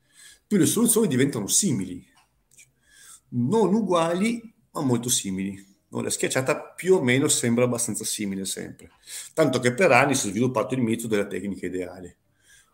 più 0.46 0.58
le 0.58 0.66
soluzioni 0.66 1.08
diventano 1.08 1.48
simili, 1.48 2.06
non 3.30 3.74
uguali, 3.74 4.54
ma 4.72 4.82
molto 4.82 5.10
simili 5.10 5.71
no? 5.92 6.02
la 6.02 6.10
schiacciata 6.10 6.60
più 6.60 6.96
o 6.96 7.02
meno 7.02 7.28
sembra 7.28 7.66
abbastanza 7.66 8.04
simile 8.04 8.46
sempre. 8.46 8.92
Tanto 9.34 9.60
che 9.60 9.74
per 9.74 9.92
anni 9.92 10.16
si 10.16 10.28
è 10.28 10.32
sviluppato 10.32 10.74
il 10.74 10.82
mito 10.82 11.08
della 11.08 11.28
tecnica 11.28 11.66
ideale. 11.66 12.18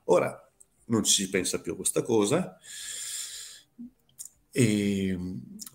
Ora 0.05 0.41
non 0.85 1.03
ci 1.03 1.23
si 1.23 1.29
pensa 1.29 1.59
più 1.59 1.73
a 1.73 1.75
questa 1.75 2.01
cosa, 2.01 2.57
e, 4.51 5.15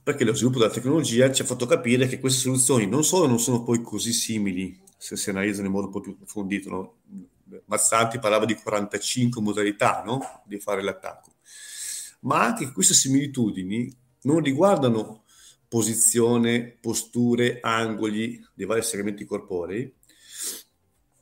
perché 0.03 0.25
lo 0.25 0.35
sviluppo 0.35 0.59
della 0.59 0.73
tecnologia 0.73 1.31
ci 1.31 1.43
ha 1.43 1.45
fatto 1.45 1.67
capire 1.67 2.09
che 2.09 2.19
queste 2.19 2.41
soluzioni 2.41 2.87
non 2.87 3.05
solo 3.05 3.29
non 3.29 3.39
sono 3.39 3.63
poi 3.63 3.81
così 3.81 4.13
simili 4.13 4.81
se 4.97 5.17
si 5.17 5.31
analizzano 5.31 5.67
in 5.67 5.73
modo 5.73 5.87
un 5.87 5.93
po' 5.93 6.01
più 6.01 6.13
approfondito, 6.13 6.71
no? 6.71 6.95
Mazzanti 7.67 8.19
parlava 8.19 8.45
di 8.45 8.55
45 8.55 9.43
modalità 9.43 10.03
no? 10.05 10.43
di 10.47 10.59
fare 10.59 10.83
l'attacco, 10.83 11.35
ma 12.21 12.43
anche 12.43 12.65
che 12.65 12.73
queste 12.73 12.95
similitudini 12.95 13.95
non 14.23 14.41
riguardano 14.41 15.22
posizione, 15.73 16.77
posture, 16.79 17.61
angoli 17.63 18.47
dei 18.53 18.67
vari 18.67 18.83
segmenti 18.83 19.25
corporei 19.25 19.91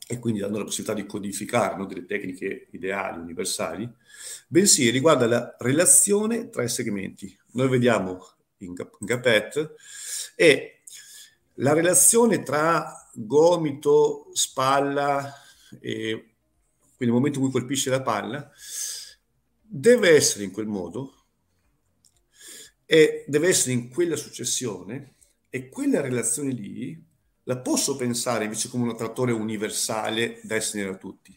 e 0.08 0.18
quindi 0.18 0.40
dando 0.40 0.58
la 0.58 0.64
possibilità 0.64 1.00
di 1.00 1.06
codificare 1.06 1.76
no, 1.76 1.86
delle 1.86 2.04
tecniche 2.04 2.66
ideali, 2.72 3.20
universali, 3.20 3.88
bensì 4.48 4.90
riguarda 4.90 5.28
la 5.28 5.54
relazione 5.60 6.48
tra 6.48 6.64
i 6.64 6.68
segmenti. 6.68 7.38
Noi 7.52 7.68
vediamo 7.68 8.26
in, 8.56 8.74
in 8.98 9.06
Capet 9.06 9.72
e 10.34 10.80
la 11.54 11.72
relazione 11.72 12.42
tra 12.42 13.08
gomito, 13.14 14.30
spalla 14.32 15.32
e 15.78 16.10
quindi 16.96 17.04
nel 17.04 17.12
momento 17.12 17.38
in 17.38 17.44
cui 17.44 17.52
colpisce 17.52 17.88
la 17.88 18.02
palla 18.02 18.50
deve 19.60 20.10
essere 20.10 20.42
in 20.42 20.50
quel 20.50 20.66
modo 20.66 21.19
e 22.92 23.24
deve 23.28 23.46
essere 23.46 23.72
in 23.72 23.88
quella 23.88 24.16
successione 24.16 25.14
E 25.48 25.68
quella 25.68 26.00
relazione 26.00 26.50
lì 26.50 27.00
la 27.44 27.58
posso 27.58 27.94
pensare 27.94 28.44
invece 28.44 28.68
come 28.68 28.82
un 28.82 28.90
attrattore 28.90 29.30
universale 29.30 30.40
da 30.42 30.56
essere 30.56 30.88
a 30.88 30.96
tutti. 30.96 31.36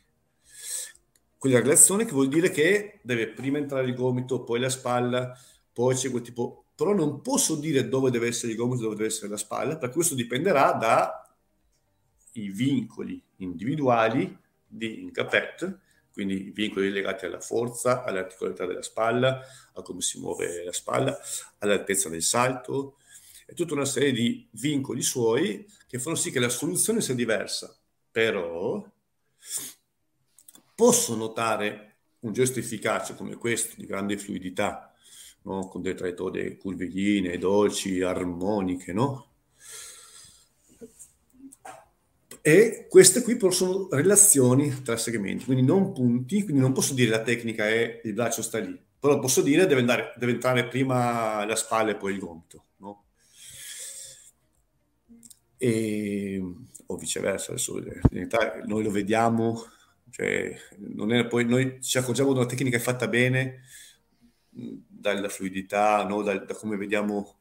Quella 1.38 1.60
relazione 1.60 2.06
che 2.06 2.12
vuol 2.12 2.28
dire 2.28 2.50
che 2.50 3.00
deve 3.04 3.28
prima 3.30 3.60
entrare 3.60 3.86
il 3.86 3.96
gomito, 3.96 4.44
poi 4.44 4.60
la 4.60 4.70
spalla, 4.70 5.38
poi 5.72 5.96
c'è 5.96 6.10
quel 6.10 6.24
tipo... 6.24 6.66
Però 6.76 6.94
non 6.94 7.22
posso 7.22 7.56
dire 7.56 7.88
dove 7.88 8.10
deve 8.10 8.28
essere 8.28 8.52
il 8.52 8.58
gomito, 8.58 8.82
dove 8.84 8.96
deve 8.96 9.08
essere 9.10 9.30
la 9.30 9.38
spalla, 9.38 9.78
perché 9.78 9.96
questo 9.96 10.16
dipenderà 10.16 10.74
dai 10.74 12.50
vincoli 12.50 13.22
individuali 13.38 14.36
di 14.66 15.02
Incapet, 15.02 15.80
quindi 16.14 16.52
vincoli 16.54 16.92
legati 16.92 17.26
alla 17.26 17.40
forza, 17.40 18.04
all'articolarità 18.04 18.66
della 18.66 18.84
spalla, 18.84 19.42
a 19.74 19.82
come 19.82 20.02
si 20.02 20.20
muove 20.20 20.64
la 20.64 20.72
spalla, 20.72 21.18
all'altezza 21.58 22.08
del 22.08 22.22
salto, 22.22 22.98
e 23.46 23.54
tutta 23.56 23.74
una 23.74 23.86
serie 23.86 24.12
di 24.12 24.48
vincoli 24.52 25.02
suoi 25.02 25.68
che 25.88 26.00
fanno 26.00 26.16
sì 26.16 26.32
che 26.32 26.40
la 26.40 26.50
soluzione 26.50 27.02
sia 27.02 27.16
diversa. 27.16 27.76
Però 28.12 28.86
posso 30.76 31.16
notare 31.16 31.96
un 32.20 32.32
gesto 32.32 32.60
efficace 32.60 33.16
come 33.16 33.36
questo, 33.36 33.76
di 33.76 33.86
grande 33.86 34.18
fluidità, 34.18 34.94
no? 35.44 35.68
con 35.68 35.82
delle 35.82 35.96
traiettorie 35.96 36.58
curviline, 36.58 37.38
dolci, 37.38 38.02
armoniche, 38.02 38.94
no? 38.94 39.33
E 42.46 42.88
queste 42.90 43.22
qui 43.22 43.38
sono 43.52 43.88
relazioni 43.90 44.82
tra 44.82 44.98
segmenti, 44.98 45.46
quindi 45.46 45.64
non 45.64 45.94
punti, 45.94 46.44
quindi 46.44 46.60
non 46.62 46.74
posso 46.74 46.94
dire 46.94 47.10
la 47.10 47.22
tecnica 47.22 47.70
è 47.70 48.02
il 48.04 48.12
braccio 48.12 48.42
sta 48.42 48.60
lì, 48.60 48.78
però 49.00 49.18
posso 49.18 49.42
dire 49.42 49.66
deve, 49.66 49.80
andare, 49.80 50.14
deve 50.18 50.34
entrare 50.34 50.68
prima 50.68 51.46
la 51.46 51.56
spalla 51.56 51.92
e 51.92 51.96
poi 51.96 52.12
il 52.12 52.20
gomito, 52.20 52.66
no? 52.80 53.06
E, 55.58 56.42
o 56.86 56.98
viceversa, 56.98 57.52
adesso 57.52 57.78
in 57.78 58.02
realtà 58.10 58.62
noi 58.66 58.84
lo 58.84 58.92
vediamo, 58.92 59.66
cioè 60.10 60.54
è, 60.54 61.28
poi 61.28 61.46
noi 61.46 61.82
ci 61.82 61.98
accorgiamo 61.98 62.34
di 62.34 62.40
una 62.40 62.48
tecnica 62.48 62.78
fatta 62.78 63.08
bene 63.08 63.62
dalla 64.50 65.30
fluidità, 65.30 66.04
no? 66.04 66.22
da, 66.24 66.38
da, 66.40 66.54
come 66.56 66.76
vediamo 66.76 67.38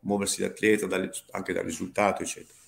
muoversi 0.00 0.40
l'atleta, 0.40 0.86
dalle, 0.86 1.12
anche 1.30 1.52
dal 1.52 1.62
risultato, 1.62 2.22
eccetera. 2.24 2.58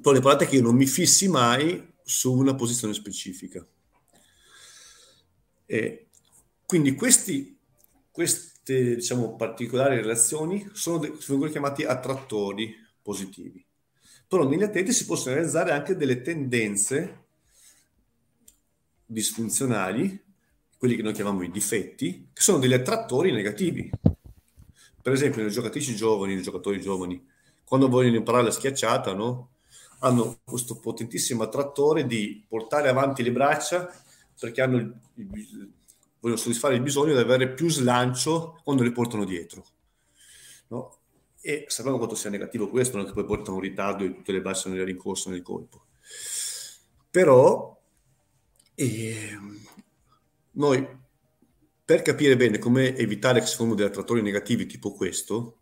Poi 0.00 0.12
l'importante 0.12 0.44
è 0.44 0.48
che 0.48 0.56
io 0.56 0.62
non 0.62 0.76
mi 0.76 0.86
fissi 0.86 1.28
mai 1.28 1.94
su 2.02 2.32
una 2.32 2.54
posizione 2.54 2.94
specifica. 2.94 3.66
E 5.66 6.06
quindi 6.64 6.94
questi, 6.94 7.58
queste 8.10 8.96
diciamo, 8.96 9.36
particolari 9.36 9.96
relazioni 9.96 10.68
sono, 10.72 10.98
de- 10.98 11.14
sono 11.18 11.46
chiamati 11.48 11.84
attrattori 11.84 12.74
positivi. 13.02 13.64
Però 14.28 14.46
negli 14.46 14.62
atleti 14.62 14.92
si 14.92 15.06
possono 15.06 15.36
realizzare 15.36 15.72
anche 15.72 15.96
delle 15.96 16.20
tendenze 16.20 17.24
disfunzionali, 19.06 20.22
quelli 20.76 20.96
che 20.96 21.02
noi 21.02 21.12
chiamiamo 21.12 21.42
i 21.42 21.50
difetti, 21.50 22.28
che 22.32 22.42
sono 22.42 22.58
degli 22.58 22.72
attrattori 22.72 23.32
negativi. 23.32 23.90
Per 25.00 25.12
esempio, 25.12 25.42
le 25.42 25.50
giocatrici 25.50 25.94
giovani, 25.94 26.34
i 26.34 26.42
giocatori 26.42 26.80
giovani, 26.80 27.24
quando 27.64 27.88
vogliono 27.88 28.16
imparare 28.16 28.44
la 28.44 28.50
schiacciata, 28.50 29.14
no? 29.14 29.50
Hanno 30.00 30.38
questo 30.44 30.78
potentissimo 30.78 31.42
attrattore 31.42 32.06
di 32.06 32.44
portare 32.46 32.88
avanti 32.88 33.22
le 33.22 33.32
braccia 33.32 33.90
perché 34.38 34.60
hanno 34.60 34.76
il, 34.76 34.94
il, 35.14 35.72
vogliono 36.20 36.40
soddisfare 36.40 36.74
il 36.74 36.82
bisogno 36.82 37.14
di 37.14 37.20
avere 37.20 37.52
più 37.52 37.70
slancio 37.70 38.60
quando 38.64 38.82
le 38.82 38.92
portano 38.92 39.24
dietro. 39.24 39.64
No? 40.68 40.98
E 41.40 41.64
sappiamo 41.68 41.96
quanto 41.96 42.16
sia 42.16 42.30
negativo 42.30 42.68
questo, 42.68 42.96
non 42.96 43.06
che 43.06 43.12
poi 43.12 43.24
porta 43.24 43.52
un 43.52 43.60
ritardo 43.60 44.04
e 44.04 44.14
tutte 44.14 44.32
le 44.32 44.40
braccia 44.40 44.62
sono 44.62 44.74
nel 44.74 44.84
rincorso 44.84 45.30
nel 45.30 45.42
colpo. 45.42 45.84
Però 47.10 47.80
eh, 48.74 49.38
noi, 50.52 50.86
per 51.84 52.02
capire 52.02 52.36
bene 52.36 52.58
come 52.58 52.96
evitare 52.96 53.40
che 53.40 53.46
si 53.46 53.54
formino 53.54 53.76
degli 53.76 53.86
attrattori 53.86 54.22
negativi 54.22 54.66
tipo 54.66 54.92
questo, 54.92 55.60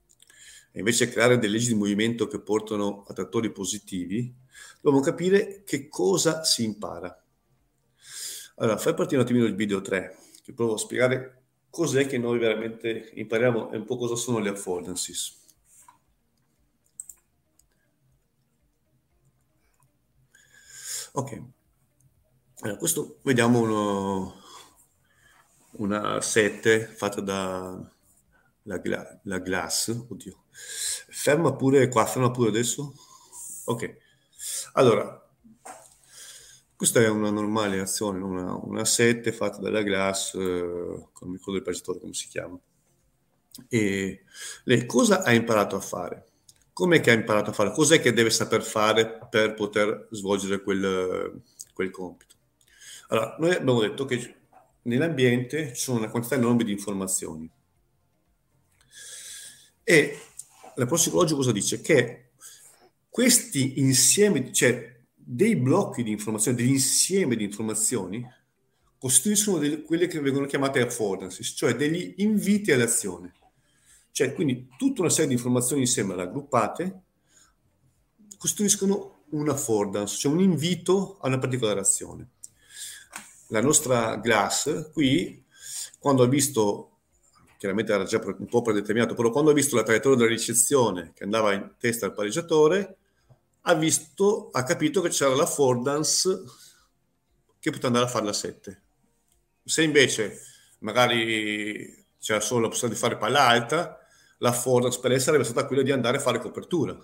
e 0.77 0.81
invece 0.81 1.09
creare 1.09 1.39
delle 1.39 1.53
leggi 1.53 1.69
di 1.69 1.75
movimento 1.75 2.27
che 2.27 2.41
portano 2.41 3.05
a 3.07 3.13
trattori 3.13 3.53
positivi, 3.53 4.35
dobbiamo 4.81 5.05
capire 5.05 5.63
che 5.63 5.87
cosa 5.89 6.43
si 6.43 6.65
impara. 6.65 7.17
Allora, 8.57 8.77
fai 8.77 8.93
partire 8.93 9.21
un 9.21 9.23
attimino 9.23 9.45
il 9.47 9.55
video 9.55 9.81
3, 9.81 10.19
che 10.43 10.53
provo 10.53 10.75
a 10.75 10.79
spiegare 10.79 11.43
cos'è 11.71 12.09
che 12.09 12.19
noi 12.19 12.41
veramente 12.41 13.13
impariamo 13.15 13.71
e 13.71 13.77
un 13.77 13.85
po' 13.85 13.97
cosa 13.97 14.17
sono 14.17 14.41
le 14.41 14.49
affordances. 14.49 15.43
Ok, 21.13 21.41
allora, 22.63 22.79
questo 22.79 23.21
vediamo 23.23 23.61
uno, 23.61 24.43
una 25.77 26.21
7 26.21 26.87
fatta 26.87 27.21
da 27.21 27.94
la, 28.64 28.81
la 29.24 29.38
glass, 29.38 29.88
oddio, 30.09 30.44
ferma 30.50 31.55
pure 31.55 31.88
qua, 31.88 32.07
ferma 32.07 32.31
pure 32.31 32.48
adesso. 32.48 32.94
Ok, 33.64 33.96
allora, 34.72 35.20
questa 36.77 37.00
è 37.00 37.09
una 37.09 37.31
normale 37.31 37.81
azione, 37.81 38.22
una, 38.22 38.55
una 38.55 38.85
7 38.85 39.33
fatta 39.33 39.59
dalla 39.59 39.83
glass, 39.83 40.35
eh, 40.35 40.38
non 40.38 41.31
mi 41.31 41.37
ricordo 41.37 41.59
il 41.59 41.62
pagiatore 41.62 42.00
come 42.00 42.14
si 42.14 42.29
chiama. 42.29 42.59
E 43.68 44.24
lei 44.64 44.87
cosa 44.87 45.22
ha 45.22 45.33
imparato 45.33 45.77
a 45.77 45.81
fare? 45.81 46.29
Com'è 46.72 47.00
che 47.00 47.11
ha 47.11 47.14
imparato 47.14 47.50
a 47.50 47.53
fare? 47.53 47.70
Cos'è 47.70 48.00
che 48.00 48.12
deve 48.12 48.31
saper 48.31 48.62
fare 48.64 49.18
per 49.31 49.55
poter 49.55 50.09
svolgere 50.11 50.61
quel, 50.61 51.40
quel 51.72 51.90
compito? 51.90 52.35
Allora, 53.09 53.37
noi 53.38 53.55
abbiamo 53.55 53.81
detto 53.81 54.05
che 54.07 54.35
nell'ambiente 54.83 55.72
ci 55.74 55.83
sono 55.83 55.98
una 55.98 56.11
quantità 56.11 56.35
enorme 56.35 56.64
di 56.64 56.72
informazioni 56.72 57.48
e 59.85 60.18
la 60.75 60.87
psicologico 60.87 61.37
cosa 61.37 61.53
dice? 61.53 61.81
Che 61.81 62.31
questi 63.09 63.79
insiemi, 63.79 64.53
cioè 64.53 64.92
dei 65.14 65.57
blocchi 65.57 66.03
di 66.03 66.11
informazioni, 66.11 66.57
degli 66.57 66.70
insiemi 66.70 67.37
di 67.37 67.44
informazioni, 67.44 68.27
costituiscono 68.99 69.59
delle, 69.59 69.83
quelle 69.83 70.07
che 70.07 70.20
vengono 70.20 70.47
chiamate 70.47 70.81
affordances, 70.81 71.53
cioè 71.55 71.77
degli 71.77 72.14
inviti 72.18 72.73
all'azione. 72.73 73.35
Cioè, 74.11 74.33
quindi 74.33 74.68
tutta 74.79 75.03
una 75.03 75.11
serie 75.11 75.29
di 75.29 75.35
informazioni 75.35 75.83
insieme 75.83 76.14
raggruppate 76.14 77.03
costituiscono 78.38 79.25
un 79.31 79.49
affordance, 79.49 80.16
cioè 80.16 80.33
un 80.33 80.40
invito 80.40 81.18
a 81.20 81.29
una 81.29 81.38
particolare 81.38 81.81
azione. 81.81 82.31
La 83.49 83.61
nostra 83.61 84.16
Glass 84.16 84.90
qui, 84.92 85.44
quando 85.99 86.23
ha 86.23 86.27
visto 86.27 86.94
chiaramente 87.64 87.94
era 87.94 88.05
già 88.05 88.20
un 88.22 88.44
po' 88.44 88.61
predeterminato, 88.61 89.14
però 89.14 89.31
quando 89.31 89.50
ha 89.50 89.55
visto 89.55 89.74
la 89.74 89.83
traiettoria 89.83 90.18
della 90.18 90.29
ricezione 90.29 91.12
che 91.14 91.24
andava 91.24 91.55
in 91.55 91.77
testa 91.79 92.05
al 92.05 92.12
pareggiatore, 92.12 92.96
ha 93.62 93.74
visto, 93.74 94.50
ha 94.53 94.62
capito 94.64 95.00
che 95.00 95.09
c'era 95.09 95.35
la 95.35 95.46
Fordance 95.46 96.42
che 97.59 97.70
poteva 97.70 97.87
andare 97.87 98.05
a 98.05 98.09
fare 98.11 98.27
la 98.27 98.35
7. 98.35 98.83
Se 99.64 99.83
invece 99.83 100.42
magari 100.81 102.05
c'era 102.18 102.40
solo 102.40 102.61
la 102.61 102.68
possibilità 102.68 103.07
di 103.09 103.14
fare 103.14 103.16
palla 103.18 103.46
alta, 103.46 103.98
la 104.38 104.53
Fordance 104.53 105.00
per 105.00 105.12
lei 105.12 105.20
sarebbe 105.20 105.44
stata 105.44 105.66
quella 105.66 105.81
di 105.81 105.90
andare 105.90 106.18
a 106.18 106.20
fare 106.20 106.40
copertura. 106.40 106.94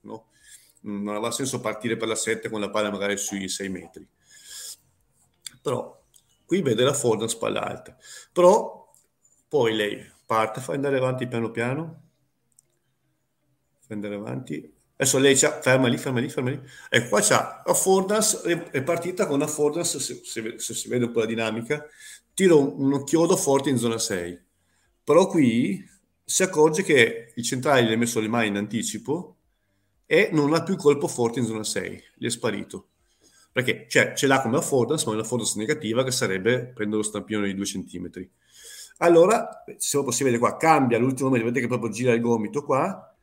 No? 0.00 0.30
Non 0.80 1.08
aveva 1.08 1.30
senso 1.32 1.60
partire 1.60 1.98
per 1.98 2.08
la 2.08 2.14
7 2.14 2.48
con 2.48 2.60
la 2.60 2.70
palla 2.70 2.90
magari 2.90 3.18
sui 3.18 3.46
6 3.46 3.68
metri. 3.68 4.08
Però 5.60 6.02
qui 6.46 6.62
vede 6.62 6.82
la 6.82 6.94
Fordance 6.94 7.36
palla 7.36 7.62
alta. 7.62 7.94
Però 8.32 8.77
poi 9.48 9.74
lei 9.74 10.04
parte, 10.26 10.60
fa 10.60 10.74
andare 10.74 10.98
avanti 10.98 11.26
piano 11.26 11.50
piano, 11.50 12.02
fa 13.86 13.94
andare 13.94 14.14
avanti. 14.14 14.74
Adesso 14.96 15.18
lei 15.18 15.36
c'ha, 15.36 15.60
ferma 15.60 15.88
lì, 15.88 15.96
ferma 15.96 16.20
lì, 16.20 16.28
ferma 16.28 16.50
lì. 16.50 16.60
E 16.90 17.08
qua 17.08 17.20
c'ha 17.20 17.62
affordance, 17.64 18.42
è 18.70 18.82
partita 18.82 19.26
con 19.26 19.42
affordance, 19.42 20.00
se, 20.00 20.20
se, 20.24 20.58
se, 20.58 20.74
si 20.74 20.88
vede 20.88 21.06
un 21.06 21.12
po' 21.12 21.20
la 21.20 21.26
dinamica, 21.26 21.86
tiro 22.34 22.58
un, 22.58 22.92
un 22.92 23.04
chiodo 23.04 23.36
forte 23.36 23.70
in 23.70 23.78
zona 23.78 23.98
6. 23.98 24.38
Però 25.04 25.26
qui 25.28 25.82
si 26.24 26.42
accorge 26.42 26.82
che 26.82 27.32
il 27.34 27.42
centrale 27.42 27.84
gli 27.84 27.92
ha 27.92 27.96
messo 27.96 28.20
le 28.20 28.28
mani 28.28 28.48
in 28.48 28.56
anticipo 28.56 29.36
e 30.04 30.28
non 30.32 30.52
ha 30.52 30.62
più 30.62 30.76
colpo 30.76 31.08
forte 31.08 31.38
in 31.38 31.46
zona 31.46 31.64
6, 31.64 32.02
gli 32.16 32.26
è 32.26 32.30
sparito. 32.30 32.88
Perché 33.50 33.86
cioè, 33.88 34.12
ce 34.14 34.26
l'ha 34.26 34.42
come 34.42 34.58
affordance, 34.58 35.04
ma 35.06 35.12
è 35.12 35.14
una 35.14 35.24
affordance 35.24 35.58
negativa 35.58 36.04
che 36.04 36.10
sarebbe 36.10 36.66
prendere 36.66 37.02
lo 37.02 37.08
stampino 37.08 37.42
di 37.42 37.54
2 37.54 37.64
cm. 37.64 38.10
Allora, 38.98 39.64
se 39.76 40.02
possibile 40.02 40.38
qua, 40.38 40.56
cambia 40.56 40.98
l'ultimo 40.98 41.30
metro, 41.30 41.46
vedete 41.46 41.62
che 41.62 41.68
proprio 41.68 41.90
gira 41.90 42.12
il 42.12 42.20
gomito 42.20 42.64
qua, 42.64 43.14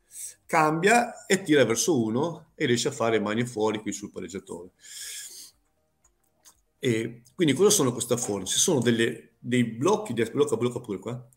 cambia 0.45 1.25
e 1.25 1.41
tira 1.43 1.65
verso 1.65 2.01
uno 2.01 2.51
e 2.55 2.65
riesce 2.65 2.87
a 2.87 2.91
fare 2.91 3.19
mani 3.19 3.45
fuori 3.45 3.79
qui 3.79 3.91
sul 3.91 4.11
pareggiatore. 4.11 4.71
E 6.79 7.23
quindi 7.33 7.53
cosa 7.53 7.69
sono 7.69 7.91
queste 7.91 8.15
forme? 8.17 8.45
Si 8.45 8.59
sono 8.59 8.79
delle, 8.79 9.33
dei 9.39 9.63
blocchi 9.65 10.13
di 10.13 10.23
blocca, 10.31 10.55
blocca 10.55 10.79
pure 10.79 10.99
qua, 10.99 11.27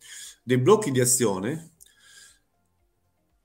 dei 0.42 0.58
blocchi 0.58 0.90
di 0.90 1.00
azione 1.00 1.72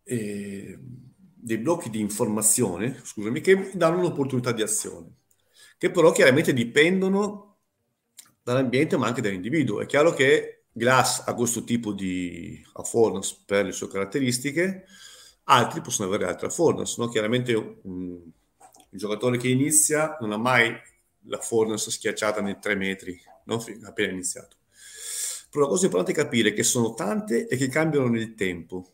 eh, 0.04 0.78
dei 0.80 1.58
blocchi 1.58 1.90
di 1.90 2.00
informazione, 2.00 3.02
scusami, 3.04 3.42
che 3.42 3.72
danno 3.74 4.00
un'opportunità 4.00 4.52
di 4.52 4.62
azione, 4.62 5.16
che 5.78 5.92
però 5.92 6.12
chiaramente 6.12 6.54
dipendono 6.54 7.58
dall'ambiente 8.44 8.98
ma 8.98 9.08
anche 9.08 9.22
dall'individuo. 9.22 9.82
È 9.82 9.86
chiaro 9.86 10.14
che 10.14 10.63
Glass 10.76 11.24
ha 11.28 11.36
questo 11.36 11.64
tipo 11.64 11.94
di 11.94 12.60
affordance 12.74 13.38
per 13.46 13.66
le 13.66 13.72
sue 13.72 13.88
caratteristiche, 13.88 14.86
altri 15.44 15.82
possono 15.82 16.08
avere 16.08 16.26
altre 16.26 16.48
affordance. 16.48 16.96
No? 16.98 17.10
Chiaramente 17.10 17.54
un, 17.54 17.76
un 17.84 18.32
giocatore 18.90 19.38
che 19.38 19.50
inizia 19.50 20.18
non 20.20 20.32
ha 20.32 20.38
mai 20.38 20.76
la 21.28 21.38
affordance 21.38 21.92
schiacciata 21.92 22.42
nei 22.42 22.58
tre 22.60 22.76
metri, 22.76 23.22
no? 23.46 23.64
appena 23.84 24.12
iniziato. 24.12 24.58
Però 25.52 25.66
la 25.66 25.70
cosa 25.70 25.86
importante 25.86 26.20
è 26.20 26.24
capire 26.24 26.54
che 26.54 26.64
sono 26.64 26.96
tante 26.96 27.48
e 27.48 27.56
che 27.56 27.68
cambiano 27.68 28.08
nel 28.08 28.34
tempo 28.34 28.92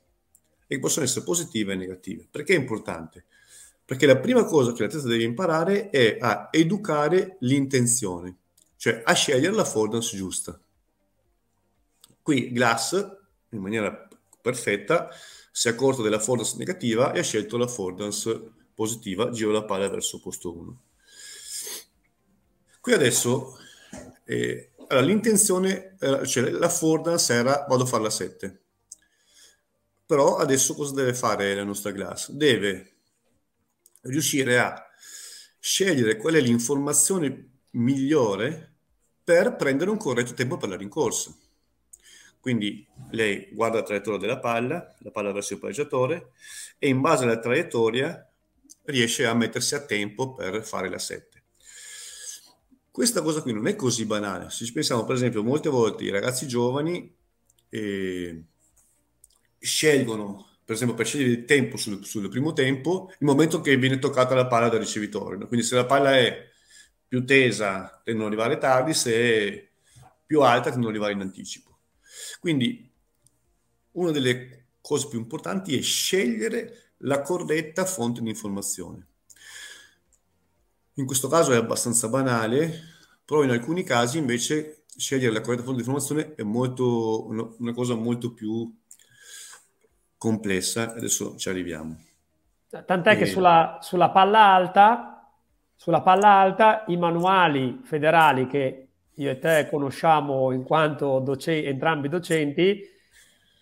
e 0.68 0.76
che 0.76 0.80
possono 0.82 1.06
essere 1.06 1.24
positive 1.24 1.72
e 1.72 1.78
negative. 1.78 2.28
Perché 2.30 2.54
è 2.54 2.58
importante? 2.58 3.24
Perché 3.86 4.06
la 4.06 4.18
prima 4.18 4.44
cosa 4.44 4.74
che 4.74 4.84
l'atleta 4.84 5.08
deve 5.08 5.24
imparare 5.24 5.90
è 5.90 6.18
a 6.20 6.50
educare 6.52 7.38
l'intenzione, 7.40 8.36
cioè 8.76 9.02
a 9.04 9.14
scegliere 9.14 9.56
la 9.56 9.62
affordance 9.62 10.18
giusta. 10.18 10.60
Qui 12.30 12.52
Glass, 12.52 12.94
in 13.50 13.60
maniera 13.60 14.08
perfetta, 14.40 15.10
si 15.52 15.68
è 15.68 15.72
accorto 15.72 16.04
della 16.04 16.18
affordance 16.18 16.58
negativa 16.58 17.12
e 17.12 17.18
ha 17.18 17.24
scelto 17.24 17.58
la 17.58 17.66
affordance 17.66 18.52
positiva, 18.76 19.32
giro 19.32 19.50
la 19.50 19.64
palla 19.64 19.90
verso 19.90 20.20
posto 20.20 20.56
1. 20.56 20.82
Qui 22.80 22.94
adesso 22.94 23.58
eh, 24.26 24.74
allora, 24.90 25.08
l'intenzione, 25.08 25.96
eh, 26.00 26.28
cioè 26.28 26.52
l'affordance 26.52 27.34
era 27.34 27.66
vado 27.68 27.82
a 27.82 27.88
fare 27.88 28.04
la 28.04 28.12
7. 28.12 28.62
Però 30.06 30.38
adesso 30.38 30.76
cosa 30.76 30.94
deve 30.94 31.16
fare 31.16 31.56
la 31.56 31.64
nostra 31.64 31.92
classe? 31.92 32.38
Deve 32.38 32.98
riuscire 34.02 34.60
a 34.60 34.80
scegliere 35.60 36.16
qual 36.18 36.36
è 36.36 36.40
l'informazione 36.40 37.62
migliore 37.72 38.76
per 39.24 39.56
prendere 39.56 39.90
un 39.90 39.98
corretto 39.98 40.36
tempo 40.36 40.58
per 40.58 40.70
la 40.70 40.78
rincorsa. 40.78 41.36
Quindi 42.40 42.88
lei 43.12 43.50
guarda 43.52 43.78
la 43.78 43.84
traiettoria 43.84 44.20
della 44.20 44.40
palla, 44.40 44.96
la 45.00 45.12
palla 45.12 45.32
verso 45.32 45.54
il 45.54 45.60
palleggiatore, 45.60 46.32
e 46.78 46.88
in 46.88 47.02
base 47.02 47.26
alla 47.26 47.40
traiettoria 47.40 48.30
riesce 48.86 49.26
a 49.26 49.34
mettersi 49.34 49.76
a 49.76 49.86
tempo 49.86 50.34
per 50.34 50.64
fare 50.64 50.90
la 50.90 51.00
7. 51.00 51.44
Questa 52.92 53.22
cosa 53.22 53.42
qui 53.42 53.54
non 53.54 53.68
è 53.68 53.76
così 53.76 54.06
banale. 54.06 54.50
Se 54.50 54.66
ci 54.66 54.74
pensiamo, 54.74 55.06
per 55.06 55.16
esempio, 55.16 55.44
molte 55.44 55.70
volte 55.70 56.04
i 56.04 56.10
ragazzi 56.10 56.48
giovani 56.48 57.16
eh, 57.70 58.44
scelgono, 59.60 60.48
per 60.66 60.76
esempio, 60.76 60.96
per 60.96 61.06
scegliere 61.06 61.32
il 61.32 61.46
tempo 61.46 61.78
sul, 61.78 62.04
sul, 62.06 62.30
primo 62.30 62.54
tempo, 62.54 63.10
il 63.20 63.26
momento 63.26 63.62
che 63.62 63.78
viene 63.78 64.00
toccata 64.00 64.36
la 64.36 64.48
palla 64.48 64.70
dal 64.70 64.80
ricevitore. 64.80 65.38
No? 65.38 65.48
Quindi 65.48 65.66
se 65.66 65.76
la 65.76 65.86
palla 65.86 66.18
è 66.18 66.48
più 67.08 67.26
tesa, 67.26 68.02
tendono 68.04 68.28
ad 68.28 68.34
arrivare 68.34 68.58
tardi, 68.58 68.94
se 68.94 69.14
è 69.14 69.70
più 70.26 70.42
alta, 70.42 70.70
tendono 70.70 70.88
ad 70.88 70.92
arrivare 70.92 71.14
in 71.14 71.22
anticipo. 71.22 71.68
Quindi 72.40 72.90
una 73.92 74.12
delle 74.12 74.68
cose 74.82 75.08
più 75.08 75.20
importanti 75.20 75.78
è 75.78 75.82
scegliere 75.82 76.94
la 77.00 77.22
corretta 77.22 77.86
fonte 77.86 78.22
di 78.22 78.30
informazione. 78.30 79.08
In 80.94 81.06
questo 81.06 81.28
caso 81.28 81.52
è 81.52 81.58
abbastanza 81.58 82.10
banale, 82.10 82.72
però 83.24 83.44
in 83.44 83.52
alcuni 83.52 83.84
casi 83.84 84.18
invece 84.18 84.84
scegliere 84.98 85.34
la 85.34 85.42
corretta 85.42 85.64
fonte 85.64 85.82
di 85.82 85.88
informazione 85.88 86.36
è 86.36 86.44
molto, 86.44 87.28
una 87.28 87.74
cosa 87.74 87.96
molto 87.96 88.34
più 88.34 88.74
complessa. 90.18 90.94
Adesso 90.94 91.38
ci 91.38 91.50
arriviamo. 91.50 91.98
Tant'è 92.70 93.14
e... 93.14 93.18
che 93.18 93.26
sulla, 93.26 93.80
sulla, 93.82 94.10
palla 94.10 94.54
alta, 94.54 95.32
sulla 95.76 96.02
palla 96.02 96.28
alta, 96.28 96.84
i 96.88 96.98
manuali 96.98 97.80
federali 97.84 98.46
che 98.48 98.89
io 99.20 99.32
e 99.32 99.38
te 99.38 99.67
conosciamo 99.70 100.51
in 100.51 100.63
quanto 100.63 101.20
doce- 101.20 101.65
entrambi 101.65 102.07
docenti, 102.07 102.82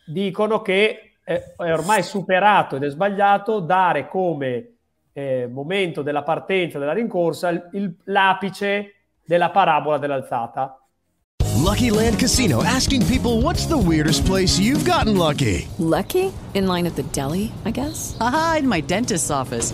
dicono 0.06 0.62
che 0.62 1.14
è, 1.24 1.54
è 1.58 1.74
ormai 1.74 2.04
superato 2.04 2.76
ed 2.76 2.84
è 2.84 2.90
sbagliato 2.90 3.60
dare 3.60 4.08
come 4.08 4.74
eh, 5.14 5.48
momento 5.52 6.04
della 6.04 6.22
partenza 6.22 6.78
della 6.78 6.94
rincorsa 6.94 7.50
il, 7.50 7.70
il, 7.74 7.96
l'apice 8.06 8.94
della 9.26 9.50
parabola 9.50 9.98
dell'alzata. 9.98 10.80
Lucky 11.56 11.90
Land 11.90 12.20
Casino 12.20 12.62
asking 12.64 13.04
people 13.08 13.42
what's 13.42 13.66
the 13.66 13.78
weirdest 13.78 14.26
place 14.26 14.60
you've 14.60 14.86
gotten 14.86 15.18
lucky? 15.18 15.68
Lucky? 15.80 16.32
In 16.54 16.68
line 16.68 16.86
at 16.86 16.96
the 16.96 17.04
deli, 17.12 17.52
I 17.66 17.72
guess. 17.72 18.16
Aha, 18.20 18.58
in 18.60 18.68
my 18.68 18.80
dentist's 18.80 19.32
office. 19.32 19.74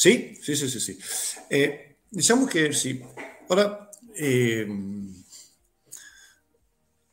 Sì, 0.00 0.38
sì, 0.40 0.54
sì, 0.54 0.68
sì. 0.68 0.78
sì. 0.78 0.96
Eh, 1.48 1.96
diciamo 2.08 2.44
che 2.44 2.70
sì. 2.72 3.04
Ora, 3.48 3.88
ehm, 4.14 5.24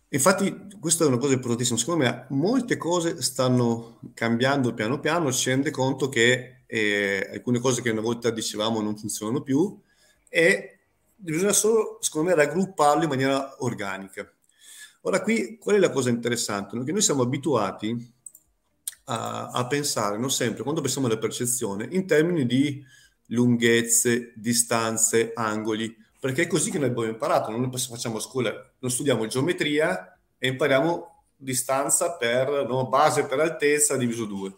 infatti, 0.10 0.68
questa 0.80 1.04
è 1.04 1.08
una 1.08 1.18
cosa 1.18 1.34
importantissima. 1.34 1.80
Secondo 1.80 2.04
me, 2.04 2.28
molte 2.30 2.78
cose 2.78 3.24
stanno 3.24 4.00
cambiando 4.14 4.76
piano 4.76 5.00
piano. 5.00 5.32
Ci 5.32 5.50
rende 5.50 5.72
conto 5.72 6.10
che 6.10 6.66
eh, 6.68 7.28
alcune 7.34 7.58
cose 7.60 7.82
che 7.82 7.90
una 7.90 8.02
volta 8.02 8.30
dicevamo 8.30 8.80
non 8.82 8.96
funzionano 8.96 9.42
più 9.42 9.82
e 10.30 10.78
bisogna 11.16 11.54
solo, 11.54 11.98
secondo 12.02 12.30
me, 12.30 12.36
raggrupparle 12.36 13.06
in 13.06 13.10
maniera 13.10 13.56
organica. 13.64 14.32
Ora, 15.02 15.24
qui, 15.24 15.58
qual 15.58 15.78
è 15.78 15.80
la 15.80 15.90
cosa 15.90 16.12
interessante? 16.12 16.84
Che 16.84 16.92
noi 16.92 17.02
siamo 17.02 17.24
abituati 17.24 18.14
a, 19.06 19.50
a 19.50 19.68
pensare, 19.68 20.18
non 20.18 20.32
sempre, 20.32 20.64
quando 20.64 20.82
pensiamo 20.82 21.08
alla 21.08 21.18
percezione, 21.18 21.88
in 21.92 22.06
termini 22.06 22.46
di 22.46 22.84
lunghezze, 23.28 24.34
distanze, 24.36 25.32
angoli, 25.34 25.96
perché 26.20 26.44
è 26.44 26.48
così 26.48 26.72
che 26.72 26.80
noi 26.80 26.90
abbiamo 26.90 27.10
imparato, 27.10 27.52
non 27.52 27.72
facciamo 27.72 28.18
a 28.18 28.22
scuola, 28.22 28.52
non 28.80 28.92
studiamo 28.92 29.28
geometria 29.28 30.18
e 30.38 30.48
impariamo 30.48 31.24
distanza 31.36 32.16
per 32.16 32.66
no, 32.68 32.88
base 32.88 33.26
per 33.26 33.40
altezza 33.40 33.98
diviso 33.98 34.26
2. 34.26 34.56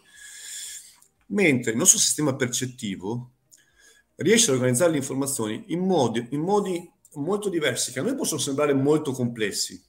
Mentre 1.26 1.72
il 1.72 1.76
nostro 1.76 1.98
sistema 1.98 2.34
percettivo 2.34 3.32
riesce 4.16 4.50
a 4.50 4.54
organizzare 4.54 4.92
le 4.92 4.98
informazioni 4.98 5.64
in 5.68 5.80
modi, 5.80 6.26
in 6.30 6.40
modi 6.40 6.90
molto 7.14 7.48
diversi, 7.48 7.92
che 7.92 7.98
a 7.98 8.02
noi 8.02 8.14
possono 8.14 8.40
sembrare 8.40 8.72
molto 8.72 9.12
complessi, 9.12 9.82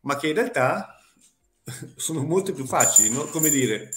ma 0.00 0.16
che 0.16 0.28
in 0.28 0.34
realtà 0.34 0.93
sono 1.96 2.22
molto 2.24 2.52
più 2.52 2.66
facili, 2.66 3.10
no? 3.10 3.24
come 3.26 3.50
dire, 3.50 3.90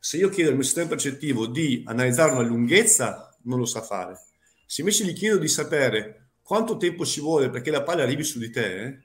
se 0.00 0.16
io 0.16 0.28
chiedo 0.28 0.50
al 0.50 0.56
mio 0.56 0.64
sistema 0.64 0.88
percettivo 0.88 1.46
di 1.46 1.82
analizzare 1.86 2.32
una 2.32 2.42
lunghezza, 2.42 3.36
non 3.42 3.58
lo 3.58 3.66
sa 3.66 3.82
fare. 3.82 4.18
Se 4.66 4.80
invece 4.80 5.04
gli 5.04 5.12
chiedo 5.12 5.38
di 5.38 5.48
sapere 5.48 6.30
quanto 6.42 6.76
tempo 6.76 7.04
ci 7.04 7.20
vuole 7.20 7.50
perché 7.50 7.70
la 7.70 7.82
palla 7.82 8.02
arrivi 8.02 8.24
su 8.24 8.38
di 8.38 8.50
te, 8.50 8.82
eh, 8.82 8.98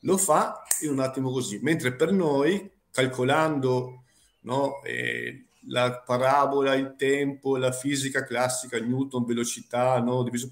lo 0.00 0.16
fa 0.16 0.62
in 0.82 0.90
un 0.90 1.00
attimo 1.00 1.32
così. 1.32 1.58
Mentre 1.62 1.94
per 1.94 2.12
noi, 2.12 2.70
calcolando 2.92 4.04
no, 4.42 4.82
eh, 4.84 5.46
la 5.68 6.00
parabola, 6.00 6.74
il 6.74 6.94
tempo, 6.96 7.56
la 7.56 7.72
fisica 7.72 8.24
classica, 8.24 8.78
Newton, 8.78 9.24
velocità, 9.24 9.98
no, 10.00 10.22
diviso, 10.22 10.50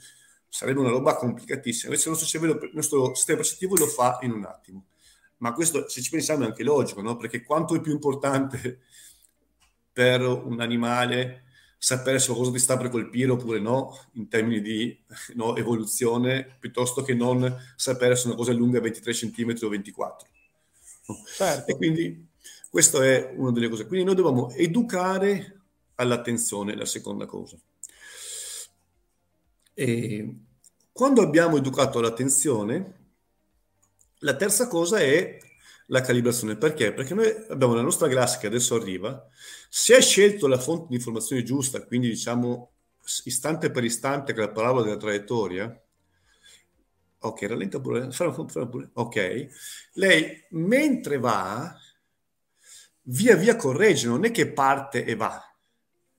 sarebbe 0.49 0.81
una 0.81 0.91
roba 0.91 1.15
complicatissima. 1.15 1.87
Invece 1.87 2.09
il 2.09 2.15
nostro 2.17 2.29
cervello, 2.29 2.59
il 2.61 2.73
nostro 2.75 3.15
sistema 3.15 3.39
percettivo 3.39 3.77
lo 3.77 3.87
fa 3.87 4.19
in 4.23 4.33
un 4.33 4.45
attimo 4.45 4.87
ma 5.39 5.53
questo 5.53 5.89
se 5.89 6.01
ci 6.01 6.11
pensiamo 6.11 6.45
è 6.45 6.47
anche 6.47 6.63
logico, 6.63 7.03
no? 7.03 7.17
perché 7.17 7.43
quanto 7.43 7.75
è 7.75 7.81
più 7.81 7.93
importante 7.93 8.81
per 9.93 10.23
un 10.23 10.61
animale 10.61 11.45
sapere 11.85 12.19
se 12.19 12.29
qualcosa 12.29 12.51
ti 12.51 12.59
sta 12.59 12.79
per 12.79 12.89
colpire 12.89 13.31
oppure 13.31 13.61
no, 13.61 13.95
in 14.13 14.29
termini 14.29 14.63
di 14.63 15.05
no, 15.35 15.55
evoluzione, 15.55 16.57
piuttosto 16.59 17.03
che 17.03 17.13
non 17.13 17.57
sapere 17.77 18.17
se 18.17 18.27
una 18.27 18.37
cosa 18.37 18.53
è 18.53 18.55
lunga 18.55 18.81
23 18.81 19.13
cm 19.13 19.55
o 19.63 19.69
24. 19.69 20.29
Certo. 21.37 21.71
E 21.71 21.77
quindi 21.77 22.27
questa 22.71 23.05
è 23.05 23.35
una 23.37 23.53
delle 23.53 23.69
cose. 23.69 23.87
Quindi 23.87 24.07
noi 24.07 24.15
dobbiamo 24.15 24.51
educare 24.53 25.61
all'attenzione, 25.97 26.75
la 26.75 26.87
seconda 26.87 27.27
cosa. 27.27 27.59
E 29.75 30.35
quando 30.91 31.21
abbiamo 31.21 31.59
educato 31.59 31.99
all'attenzione, 31.99 33.04
la 34.25 34.35
terza 34.35 34.67
cosa 34.69 34.99
è 34.99 35.39
la 35.87 36.01
calibrazione. 36.01 36.57
Perché? 36.57 36.93
Perché 36.93 37.15
noi 37.15 37.29
abbiamo 37.49 37.75
la 37.75 37.83
nostra 37.83 38.09
classe 38.09 38.39
che 38.39 38.47
adesso 38.47 38.75
arriva, 38.75 39.29
se 39.69 39.95
hai 39.95 40.03
scelto 40.03 40.49
la 40.49 40.59
fonte 40.59 40.87
di 40.89 40.97
informazione 40.97 41.43
giusta, 41.43 41.85
quindi 41.85 42.09
diciamo 42.09 42.73
istante 43.25 43.71
per 43.71 43.85
istante 43.85 44.33
che 44.33 44.41
la 44.41 44.51
parola 44.51 44.83
della 44.83 44.97
traiettoria, 44.97 45.79
ok, 47.19 47.43
rallenta 47.43 47.81
pure, 47.81 48.09
pure, 48.71 48.91
ok, 48.95 49.49
lei 49.95 50.47
mentre 50.51 51.19
va, 51.19 51.77
via 53.03 53.37
via 53.37 53.57
corregge, 53.57 54.09
non 54.09 54.25
è 54.25 54.31
che 54.31 54.51
parte 54.51 55.05
e 55.05 55.15
va. 55.15 55.41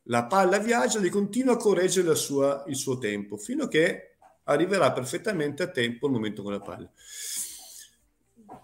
La 0.10 0.28
palla 0.28 0.60
viaggia 0.60 1.02
e 1.02 1.10
continua 1.10 1.54
a 1.54 1.58
correggere 1.58 2.14
sua, 2.14 2.64
il 2.68 2.76
suo 2.76 3.00
tempo, 3.00 3.38
fino 3.38 3.64
a 3.64 3.68
che 3.68 4.18
arriverà 4.44 4.92
perfettamente 4.92 5.64
a 5.64 5.68
tempo 5.72 6.06
il 6.06 6.14
momento 6.14 6.44
con 6.44 6.52
la 6.52 6.60
palla 6.60 6.92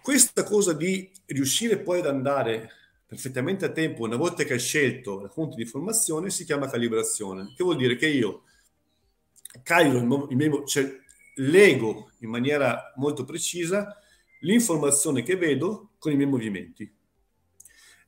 questa 0.02 0.44
cosa 0.44 0.74
di 0.74 1.12
riuscire 1.28 1.78
poi 1.78 2.00
ad 2.00 2.08
andare 2.08 2.70
perfettamente 3.06 3.66
a 3.66 3.72
tempo 3.72 4.04
una 4.04 4.16
volta 4.16 4.44
che 4.44 4.54
hai 4.54 4.60
scelto 4.60 5.20
la 5.20 5.30
fonte 5.30 5.56
di 5.56 5.64
informazione 5.64 6.30
si 6.30 6.46
chiama 6.46 6.70
calibrazione, 6.70 7.54
che 7.56 7.64
vuol 7.64 7.76
dire 7.76 7.96
che 7.96 8.08
io 8.08 8.44
calibro, 9.64 10.28
il 10.30 10.64
cioè 10.66 10.90
leggo 11.36 12.12
in 12.20 12.30
maniera 12.30 12.94
molto 12.96 13.26
precisa 13.26 13.98
l'informazione 14.42 15.24
che 15.24 15.36
vedo 15.36 15.92
con 15.98 16.12
i 16.12 16.16
miei 16.16 16.30
movimenti. 16.30 16.90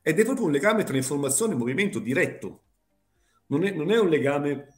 Ed 0.02 0.18
è 0.18 0.24
proprio 0.24 0.46
un 0.46 0.52
legame 0.52 0.84
tra 0.84 0.96
informazione 0.96 1.54
e 1.54 1.56
movimento 1.56 1.98
diretto. 1.98 2.62
Non 3.46 3.64
è, 3.64 3.70
non 3.72 3.90
è 3.90 3.98
un 3.98 4.08
legame 4.08 4.74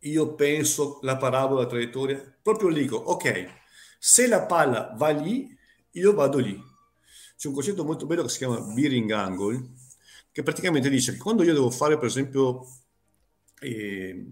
io 0.00 0.34
penso 0.34 0.98
la 1.02 1.16
parabola, 1.16 1.62
la 1.62 1.66
traiettoria, 1.66 2.38
proprio 2.40 2.72
dico, 2.72 2.96
ok, 2.96 3.58
se 3.98 4.26
la 4.26 4.42
palla 4.46 4.94
va 4.96 5.10
lì, 5.10 5.56
io 5.92 6.14
vado 6.14 6.38
lì. 6.38 6.60
C'è 7.36 7.48
un 7.48 7.54
concetto 7.54 7.84
molto 7.84 8.06
bello 8.06 8.22
che 8.22 8.28
si 8.28 8.38
chiama 8.38 8.60
bearing 8.60 9.10
angle, 9.10 9.70
che 10.30 10.42
praticamente 10.42 10.88
dice 10.88 11.12
che 11.12 11.18
quando 11.18 11.42
io 11.42 11.52
devo 11.52 11.70
fare, 11.70 11.96
per 11.96 12.06
esempio, 12.06 12.66
eh, 13.60 14.30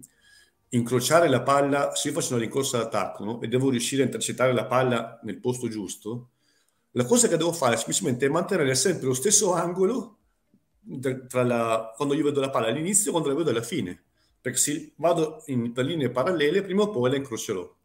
incrociare 0.70 1.28
la 1.28 1.42
palla, 1.42 1.94
se 1.94 2.08
io 2.08 2.14
faccio 2.14 2.34
una 2.34 2.42
rincorsa 2.42 2.78
d'attacco 2.78 3.24
no? 3.24 3.40
e 3.40 3.48
devo 3.48 3.70
riuscire 3.70 4.02
a 4.02 4.04
intercettare 4.04 4.52
la 4.52 4.66
palla 4.66 5.18
nel 5.22 5.40
posto 5.40 5.68
giusto, 5.68 6.30
la 6.92 7.04
cosa 7.04 7.28
che 7.28 7.36
devo 7.36 7.52
fare 7.52 7.76
semplicemente 7.76 8.26
è 8.26 8.28
mantenere 8.28 8.74
sempre 8.74 9.06
lo 9.06 9.14
stesso 9.14 9.52
angolo 9.54 10.16
tra 11.28 11.42
la, 11.42 11.92
quando 11.96 12.14
io 12.14 12.24
vedo 12.24 12.40
la 12.40 12.50
palla 12.50 12.68
all'inizio 12.68 13.08
e 13.08 13.10
quando 13.10 13.28
la 13.28 13.34
vedo 13.34 13.50
alla 13.50 13.62
fine. 13.62 14.02
Perché 14.40 14.58
se 14.58 14.92
vado 14.96 15.42
in, 15.46 15.72
per 15.72 15.84
linee 15.84 16.10
parallele, 16.10 16.62
prima 16.62 16.82
o 16.82 16.90
poi 16.90 17.10
la 17.10 17.16
incrocerò 17.16 17.76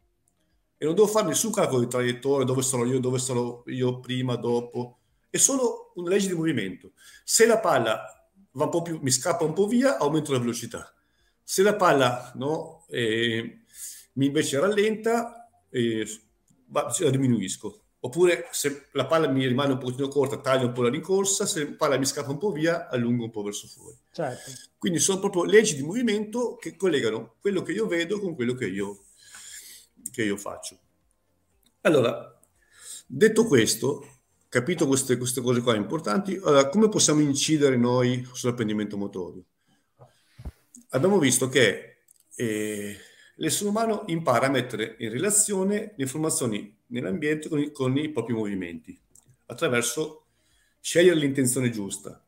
e 0.84 0.86
non 0.86 0.94
devo 0.94 1.06
fare 1.06 1.28
nessun 1.28 1.50
calcolo 1.50 1.80
di 1.80 1.88
traiettoria, 1.88 2.44
dove 2.44 2.60
sarò 2.60 2.84
io, 2.84 3.00
dove 3.00 3.18
sarò 3.18 3.62
io 3.68 4.00
prima, 4.00 4.36
dopo. 4.36 4.98
È 5.30 5.38
solo 5.38 5.92
una 5.94 6.10
legge 6.10 6.28
di 6.28 6.34
movimento. 6.34 6.92
Se 7.24 7.46
la 7.46 7.58
palla 7.58 8.04
va 8.52 8.64
un 8.64 8.70
po' 8.70 8.82
più, 8.82 8.98
mi 9.00 9.10
scappa 9.10 9.44
un 9.44 9.54
po' 9.54 9.66
via, 9.66 9.96
aumento 9.96 10.32
la 10.32 10.38
velocità. 10.38 10.94
Se 11.42 11.62
la 11.62 11.74
palla 11.74 12.32
no, 12.34 12.84
eh, 12.90 13.62
mi 14.12 14.26
invece 14.26 14.60
rallenta, 14.60 15.48
eh, 15.70 16.06
la 16.70 17.10
diminuisco. 17.10 17.80
Oppure 18.00 18.48
se 18.50 18.88
la 18.92 19.06
palla 19.06 19.26
mi 19.26 19.46
rimane 19.46 19.72
un 19.72 19.78
pochino 19.78 20.08
corta, 20.08 20.38
taglio 20.38 20.66
un 20.66 20.74
po' 20.74 20.82
la 20.82 20.90
rincorsa, 20.90 21.46
se 21.46 21.64
la 21.64 21.74
palla 21.78 21.96
mi 21.96 22.04
scappa 22.04 22.30
un 22.30 22.36
po' 22.36 22.52
via, 22.52 22.88
allungo 22.90 23.24
un 23.24 23.30
po' 23.30 23.42
verso 23.42 23.66
fuori. 23.68 23.96
Certo. 24.12 24.50
Quindi 24.76 24.98
sono 24.98 25.18
proprio 25.18 25.44
leggi 25.44 25.76
di 25.76 25.82
movimento 25.82 26.56
che 26.56 26.76
collegano 26.76 27.36
quello 27.40 27.62
che 27.62 27.72
io 27.72 27.86
vedo 27.86 28.20
con 28.20 28.34
quello 28.34 28.52
che 28.52 28.66
io 28.66 29.03
che 30.14 30.22
io 30.22 30.36
faccio. 30.36 30.78
Allora, 31.82 32.40
detto 33.06 33.46
questo, 33.46 34.20
capito 34.48 34.86
queste, 34.86 35.18
queste 35.18 35.40
cose 35.40 35.60
qua 35.60 35.74
importanti, 35.74 36.36
allora, 36.36 36.68
come 36.68 36.88
possiamo 36.88 37.20
incidere 37.20 37.76
noi 37.76 38.26
sull'apprendimento 38.32 38.96
motorio? 38.96 39.44
Abbiamo 40.90 41.18
visto 41.18 41.48
che 41.48 42.04
eh, 42.36 42.96
l'essere 43.34 43.68
umano 43.68 44.04
impara 44.06 44.46
a 44.46 44.50
mettere 44.50 44.94
in 45.00 45.10
relazione 45.10 45.94
le 45.96 46.04
informazioni 46.04 46.74
nell'ambiente 46.86 47.48
con 47.48 47.58
i, 47.58 47.72
con 47.72 47.98
i 47.98 48.10
propri 48.10 48.32
movimenti, 48.32 48.96
attraverso 49.46 50.26
scegliere 50.80 51.16
l'intenzione 51.18 51.70
giusta, 51.70 52.24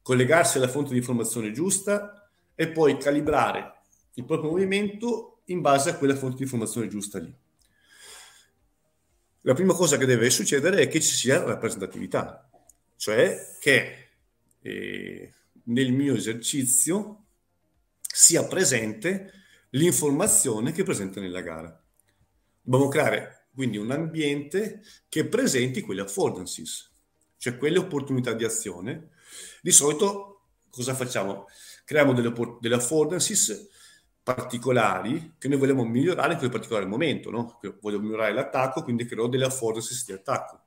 collegarsi 0.00 0.56
alla 0.56 0.68
fonte 0.68 0.92
di 0.92 0.98
informazione 0.98 1.52
giusta 1.52 2.30
e 2.54 2.68
poi 2.68 2.96
calibrare 2.96 3.80
il 4.14 4.24
proprio 4.24 4.50
movimento 4.50 5.33
in 5.46 5.60
base 5.60 5.90
a 5.90 5.96
quella 5.96 6.16
fonte 6.16 6.36
di 6.36 6.42
informazione 6.42 6.88
giusta 6.88 7.18
lì. 7.18 7.34
La 9.42 9.54
prima 9.54 9.74
cosa 9.74 9.98
che 9.98 10.06
deve 10.06 10.30
succedere 10.30 10.80
è 10.80 10.88
che 10.88 11.00
ci 11.00 11.14
sia 11.14 11.42
rappresentatività, 11.42 12.48
cioè 12.96 13.56
che 13.60 14.08
eh, 14.60 15.34
nel 15.64 15.92
mio 15.92 16.14
esercizio 16.14 17.24
sia 18.00 18.44
presente 18.46 19.32
l'informazione 19.70 20.72
che 20.72 20.80
è 20.80 20.84
presente 20.84 21.20
nella 21.20 21.42
gara. 21.42 21.84
Dobbiamo 22.62 22.88
creare 22.88 23.48
quindi 23.52 23.76
un 23.76 23.90
ambiente 23.90 24.82
che 25.08 25.26
presenti 25.26 25.82
quelle 25.82 26.02
affordances, 26.02 26.90
cioè 27.36 27.58
quelle 27.58 27.78
opportunità 27.78 28.32
di 28.32 28.44
azione. 28.44 29.10
Di 29.60 29.72
solito 29.72 30.46
cosa 30.70 30.94
facciamo? 30.94 31.46
Creiamo 31.84 32.14
delle, 32.14 32.32
delle 32.60 32.76
affordances 32.76 33.68
particolari 34.24 35.34
che 35.38 35.48
noi 35.48 35.58
vogliamo 35.58 35.84
migliorare 35.84 36.32
in 36.32 36.38
quel 36.38 36.50
particolare 36.50 36.86
momento, 36.86 37.30
no? 37.30 37.60
Voglio 37.80 38.00
migliorare 38.00 38.32
l'attacco, 38.32 38.82
quindi 38.82 39.04
creo 39.04 39.28
delle 39.28 39.44
affordances 39.44 40.04
di 40.06 40.12
attacco, 40.12 40.62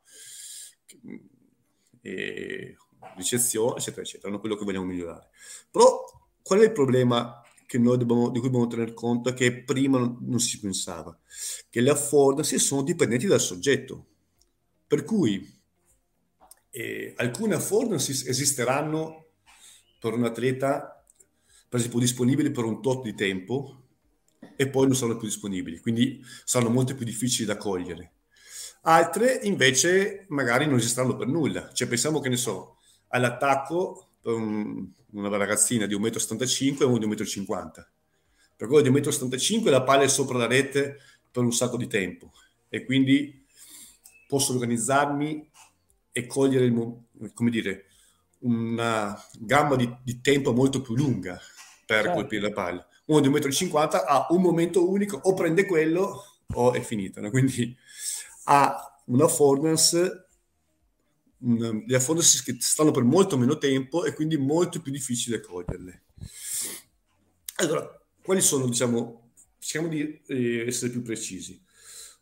e 2.02 2.78
ricezione, 3.16 3.78
eccetera, 3.78 4.04
eccetera, 4.04 4.30
non 4.30 4.40
quello 4.40 4.56
che 4.56 4.64
vogliamo 4.64 4.86
migliorare. 4.86 5.30
Però 5.72 6.04
qual 6.44 6.60
è 6.60 6.66
il 6.66 6.72
problema 6.72 7.42
dobbiamo, 7.68 8.30
di 8.30 8.40
cui 8.40 8.50
dobbiamo 8.50 8.68
tener 8.68 8.94
conto 8.94 9.34
che 9.34 9.64
prima 9.64 9.98
non, 9.98 10.20
non 10.22 10.40
si 10.40 10.60
pensava? 10.60 11.18
Che 11.68 11.82
le 11.82 11.90
affordances 11.90 12.64
sono 12.64 12.84
dipendenti 12.84 13.26
dal 13.26 13.42
soggetto, 13.42 14.06
per 14.86 15.04
cui 15.04 15.60
eh, 16.70 17.14
alcune 17.18 17.56
affordances 17.56 18.28
esisteranno 18.28 19.26
per 20.00 20.14
un 20.14 20.26
atleta 20.26 20.97
per 21.70 21.80
esempio 21.80 22.00
disponibili 22.00 22.52
per 22.52 22.64
un 22.64 22.82
tot 22.82 23.04
di 23.04 23.14
tempo 23.14 23.84
e 24.56 24.70
poi 24.70 24.86
non 24.86 24.96
sono 24.96 25.18
più 25.18 25.28
disponibili, 25.28 25.80
quindi 25.80 26.24
saranno 26.44 26.72
molto 26.72 26.96
più 26.96 27.06
difficili 27.06 27.46
da 27.46 27.58
cogliere. 27.58 28.14
Altre 28.84 29.40
invece 29.44 30.26
magari 30.30 30.66
non 30.66 30.78
esisteranno 30.78 31.16
per 31.16 31.28
nulla, 31.28 31.72
cioè 31.74 31.88
pensiamo 31.88 32.20
che 32.20 32.30
ne 32.30 32.38
so, 32.38 32.78
all'attacco 33.10 34.12
per 34.22 34.34
un, 34.34 34.88
una 35.12 35.38
ragazzina 35.38 35.86
di 35.86 35.96
1,75 35.96 36.78
m 36.78 36.82
e 36.82 36.86
uno 36.86 36.98
di 36.98 37.06
1,50 37.06 37.46
m. 37.46 37.72
Per 38.56 38.68
quello 38.68 38.82
di 38.82 38.90
1,75 38.90 39.62
m 39.62 39.70
la 39.70 39.84
palla 39.84 40.04
è 40.04 40.08
sopra 40.08 40.38
la 40.38 40.48
rete 40.48 40.98
per 41.30 41.44
un 41.44 41.52
sacco 41.52 41.78
di 41.78 41.88
tempo 41.88 42.32
e 42.70 42.86
quindi 42.86 43.46
posso 44.28 44.54
organizzarmi 44.54 45.52
e 46.12 46.26
cogliere 46.26 46.66
il, 46.66 47.32
come 47.34 47.50
dire, 47.50 47.86
una 48.40 49.16
gamma 49.40 49.76
di, 49.76 49.94
di 50.04 50.22
tempo 50.22 50.54
molto 50.54 50.82
più 50.82 50.96
lunga 50.96 51.40
per 51.88 52.04
certo. 52.04 52.12
colpire 52.12 52.42
la 52.42 52.52
palla. 52.52 52.88
Uno 53.06 53.22
di 53.22 53.30
1,50 53.30 53.70
m 53.72 54.04
ha 54.06 54.28
un 54.32 54.42
momento 54.42 54.90
unico, 54.90 55.18
o 55.24 55.34
prende 55.34 55.66
quello 55.66 56.42
o 56.54 56.74
è 56.74 56.82
finita. 56.82 57.22
No? 57.22 57.30
Quindi 57.32 57.76
ha 58.44 59.02
una 59.06 59.24
affordance, 59.24 60.28
una, 61.40 61.72
le 61.86 61.96
affordance 61.96 62.44
che 62.44 62.58
stanno 62.60 62.92
per 62.92 63.04
molto 63.04 63.38
meno 63.38 63.58
tempo 63.58 64.04
e 64.04 64.14
quindi 64.14 64.36
molto 64.36 64.82
più 64.82 64.92
difficile 64.92 65.40
coglierle. 65.40 66.04
Allora, 67.56 67.90
quali 68.22 68.42
sono, 68.42 68.68
diciamo, 68.68 69.32
cerchiamo 69.58 69.88
di 69.88 70.22
eh, 70.28 70.68
essere 70.68 70.92
più 70.92 71.02
precisi. 71.02 71.64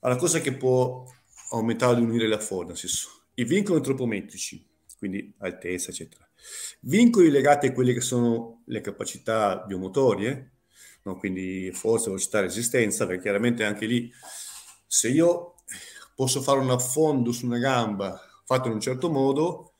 Allora, 0.01 0.19
cosa 0.19 0.39
che 0.39 0.53
può 0.53 1.03
aumentare 1.49 1.99
o 1.99 2.03
unire 2.03 2.27
le 2.27 2.35
affordances? 2.35 3.07
I 3.33 3.43
vincoli 3.45 3.77
antropometrici, 3.77 4.63
quindi 4.99 5.33
altezza, 5.39 5.89
eccetera 5.89 6.24
Vincoli 6.81 7.29
legati 7.29 7.67
a 7.67 7.71
quelle 7.73 7.93
che 7.93 8.01
sono 8.01 8.61
le 8.65 8.81
capacità 8.81 9.63
biomotorie, 9.65 10.51
no? 11.03 11.17
quindi 11.17 11.71
forza, 11.73 12.07
velocità, 12.07 12.41
resistenza, 12.41 13.05
perché 13.05 13.23
chiaramente 13.23 13.63
anche 13.63 13.85
lì 13.85 14.11
se 14.85 15.09
io 15.09 15.55
posso 16.15 16.41
fare 16.41 16.59
un 16.59 16.69
affondo 16.69 17.31
su 17.31 17.45
una 17.45 17.57
gamba 17.57 18.19
fatto 18.45 18.67
in 18.67 18.75
un 18.75 18.79
certo 18.79 19.09
modo, 19.09 19.73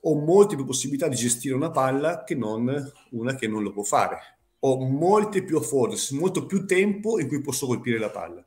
ho 0.00 0.14
molte 0.14 0.56
più 0.56 0.64
possibilità 0.64 1.08
di 1.08 1.16
gestire 1.16 1.54
una 1.54 1.70
palla 1.70 2.24
che 2.24 2.34
non 2.34 2.92
una 3.10 3.34
che 3.34 3.46
non 3.46 3.62
lo 3.62 3.72
può 3.72 3.82
fare. 3.82 4.34
ho 4.60 4.78
molte 4.78 5.44
più 5.44 5.58
affordances, 5.58 6.10
molto 6.10 6.46
più 6.46 6.66
tempo 6.66 7.20
in 7.20 7.28
cui 7.28 7.40
posso 7.40 7.66
colpire 7.66 7.98
la 7.98 8.10
palla. 8.10 8.44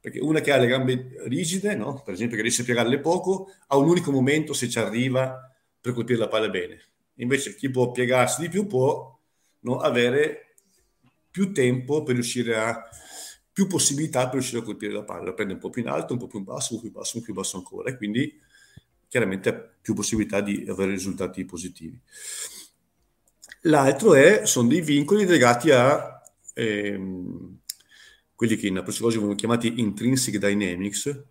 Perché 0.00 0.18
una 0.18 0.40
che 0.40 0.50
ha 0.50 0.56
le 0.56 0.66
gambe 0.66 1.14
rigide, 1.26 1.76
no? 1.76 2.02
per 2.04 2.14
esempio 2.14 2.36
che 2.36 2.42
riesce 2.42 2.62
a 2.62 2.64
piegarle 2.64 2.98
poco, 2.98 3.52
ha 3.68 3.76
un 3.76 3.88
unico 3.88 4.10
momento 4.10 4.54
se 4.54 4.68
ci 4.68 4.78
arriva 4.80 5.38
per 5.80 5.92
colpire 5.92 6.18
la 6.18 6.28
palla 6.28 6.48
bene. 6.48 6.80
Invece 7.22 7.54
chi 7.54 7.70
può 7.70 7.90
piegarsi 7.90 8.42
di 8.42 8.48
più 8.48 8.66
può 8.66 9.18
no, 9.60 9.78
avere 9.78 10.56
più 11.30 11.52
tempo 11.52 12.02
per 12.02 12.14
riuscire 12.14 12.56
a 12.56 12.82
più 13.52 13.66
possibilità 13.66 14.24
per 14.24 14.34
riuscire 14.34 14.60
a 14.60 14.64
colpire 14.64 14.92
la 14.92 15.04
palla, 15.04 15.32
prende 15.32 15.54
un 15.54 15.58
po' 15.58 15.70
più 15.70 15.82
in 15.82 15.88
alto, 15.88 16.14
un 16.14 16.18
po' 16.18 16.26
più 16.26 16.38
in 16.38 16.44
basso, 16.44 16.74
un 16.74 16.80
po' 16.80 16.86
più 16.86 16.92
basso, 16.92 17.16
un 17.16 17.20
po' 17.20 17.26
più 17.26 17.34
basso 17.34 17.56
ancora 17.58 17.90
e 17.90 17.96
quindi 17.96 18.40
chiaramente 19.08 19.76
più 19.80 19.94
possibilità 19.94 20.40
di 20.40 20.64
avere 20.68 20.90
risultati 20.90 21.44
positivi. 21.44 22.00
L'altro 23.62 24.14
è, 24.14 24.44
sono 24.44 24.68
dei 24.68 24.80
vincoli 24.80 25.26
legati 25.26 25.70
a 25.70 26.20
ehm, 26.54 27.58
quelli 28.34 28.56
che 28.56 28.66
in 28.66 28.82
psicologia 28.84 29.18
vengono 29.18 29.38
chiamati 29.38 29.80
intrinsic 29.80 30.38
dynamics, 30.38 31.24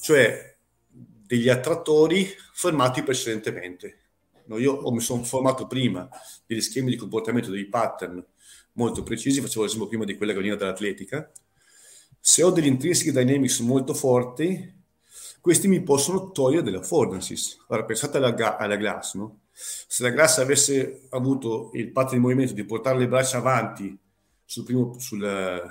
cioè 0.00 0.56
degli 0.88 1.48
attrattori 1.48 2.28
formati 2.52 3.02
precedentemente. 3.02 4.07
No, 4.48 4.58
io 4.58 4.90
mi 4.90 5.00
sono 5.00 5.22
formato 5.24 5.66
prima 5.66 6.08
degli 6.46 6.60
schemi 6.60 6.90
di 6.90 6.96
comportamento, 6.96 7.50
dei 7.50 7.66
pattern 7.66 8.24
molto 8.72 9.02
precisi, 9.02 9.40
facevo 9.40 9.64
l'esempio 9.64 9.88
prima 9.88 10.04
di 10.04 10.16
quella 10.16 10.32
che 10.32 10.38
veniva 10.38 10.56
dall'atletica. 10.56 11.30
Se 12.18 12.42
ho 12.42 12.50
degli 12.50 12.66
intrinsic 12.66 13.12
dynamics 13.12 13.60
molto 13.60 13.92
forti, 13.92 14.76
questi 15.40 15.68
mi 15.68 15.82
possono 15.82 16.30
togliere 16.30 16.62
delle 16.62 16.78
affordances. 16.78 17.64
Ora 17.68 17.84
pensate 17.84 18.16
alla, 18.16 18.56
alla 18.56 18.76
glass, 18.76 19.14
no? 19.14 19.40
Se 19.52 20.02
la 20.02 20.10
glass 20.10 20.38
avesse 20.38 21.06
avuto 21.10 21.70
il 21.74 21.90
patto 21.90 22.14
di 22.14 22.20
movimento 22.20 22.52
di 22.52 22.64
portare 22.64 22.98
le 22.98 23.08
braccia 23.08 23.38
avanti 23.38 23.96
sul, 24.44 24.64
primo, 24.64 24.98
sul 24.98 25.24
eh, 25.24 25.62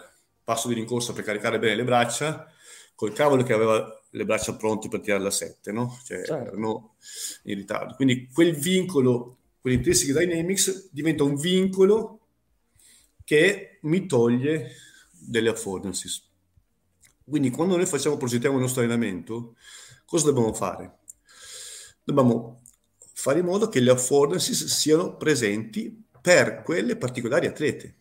passo 0.43 0.67
di 0.67 0.75
rincorsa 0.75 1.13
per 1.13 1.23
caricare 1.23 1.57
bene 1.57 1.75
le 1.75 1.84
braccia, 1.84 2.51
col 2.95 3.13
cavolo 3.13 3.43
che 3.43 3.53
aveva 3.53 4.01
le 4.18 4.26
braccia 4.26 4.55
pronte 4.55 4.89
per 4.89 4.99
tirare 4.99 5.24
la 5.24 5.32
7, 5.32 5.72
no? 5.72 5.99
Cioè, 6.03 6.26
certo. 6.26 6.34
erano 6.34 6.95
in 7.43 7.55
ritardo. 7.55 7.95
Quindi 7.95 8.28
quel 8.34 8.55
vincolo, 8.55 9.38
quell'intrinsic 9.61 10.18
dynamics 10.18 10.89
diventa 10.91 11.24
un 11.24 11.36
vincolo 11.36 12.20
che 13.24 13.80
mi 13.84 14.05
toglie 14.05 14.72
delle 15.11 15.49
affordances. 15.49 16.24
Quindi 17.24 17.49
quando 17.49 17.76
noi 17.76 17.86
facciamo, 17.86 18.18
progettiamo 18.18 18.55
il 18.55 18.61
nostro 18.61 18.82
allenamento, 18.82 19.55
cosa 20.05 20.26
dobbiamo 20.26 20.53
fare? 20.53 20.99
Dobbiamo 22.03 22.61
fare 23.13 23.39
in 23.39 23.45
modo 23.45 23.68
che 23.68 23.82
le 23.82 23.91
affordances 23.91 24.65
siano 24.65 25.18
presenti 25.18 26.05
per 26.22 26.61
quelle 26.63 26.95
particolari 26.95 27.47
atlete. 27.47 27.95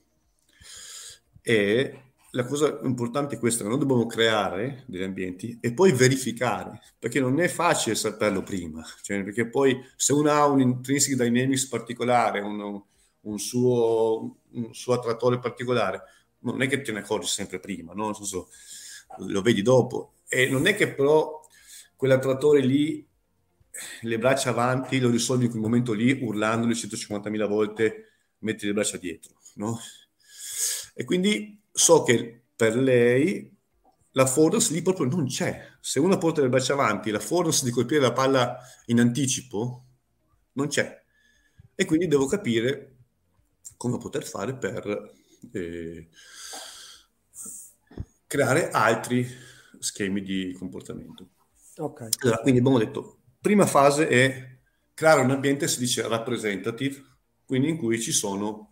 E 1.42 2.05
la 2.36 2.44
cosa 2.44 2.78
importante 2.82 3.36
è 3.36 3.38
questa, 3.38 3.62
che 3.62 3.70
noi 3.70 3.78
dobbiamo 3.78 4.04
creare 4.04 4.84
degli 4.86 5.02
ambienti 5.02 5.58
e 5.58 5.72
poi 5.72 5.92
verificare, 5.92 6.80
perché 6.98 7.18
non 7.18 7.40
è 7.40 7.48
facile 7.48 7.94
saperlo 7.94 8.42
prima, 8.42 8.84
cioè, 9.02 9.24
perché 9.24 9.48
poi 9.48 9.82
se 9.96 10.12
uno 10.12 10.30
ha 10.30 10.44
un 10.46 10.60
intrinsic 10.60 11.16
dynamics 11.16 11.66
particolare, 11.66 12.40
un, 12.40 12.78
un, 13.20 13.38
suo, 13.38 14.40
un 14.50 14.74
suo 14.74 14.92
attrattore 14.92 15.38
particolare, 15.38 16.02
non 16.40 16.60
è 16.60 16.68
che 16.68 16.82
te 16.82 16.92
ne 16.92 16.98
accorgi 16.98 17.26
sempre 17.26 17.58
prima, 17.58 17.94
no? 17.94 18.12
Senso, 18.12 18.50
lo 19.20 19.40
vedi 19.40 19.62
dopo. 19.62 20.16
E 20.28 20.46
non 20.46 20.66
è 20.66 20.76
che 20.76 20.92
però 20.92 21.40
quell'attrattore 21.96 22.60
lì, 22.60 23.04
le 24.02 24.18
braccia 24.18 24.50
avanti, 24.50 25.00
lo 25.00 25.08
risolvi 25.08 25.44
in 25.46 25.50
quel 25.50 25.62
momento 25.62 25.94
lì, 25.94 26.12
urlandoli 26.20 26.74
150.000 26.74 27.48
volte, 27.48 28.10
metti 28.40 28.66
le 28.66 28.74
braccia 28.74 28.98
dietro, 28.98 29.36
no? 29.54 29.80
E 30.94 31.04
quindi 31.04 31.64
so 31.76 32.02
che 32.04 32.44
per 32.56 32.74
lei 32.74 33.54
la 34.12 34.24
force 34.24 34.72
lì 34.72 34.80
proprio 34.80 35.06
non 35.06 35.26
c'è. 35.26 35.62
Se 35.78 36.00
uno 36.00 36.16
porta 36.16 36.40
le 36.40 36.48
braccia 36.48 36.72
avanti, 36.72 37.10
la 37.10 37.20
force 37.20 37.66
di 37.66 37.70
colpire 37.70 38.00
la 38.00 38.12
palla 38.12 38.58
in 38.86 38.98
anticipo 38.98 39.84
non 40.52 40.68
c'è. 40.68 41.04
E 41.74 41.84
quindi 41.84 42.08
devo 42.08 42.24
capire 42.26 42.94
come 43.76 43.98
poter 43.98 44.24
fare 44.24 44.56
per 44.56 45.12
eh, 45.52 46.08
creare 48.26 48.70
altri 48.70 49.28
schemi 49.78 50.22
di 50.22 50.54
comportamento. 50.58 51.28
Okay. 51.76 52.08
Allora, 52.20 52.38
quindi 52.38 52.60
abbiamo 52.60 52.78
detto, 52.78 53.18
prima 53.38 53.66
fase 53.66 54.08
è 54.08 54.58
creare 54.94 55.20
un 55.20 55.30
ambiente, 55.30 55.68
si 55.68 55.78
dice 55.78 56.08
representative, 56.08 57.04
quindi 57.44 57.68
in 57.68 57.76
cui 57.76 58.00
ci 58.00 58.12
sono 58.12 58.70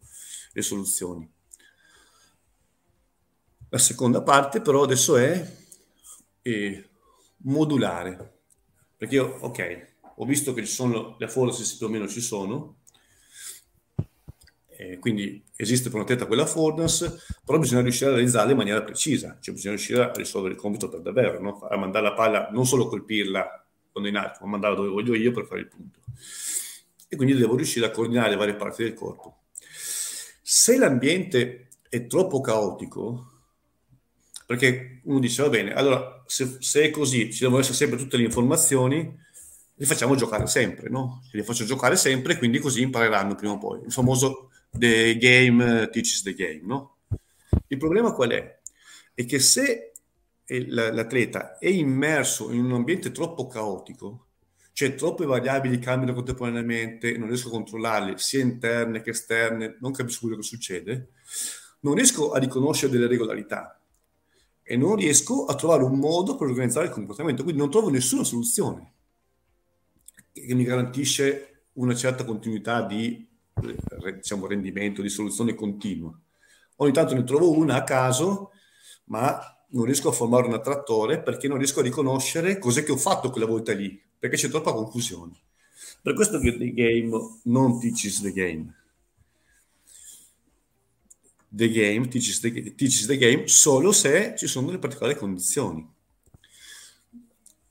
le 0.55 0.63
soluzioni. 0.63 1.31
La 3.75 3.81
seconda 3.81 4.23
parte 4.23 4.61
però 4.61 4.85
adesso 4.85 5.17
è, 5.17 5.53
è 6.43 6.85
modulare, 7.39 8.43
perché 8.97 9.17
io, 9.17 9.37
ok, 9.41 9.87
ho 10.15 10.25
visto 10.25 10.55
che 10.55 10.65
ci 10.65 10.73
sono 10.73 11.17
le 11.19 11.27
forze 11.27 11.77
più 11.77 11.87
o 11.87 11.89
meno 11.89 12.07
ci 12.07 12.21
sono, 12.21 12.83
eh, 14.69 15.01
quindi 15.01 15.43
esiste 15.57 15.89
per 15.89 15.97
una 15.97 16.05
teta 16.05 16.27
quella 16.27 16.45
affordance, 16.45 17.19
però 17.45 17.59
bisogna 17.59 17.83
riuscire 17.83 18.11
a 18.11 18.13
realizzarla 18.13 18.53
in 18.53 18.59
maniera 18.59 18.81
precisa, 18.85 19.39
cioè 19.41 19.53
bisogna 19.53 19.75
riuscire 19.75 20.03
a 20.05 20.13
risolvere 20.13 20.55
il 20.55 20.61
compito 20.61 20.89
per 20.89 21.01
davvero, 21.01 21.41
no? 21.41 21.59
a 21.59 21.77
mandare 21.77 22.05
la 22.05 22.15
palla, 22.15 22.51
non 22.53 22.67
solo 22.67 22.87
colpirla 22.87 23.67
quando 23.91 24.09
in 24.09 24.17
alto, 24.17 24.39
ma 24.43 24.51
mandarla 24.51 24.77
dove 24.77 24.91
voglio 24.91 25.17
io 25.17 25.33
per 25.33 25.47
fare 25.47 25.63
il 25.63 25.67
punto. 25.67 25.99
E 27.09 27.17
quindi 27.17 27.35
devo 27.35 27.57
riuscire 27.57 27.87
a 27.87 27.91
coordinare 27.91 28.31
le 28.31 28.37
varie 28.37 28.55
parti 28.55 28.85
del 28.85 28.95
corpo. 28.95 29.47
Se 29.61 30.79
l'ambiente 30.79 31.71
è 31.89 32.07
troppo 32.07 32.41
caotico, 32.41 33.33
perché 34.47 35.01
uno 35.05 35.21
dice 35.21 35.43
va 35.43 35.49
bene, 35.49 35.73
allora 35.73 36.23
se, 36.27 36.57
se 36.61 36.85
è 36.85 36.91
così, 36.91 37.33
ci 37.33 37.41
devono 37.41 37.61
essere 37.61 37.77
sempre 37.77 37.99
tutte 37.99 38.17
le 38.17 38.25
informazioni, 38.25 39.23
li 39.77 39.87
facciamo 39.87 40.15
giocare 40.15 40.47
sempre, 40.47 40.89
no? 40.89 41.23
Li 41.33 41.43
faccio 41.43 41.65
giocare 41.65 41.97
sempre, 41.97 42.37
quindi 42.37 42.59
così 42.59 42.83
impareranno 42.83 43.35
prima 43.35 43.55
o 43.55 43.59
poi. 43.59 43.81
Il 43.85 43.93
famoso 43.93 44.51
the 44.71 45.17
game 45.17 45.89
teaches 45.91 46.23
the 46.23 46.35
game, 46.35 46.63
no? 46.65 46.99
Il 47.69 47.79
problema 47.79 48.13
qual 48.13 48.31
è? 48.31 48.61
È 49.15 49.25
che 49.25 49.39
se 49.39 49.93
l'atleta 50.47 51.59
è 51.59 51.69
immerso 51.69 52.53
in 52.53 52.65
un 52.65 52.73
ambiente 52.73 53.11
troppo 53.11 53.47
caotico, 53.47 54.27
cioè 54.73 54.95
troppe 54.95 55.25
variabili 55.25 55.79
cambiano 55.79 56.15
contemporaneamente, 56.15 57.17
non 57.17 57.29
riesco 57.29 57.49
a 57.49 57.53
controllarle, 57.53 58.19
sia 58.19 58.43
interne 58.43 59.01
che 59.01 59.11
esterne, 59.11 59.79
non 59.81 59.93
capisco 59.93 60.21
quello 60.23 60.37
che 60.37 60.43
succede, 60.43 61.09
non 61.81 61.95
riesco 61.95 62.33
a 62.33 62.39
riconoscere 62.39 62.93
delle 62.93 63.07
regolarità 63.07 63.79
e 64.65 64.77
non 64.77 64.97
riesco 64.97 65.45
a 65.45 65.55
trovare 65.55 65.85
un 65.85 65.99
modo 65.99 66.37
per 66.37 66.49
organizzare 66.49 66.87
il 66.87 66.93
comportamento, 66.93 67.43
quindi 67.43 67.61
non 67.61 67.71
trovo 67.71 67.91
nessuna 67.91 68.25
soluzione 68.25 68.93
che 70.33 70.55
mi 70.55 70.65
garantisce 70.65 71.67
una 71.75 71.95
certa 71.95 72.25
continuità 72.25 72.83
di 72.83 73.27
diciamo, 74.17 74.47
rendimento, 74.47 75.03
di 75.03 75.09
soluzione 75.09 75.55
continua. 75.55 76.19
Ogni 76.77 76.93
tanto 76.93 77.15
ne 77.15 77.25
trovo 77.25 77.53
una 77.53 77.77
a 77.77 77.85
caso, 77.85 78.51
ma 79.05 79.39
non 79.69 79.85
riesco 79.85 80.09
a 80.09 80.13
formare 80.13 80.47
un 80.47 80.55
attrattore 80.55 81.23
perché 81.23 81.47
non 81.47 81.59
riesco 81.59 81.81
a 81.81 81.85
riconoscere 81.85 82.59
cos'è 82.59 82.83
che 82.83 82.93
ho 82.93 82.97
fatto 82.97 83.31
quella 83.31 83.47
volta 83.47 83.73
lì, 83.73 84.01
perché 84.19 84.37
c'è 84.37 84.49
troppa 84.49 84.73
confusione. 84.73 85.33
Per 86.03 86.15
questo 86.15 86.41
the 86.41 86.73
game 86.73 87.41
non 87.45 87.79
teaches 87.79 88.21
the 88.23 88.33
game. 88.33 88.75
The 91.57 91.71
game 91.71 92.09
teaches 92.09 92.41
the, 92.41 92.75
teaches 92.75 93.07
the 93.07 93.17
game 93.17 93.47
solo 93.47 93.93
se 93.93 94.35
ci 94.37 94.49
sono 94.49 94.67
delle 94.67 94.79
particolari 94.81 95.17
condizioni. 95.17 95.89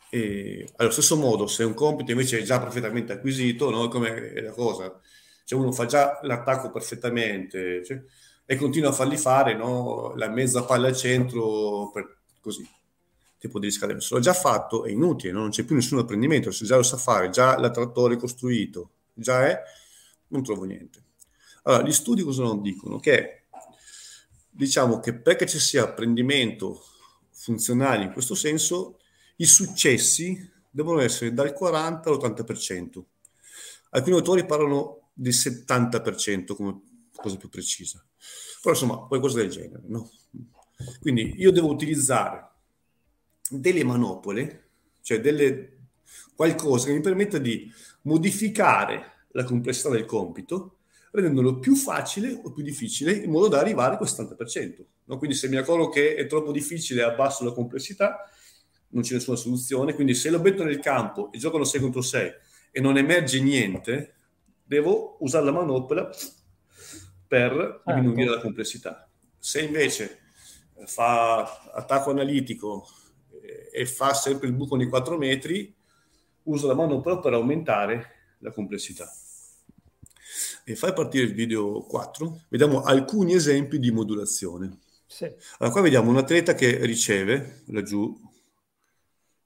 E 0.10 0.72
allo 0.76 0.92
stesso 0.92 1.18
modo, 1.18 1.48
se 1.48 1.64
un 1.64 1.74
compito 1.74 2.12
invece 2.12 2.40
è 2.40 2.44
già 2.44 2.60
perfettamente 2.60 3.14
acquisito, 3.14 3.72
no? 3.72 3.88
come 3.88 4.42
la 4.42 4.52
cosa, 4.52 5.02
cioè 5.44 5.60
uno 5.60 5.72
fa 5.72 5.86
già 5.86 6.20
l'attacco 6.22 6.72
perfettamente 6.72 7.84
cioè, 7.84 8.02
e 8.46 8.56
continua 8.56 8.90
a 8.90 8.94
farli 8.94 9.18
fare 9.18 9.56
no? 9.56 10.14
la 10.16 10.30
mezza 10.30 10.64
palla 10.64 10.88
al 10.88 10.96
centro, 10.96 11.90
per, 11.92 12.20
così, 12.40 12.64
tipo 13.40 13.60
di 13.60 13.72
scadere. 13.72 14.02
Se 14.02 14.14
l'ho 14.14 14.22
già 14.22 14.34
fatto 14.34 14.86
è 14.86 14.92
inutile, 14.92 15.34
no? 15.34 15.40
non 15.40 15.50
c'è 15.50 15.64
più 15.64 15.76
nessun 15.76 15.98
apprendimento, 15.98 16.52
se 16.52 16.64
già 16.64 16.76
lo 16.76 16.84
sa 16.84 16.98
fare, 16.98 17.30
già 17.32 17.58
l'attrattore 17.58 18.16
costruito, 18.16 18.92
già 19.14 19.48
è, 19.48 19.60
non 20.28 20.44
trovo 20.44 20.64
niente. 20.64 21.04
Allora, 21.64 21.84
gli 21.84 21.92
studi 21.92 22.22
cosa 22.22 22.44
non 22.44 22.62
dicono? 22.62 23.00
Che 23.00 23.43
diciamo 24.54 25.00
che 25.00 25.14
perché 25.14 25.46
ci 25.46 25.60
sia 25.60 25.84
apprendimento 25.84 26.84
funzionale 27.32 28.04
in 28.04 28.12
questo 28.12 28.36
senso, 28.36 29.00
i 29.38 29.46
successi 29.46 30.52
devono 30.70 31.02
essere 31.02 31.34
dal 31.34 31.54
40 31.54 32.10
all'80%. 32.10 33.04
Alcuni 33.90 34.16
autori 34.16 34.46
parlano 34.46 35.10
del 35.14 35.34
70% 35.34 36.56
come 36.56 36.82
cosa 37.16 37.38
più 37.38 37.50
precisa. 37.50 38.04
Però 38.62 38.74
insomma, 38.74 38.98
qualcosa 39.08 39.40
del 39.40 39.50
genere, 39.50 39.84
no? 39.88 40.10
Quindi 41.00 41.36
io 41.38 41.52
devo 41.52 41.70
utilizzare 41.70 42.50
delle 43.50 43.84
manopole, 43.84 44.70
cioè 45.02 45.20
delle, 45.20 45.78
qualcosa 46.36 46.88
che 46.88 46.94
mi 46.94 47.02
permetta 47.02 47.38
di 47.38 47.72
modificare 48.04 49.28
la 49.32 49.44
complessità 49.44 49.90
del 49.90 50.06
compito, 50.06 50.78
rendendolo 51.14 51.60
più 51.60 51.76
facile 51.76 52.42
o 52.44 52.52
più 52.52 52.64
difficile 52.64 53.12
in 53.12 53.30
modo 53.30 53.48
da 53.48 53.60
arrivare 53.60 53.94
a 53.94 53.98
quel 53.98 54.10
70%. 54.10 54.84
No? 55.06 55.18
Quindi 55.18 55.36
se 55.36 55.48
mi 55.48 55.58
accorgo 55.58 55.90
che 55.90 56.16
è 56.16 56.26
troppo 56.26 56.52
difficile 56.52 57.04
abbasso 57.04 57.44
la 57.44 57.54
complessità, 57.54 58.28
non 58.90 59.04
c'è 59.04 59.14
nessuna 59.14 59.38
soluzione. 59.38 59.94
Quindi 59.94 60.16
se 60.16 60.32
lo 60.32 60.40
metto 60.40 60.64
nel 60.64 60.80
campo 60.80 61.32
e 61.32 61.38
giocano 61.38 61.64
6 61.64 61.82
contro 61.82 62.02
6 62.02 62.32
e 62.72 62.82
non 62.82 62.98
emerge 62.98 63.40
niente, 63.42 64.16
devo 64.64 65.18
usare 65.20 65.46
la 65.46 65.52
manopola 65.52 66.10
per 67.28 67.52
certo. 67.52 67.94
diminuire 67.94 68.32
la 68.32 68.42
complessità. 68.42 69.08
Se 69.38 69.62
invece 69.62 70.20
fa 70.86 71.70
attacco 71.72 72.10
analitico 72.10 72.88
e 73.72 73.86
fa 73.86 74.14
sempre 74.14 74.48
il 74.48 74.54
buco 74.54 74.76
nei 74.76 74.88
4 74.88 75.18
metri, 75.18 75.76
uso 76.44 76.66
la 76.66 76.74
manopola 76.74 77.20
per 77.20 77.34
aumentare 77.34 78.36
la 78.40 78.52
complessità. 78.52 79.08
E 80.66 80.76
fai 80.76 80.94
partire 80.94 81.26
il 81.26 81.34
video 81.34 81.82
4, 81.82 82.46
vediamo 82.50 82.84
alcuni 82.84 83.34
esempi 83.34 83.80
di 83.80 83.92
modulazione. 83.92 84.80
Sì. 85.06 85.26
Allora, 85.26 85.72
qua 85.72 85.82
vediamo 85.82 86.10
un 86.10 86.18
atleta 86.18 86.54
che 86.56 86.86
riceve 86.86 87.64
laggiù, 87.68 88.18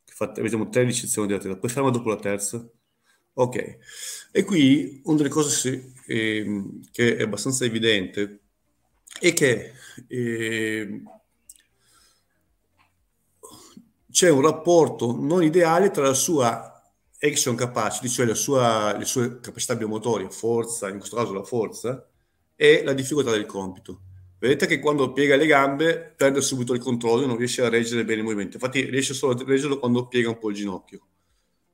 che 0.06 0.14
fa, 0.14 0.32
vediamo 0.36 0.70
tre 0.70 0.84
ricezioni 0.84 1.28
di 1.28 1.34
atleta, 1.34 1.58
poi 1.58 1.70
ferma 1.70 1.90
dopo 1.90 2.10
la 2.10 2.18
terza. 2.18 2.66
Ok, 3.34 3.78
e 4.32 4.44
qui 4.44 5.02
una 5.06 5.18
delle 5.18 5.30
cose 5.30 5.94
eh, 6.08 6.64
che 6.92 7.18
è 7.18 7.22
abbastanza 7.22 7.66
evidente 7.66 8.40
è 9.20 9.34
che 9.34 9.74
eh, 10.08 11.04
c'è 14.10 14.30
un 14.30 14.42
rapporto 14.42 15.16
non 15.16 15.44
ideale 15.44 15.92
tra 15.92 16.04
la 16.04 16.14
sua 16.16 16.77
action 17.20 17.56
capacity, 17.56 18.08
cioè 18.08 18.36
sua, 18.36 18.96
le 18.98 19.06
sue 19.06 19.40
capacità 19.40 19.76
biomotorie, 19.76 20.30
forza, 20.30 20.90
in 20.90 20.98
questo 20.98 21.16
caso 21.16 21.34
la 21.34 21.44
forza, 21.44 22.08
e 22.56 22.84
la 22.84 22.94
difficoltà 22.94 23.32
del 23.32 23.46
compito. 23.46 24.02
Vedete 24.40 24.68
che 24.68 24.80
quando 24.80 25.14
piega 25.14 25.36
le 25.36 25.48
gambe 25.48 26.14
perde 26.16 26.42
subito 26.42 26.74
il 26.74 26.80
controllo, 26.80 27.26
non 27.26 27.38
riesce 27.38 27.64
a 27.64 27.70
reggere 27.70 28.06
bene 28.06 28.20
il 28.20 28.24
movimento. 28.24 28.58
Infatti 28.58 28.86
riesce 28.86 29.16
solo 29.16 29.34
a 29.34 29.44
reggerlo 29.44 29.80
quando 29.80 30.08
piega 30.08 30.30
un 30.30 30.38
po' 30.38 30.50
il 30.50 30.56
ginocchio. 30.56 31.08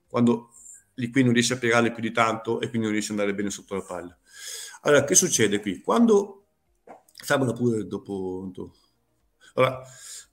Quando 0.08 0.52
lì 0.96 1.10
qui 1.10 1.24
non 1.24 1.34
riesce 1.34 1.54
a 1.54 1.58
piegarle 1.58 1.92
più 1.92 2.02
di 2.02 2.12
tanto 2.12 2.62
e 2.62 2.70
quindi 2.70 2.84
non 2.84 2.92
riesce 2.92 3.12
ad 3.12 3.20
andare 3.20 3.36
bene 3.36 3.50
sotto 3.50 3.76
la 3.76 3.82
palla. 3.82 4.18
Allora, 4.84 5.04
che 5.04 5.16
succede 5.16 5.60
qui? 5.60 5.82
Quando... 5.82 6.40
Fammela 7.24 7.54
pure 7.54 7.86
dopo... 7.86 8.50
Allora, 9.56 9.82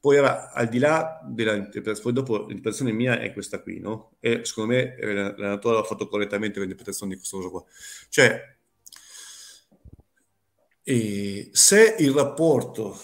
poi 0.01 0.17
era 0.17 0.51
al 0.53 0.69
di 0.69 0.79
là 0.79 1.21
dell'interpretazione, 1.23 2.01
poi 2.01 2.13
dopo 2.13 2.39
l'interpretazione 2.39 2.93
mia 2.93 3.21
è 3.21 3.33
questa 3.35 3.61
qui, 3.61 3.81
no? 3.81 4.17
E 4.19 4.45
secondo 4.45 4.73
me 4.73 4.97
eh, 4.97 5.13
l'allenatore 5.13 5.79
ha 5.79 5.83
fatto 5.83 6.09
correttamente 6.09 6.59
l'interpretazione 6.59 7.13
di 7.13 7.19
questa 7.19 7.37
cosa 7.37 7.49
qua. 7.51 7.65
Cioè, 8.09 8.57
e 10.83 11.51
se 11.53 11.97
il 11.99 12.13
rapporto 12.13 12.99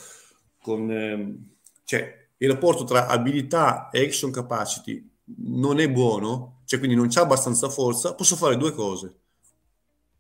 con... 0.62 0.90
Ehm, 0.90 1.55
cioè, 1.84 2.28
il 2.38 2.51
rapporto 2.51 2.84
tra 2.84 3.07
abilità 3.07 3.90
e 3.90 4.03
action 4.05 4.30
capacity 4.30 5.09
non 5.38 5.78
è 5.80 5.90
buono, 5.90 6.62
cioè 6.64 6.78
quindi 6.78 6.97
non 6.97 7.09
c'è 7.09 7.20
abbastanza 7.20 7.68
forza, 7.68 8.14
posso 8.14 8.36
fare 8.36 8.57
due 8.57 8.72
cose. 8.72 9.14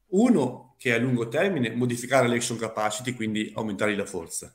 Uno, 0.08 0.74
che 0.78 0.92
a 0.94 0.98
lungo 0.98 1.28
termine, 1.28 1.74
modificare 1.74 2.28
l'action 2.28 2.58
capacity, 2.58 3.14
quindi 3.14 3.50
aumentare 3.54 3.96
la 3.96 4.06
forza 4.06 4.54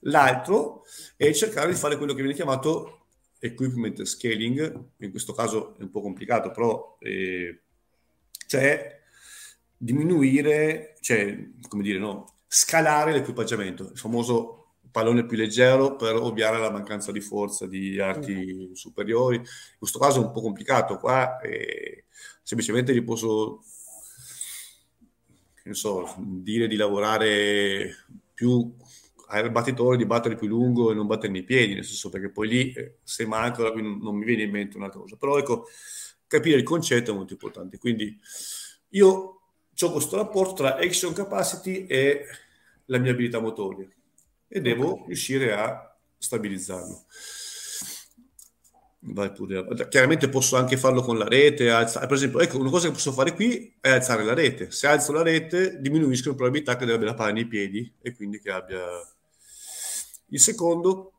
L'altro 0.00 0.84
è 1.16 1.32
cercare 1.32 1.70
di 1.70 1.76
fare 1.76 1.96
quello 1.96 2.14
che 2.14 2.22
viene 2.22 2.34
chiamato 2.34 3.06
equipment 3.38 4.02
scaling, 4.04 4.84
in 4.98 5.10
questo 5.10 5.32
caso 5.32 5.76
è 5.78 5.82
un 5.82 5.90
po' 5.90 6.00
complicato, 6.00 6.50
però 6.50 6.96
eh, 7.00 7.62
cioè 8.46 9.00
diminuire, 9.76 10.96
cioè 11.00 11.48
come 11.68 11.82
dire, 11.82 11.98
no, 11.98 12.36
scalare 12.46 13.12
l'equipaggiamento, 13.12 13.90
il 13.92 13.98
famoso 13.98 14.56
pallone 14.90 15.24
più 15.24 15.36
leggero 15.36 15.96
per 15.96 16.16
ovviare 16.16 16.58
la 16.58 16.70
mancanza 16.70 17.12
di 17.12 17.20
forza 17.20 17.66
di 17.66 17.98
arti 18.00 18.68
mm. 18.70 18.72
superiori. 18.72 19.36
In 19.36 19.44
questo 19.78 19.98
caso 19.98 20.20
è 20.20 20.24
un 20.24 20.32
po' 20.32 20.40
complicato, 20.40 20.98
qua 20.98 21.38
eh, 21.40 22.04
semplicemente 22.42 22.94
gli 22.94 23.02
posso 23.02 23.62
so, 25.70 26.14
dire 26.18 26.66
di 26.66 26.76
lavorare 26.76 27.94
più 28.34 28.74
al 29.30 29.50
battitore 29.50 29.96
di 29.96 30.06
battere 30.06 30.34
più 30.34 30.48
lungo 30.48 30.90
e 30.90 30.94
non 30.94 31.06
battermi 31.06 31.38
i 31.38 31.44
piedi, 31.44 31.74
nel 31.74 31.84
senso 31.84 32.10
perché 32.10 32.30
poi 32.30 32.48
lì 32.48 32.72
eh, 32.72 32.98
se 33.02 33.26
manca 33.26 33.70
non, 33.72 34.16
mi 34.16 34.24
viene 34.24 34.42
in 34.42 34.50
mente 34.50 34.76
un'altra 34.76 35.00
cosa. 35.00 35.16
Però 35.16 35.38
ecco, 35.38 35.66
capire 36.26 36.56
il 36.56 36.62
concetto 36.62 37.12
è 37.12 37.14
molto 37.14 37.32
importante. 37.32 37.78
Quindi 37.78 38.18
io 38.90 39.40
ho 39.82 39.92
questo 39.92 40.16
rapporto 40.16 40.54
tra 40.54 40.76
action 40.76 41.12
capacity 41.12 41.86
e 41.86 42.24
la 42.86 42.98
mia 42.98 43.12
abilità 43.12 43.38
motoria 43.40 43.88
e 44.48 44.60
devo 44.60 45.04
riuscire 45.06 45.52
a 45.52 45.96
stabilizzarlo. 46.18 47.04
Chiaramente 49.88 50.28
posso 50.28 50.56
anche 50.56 50.76
farlo 50.76 51.00
con 51.00 51.16
la 51.16 51.26
rete. 51.26 51.70
Alzare. 51.70 52.06
Per 52.06 52.16
esempio, 52.16 52.40
ecco, 52.40 52.58
una 52.58 52.68
cosa 52.68 52.88
che 52.88 52.92
posso 52.92 53.12
fare 53.12 53.32
qui 53.32 53.76
è 53.80 53.88
alzare 53.88 54.24
la 54.24 54.34
rete. 54.34 54.70
Se 54.70 54.86
alzo 54.86 55.12
la 55.12 55.22
rete, 55.22 55.80
diminuisco 55.80 56.30
la 56.30 56.34
probabilità 56.34 56.76
che 56.76 56.84
abbia 56.84 57.06
la 57.06 57.14
palla 57.14 57.32
nei 57.32 57.46
piedi 57.46 57.90
e 58.02 58.14
quindi 58.14 58.40
che 58.40 58.50
abbia 58.50 58.84
il 60.30 60.40
secondo 60.40 61.12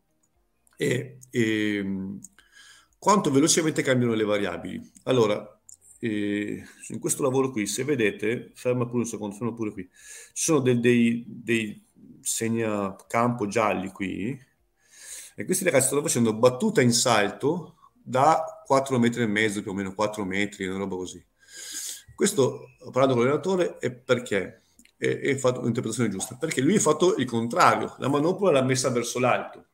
è, 0.76 1.18
è 1.30 1.38
ehm, 1.38 2.20
quanto 2.98 3.32
velocemente 3.32 3.82
cambiano 3.82 4.14
le 4.14 4.24
variabili. 4.24 4.92
Allora, 5.04 5.60
eh, 6.00 6.64
in 6.90 7.00
questo 7.00 7.24
lavoro 7.24 7.52
qui, 7.52 7.68
se 7.68 7.84
vedete, 7.84 8.52
ferma 8.56 8.86
pure 8.86 9.00
un 9.00 9.06
secondo, 9.06 9.36
ferma 9.36 9.54
pure 9.54 9.72
qui, 9.72 9.90
ci 10.34 10.44
sono 10.44 10.60
dei, 10.60 10.80
dei, 10.80 11.24
dei 11.28 11.86
segnacampo 12.22 13.48
gialli 13.48 13.90
qui, 13.90 14.40
e 15.36 15.46
questi 15.46 15.64
ragazzi 15.64 15.88
stanno 15.88 16.02
facendo 16.02 16.34
battuta 16.34 16.82
in 16.82 16.92
salto 16.92 17.78
da 18.04 18.64
4 18.66 19.00
metri 19.00 19.24
e 19.24 19.28
mezzo, 19.28 19.62
più 19.62 19.72
o 19.72 19.74
meno 19.74 19.94
4 19.94 20.24
metri, 20.26 20.68
una 20.68 20.78
roba 20.78 20.96
così. 20.96 21.24
Questo, 22.16 22.76
parlando 22.92 23.16
con 23.16 23.24
l'allenatore, 23.24 23.78
è 23.78 23.92
perché 23.92 24.61
e, 25.04 25.20
e 25.24 25.38
fatto 25.40 25.62
un'interpretazione 25.62 26.12
giusta, 26.12 26.36
perché 26.36 26.62
lui 26.62 26.76
ha 26.76 26.80
fatto 26.80 27.16
il 27.16 27.26
contrario, 27.26 27.96
la 27.98 28.08
manopola 28.08 28.52
l'ha 28.52 28.64
messa 28.64 28.92
verso 28.92 29.18
l'alto. 29.18 29.66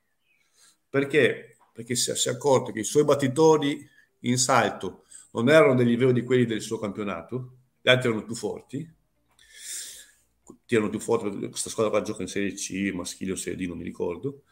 Perché? 0.88 1.58
Perché 1.74 1.96
si, 1.96 2.16
si 2.16 2.30
è 2.30 2.32
accorto 2.32 2.72
che 2.72 2.80
i 2.80 2.86
suoi 2.86 3.04
battitori 3.04 3.86
in 4.22 4.38
salto 4.38 5.04
non 5.32 5.50
erano 5.50 5.76
del 5.76 5.86
livello 5.86 6.14
di 6.14 6.24
quelli 6.24 6.46
del 6.46 6.62
suo 6.62 6.80
campionato, 6.80 7.58
gli 7.82 7.90
altri 7.90 8.08
erano 8.08 8.24
più 8.24 8.36
forti, 8.36 8.90
erano 10.66 10.90
più 10.90 11.00
forti, 11.00 11.50
questa 11.50 11.70
squadra 11.70 11.92
qua 11.92 12.02
gioca 12.02 12.22
in 12.22 12.30
Serie 12.30 12.54
C, 12.54 12.90
maschile 12.94 13.34
o 13.34 13.36
Serie 13.36 13.66
D, 13.66 13.68
non 13.68 13.78
mi 13.78 13.84
ricordo. 13.84 14.44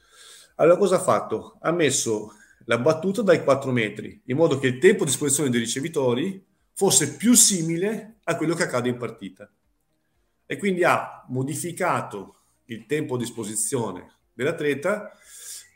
Allora 0.56 0.78
cosa 0.78 0.98
ha 0.98 1.02
fatto? 1.02 1.58
Ha 1.62 1.72
messo 1.72 2.34
la 2.66 2.80
battuta 2.80 3.22
dai 3.22 3.42
4 3.46 3.72
metri, 3.72 4.22
in 4.26 4.36
modo 4.36 4.60
che 4.60 4.68
il 4.68 4.80
tempo 4.80 5.06
di 5.06 5.10
esposizione 5.10 5.50
dei 5.50 5.62
ricevitori 5.62 6.44
fosse 6.74 7.16
più 7.16 7.34
simile 7.34 8.18
a 8.26 8.36
quello 8.36 8.56
che 8.56 8.64
accade 8.64 8.90
in 8.90 8.98
partita 8.98 9.50
e 10.46 10.58
quindi 10.58 10.84
ha 10.84 11.26
modificato 11.28 12.36
il 12.66 12.86
tempo 12.86 13.18
di 13.18 13.24
esposizione 13.24 14.14
dell'atleta 14.34 15.12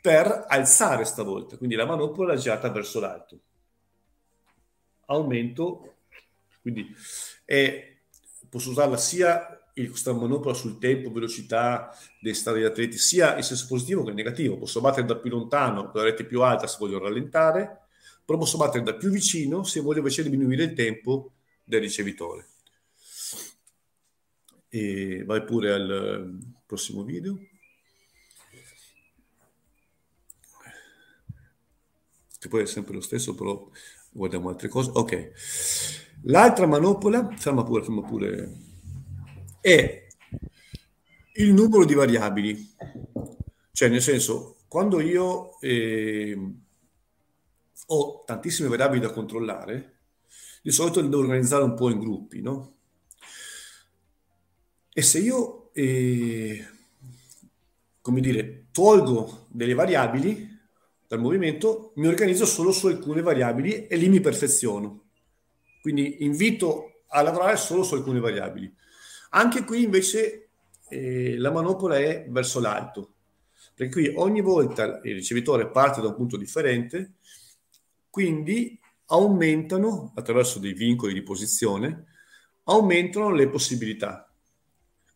per 0.00 0.44
alzare 0.48 1.04
stavolta, 1.04 1.56
quindi 1.56 1.74
la 1.74 1.84
manopola 1.84 2.36
girata 2.36 2.70
verso 2.70 3.00
l'alto. 3.00 3.40
Aumento, 5.06 5.96
quindi 6.62 6.94
è, 7.44 7.96
posso 8.48 8.70
usarla 8.70 8.96
sia 8.96 9.60
il, 9.74 9.88
questa 9.88 10.12
manopola 10.12 10.54
sul 10.54 10.78
tempo, 10.78 11.12
velocità 11.12 11.94
dei 12.20 12.34
stati 12.34 12.62
atleti, 12.62 12.96
sia 12.96 13.36
in 13.36 13.42
senso 13.42 13.66
positivo 13.66 14.04
che 14.04 14.12
negativo. 14.12 14.56
Posso 14.56 14.80
battere 14.80 15.06
da 15.06 15.16
più 15.16 15.30
lontano 15.30 15.90
con 15.90 16.00
la 16.00 16.04
rete 16.06 16.24
più 16.24 16.42
alta 16.42 16.66
se 16.66 16.76
voglio 16.78 16.98
rallentare, 16.98 17.88
però 18.24 18.38
posso 18.38 18.56
battere 18.56 18.84
da 18.84 18.94
più 18.94 19.10
vicino 19.10 19.64
se 19.64 19.80
voglio 19.80 19.98
invece 19.98 20.22
diminuire 20.22 20.64
il 20.64 20.72
tempo 20.74 21.32
del 21.64 21.80
ricevitore. 21.80 22.46
E 24.70 25.24
vai 25.24 25.44
pure 25.44 25.72
al 25.72 25.90
ehm, 25.90 26.54
prossimo 26.64 27.02
video. 27.02 27.38
Che 32.38 32.48
poi 32.48 32.62
è 32.62 32.66
sempre 32.66 32.94
lo 32.94 33.00
stesso, 33.00 33.34
però 33.34 33.68
guardiamo 34.12 34.48
altre 34.48 34.68
cose. 34.68 34.90
Ok. 34.94 35.32
L'altra 36.22 36.66
manopola, 36.66 37.28
ferma 37.36 37.64
pure, 37.64 37.82
ferma 37.82 38.02
pure, 38.02 38.56
è 39.60 40.06
il 41.34 41.52
numero 41.52 41.84
di 41.84 41.94
variabili. 41.94 42.74
Cioè, 43.72 43.88
nel 43.88 44.02
senso, 44.02 44.58
quando 44.68 45.00
io 45.00 45.58
eh, 45.60 46.38
ho 47.86 48.22
tantissime 48.24 48.68
variabili 48.68 49.00
da 49.00 49.10
controllare, 49.10 49.98
di 50.62 50.70
solito 50.70 51.00
le 51.00 51.08
devo 51.08 51.22
organizzare 51.22 51.64
un 51.64 51.74
po' 51.74 51.90
in 51.90 51.98
gruppi, 51.98 52.40
no? 52.40 52.79
E 54.92 55.02
se 55.02 55.18
io, 55.20 55.72
eh, 55.72 56.66
come 58.00 58.20
dire, 58.20 58.66
tolgo 58.72 59.46
delle 59.48 59.74
variabili 59.74 60.48
dal 61.06 61.20
movimento, 61.20 61.92
mi 61.96 62.06
organizzo 62.06 62.44
solo 62.44 62.72
su 62.72 62.86
alcune 62.86 63.22
variabili 63.22 63.86
e 63.86 63.96
lì 63.96 64.08
mi 64.08 64.20
perfeziono. 64.20 65.10
Quindi 65.80 66.24
invito 66.24 67.02
a 67.08 67.22
lavorare 67.22 67.56
solo 67.56 67.82
su 67.82 67.94
alcune 67.94 68.20
variabili. 68.20 68.72
Anche 69.30 69.64
qui 69.64 69.84
invece 69.84 70.48
eh, 70.88 71.36
la 71.38 71.50
manopola 71.50 71.98
è 71.98 72.26
verso 72.28 72.60
l'alto, 72.60 73.14
perché 73.74 73.92
qui 73.92 74.12
ogni 74.16 74.40
volta 74.40 75.00
il 75.04 75.14
ricevitore 75.14 75.70
parte 75.70 76.00
da 76.00 76.08
un 76.08 76.16
punto 76.16 76.36
differente, 76.36 77.14
quindi 78.10 78.78
aumentano, 79.06 80.12
attraverso 80.16 80.58
dei 80.58 80.72
vincoli 80.72 81.12
di 81.12 81.22
posizione, 81.22 82.06
aumentano 82.64 83.30
le 83.30 83.48
possibilità. 83.48 84.29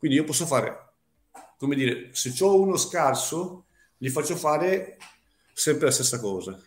Quindi 0.05 0.21
io 0.21 0.29
posso 0.29 0.45
fare, 0.45 0.93
come 1.57 1.75
dire, 1.75 2.11
se 2.13 2.35
ho 2.45 2.61
uno 2.61 2.77
scarso, 2.77 3.65
gli 3.97 4.11
faccio 4.11 4.37
fare 4.37 4.99
sempre 5.55 5.87
la 5.87 5.93
stessa 5.93 6.21
cosa. 6.21 6.63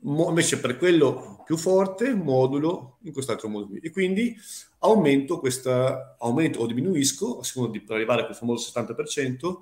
Mo- 0.00 0.28
invece 0.28 0.58
per 0.58 0.76
quello 0.76 1.44
più 1.46 1.56
forte 1.56 2.12
modulo 2.12 2.98
in 3.02 3.12
quest'altro 3.12 3.48
modulo 3.48 3.78
e 3.80 3.92
quindi 3.92 4.36
aumento 4.80 5.38
questa 5.38 6.16
aumento 6.18 6.58
o 6.58 6.66
diminuisco 6.66 7.38
a 7.38 7.44
seconda 7.44 7.70
di 7.70 7.80
per 7.80 7.94
arrivare 7.94 8.22
a 8.22 8.24
quel 8.24 8.36
famoso 8.36 8.72
70% 8.76 9.60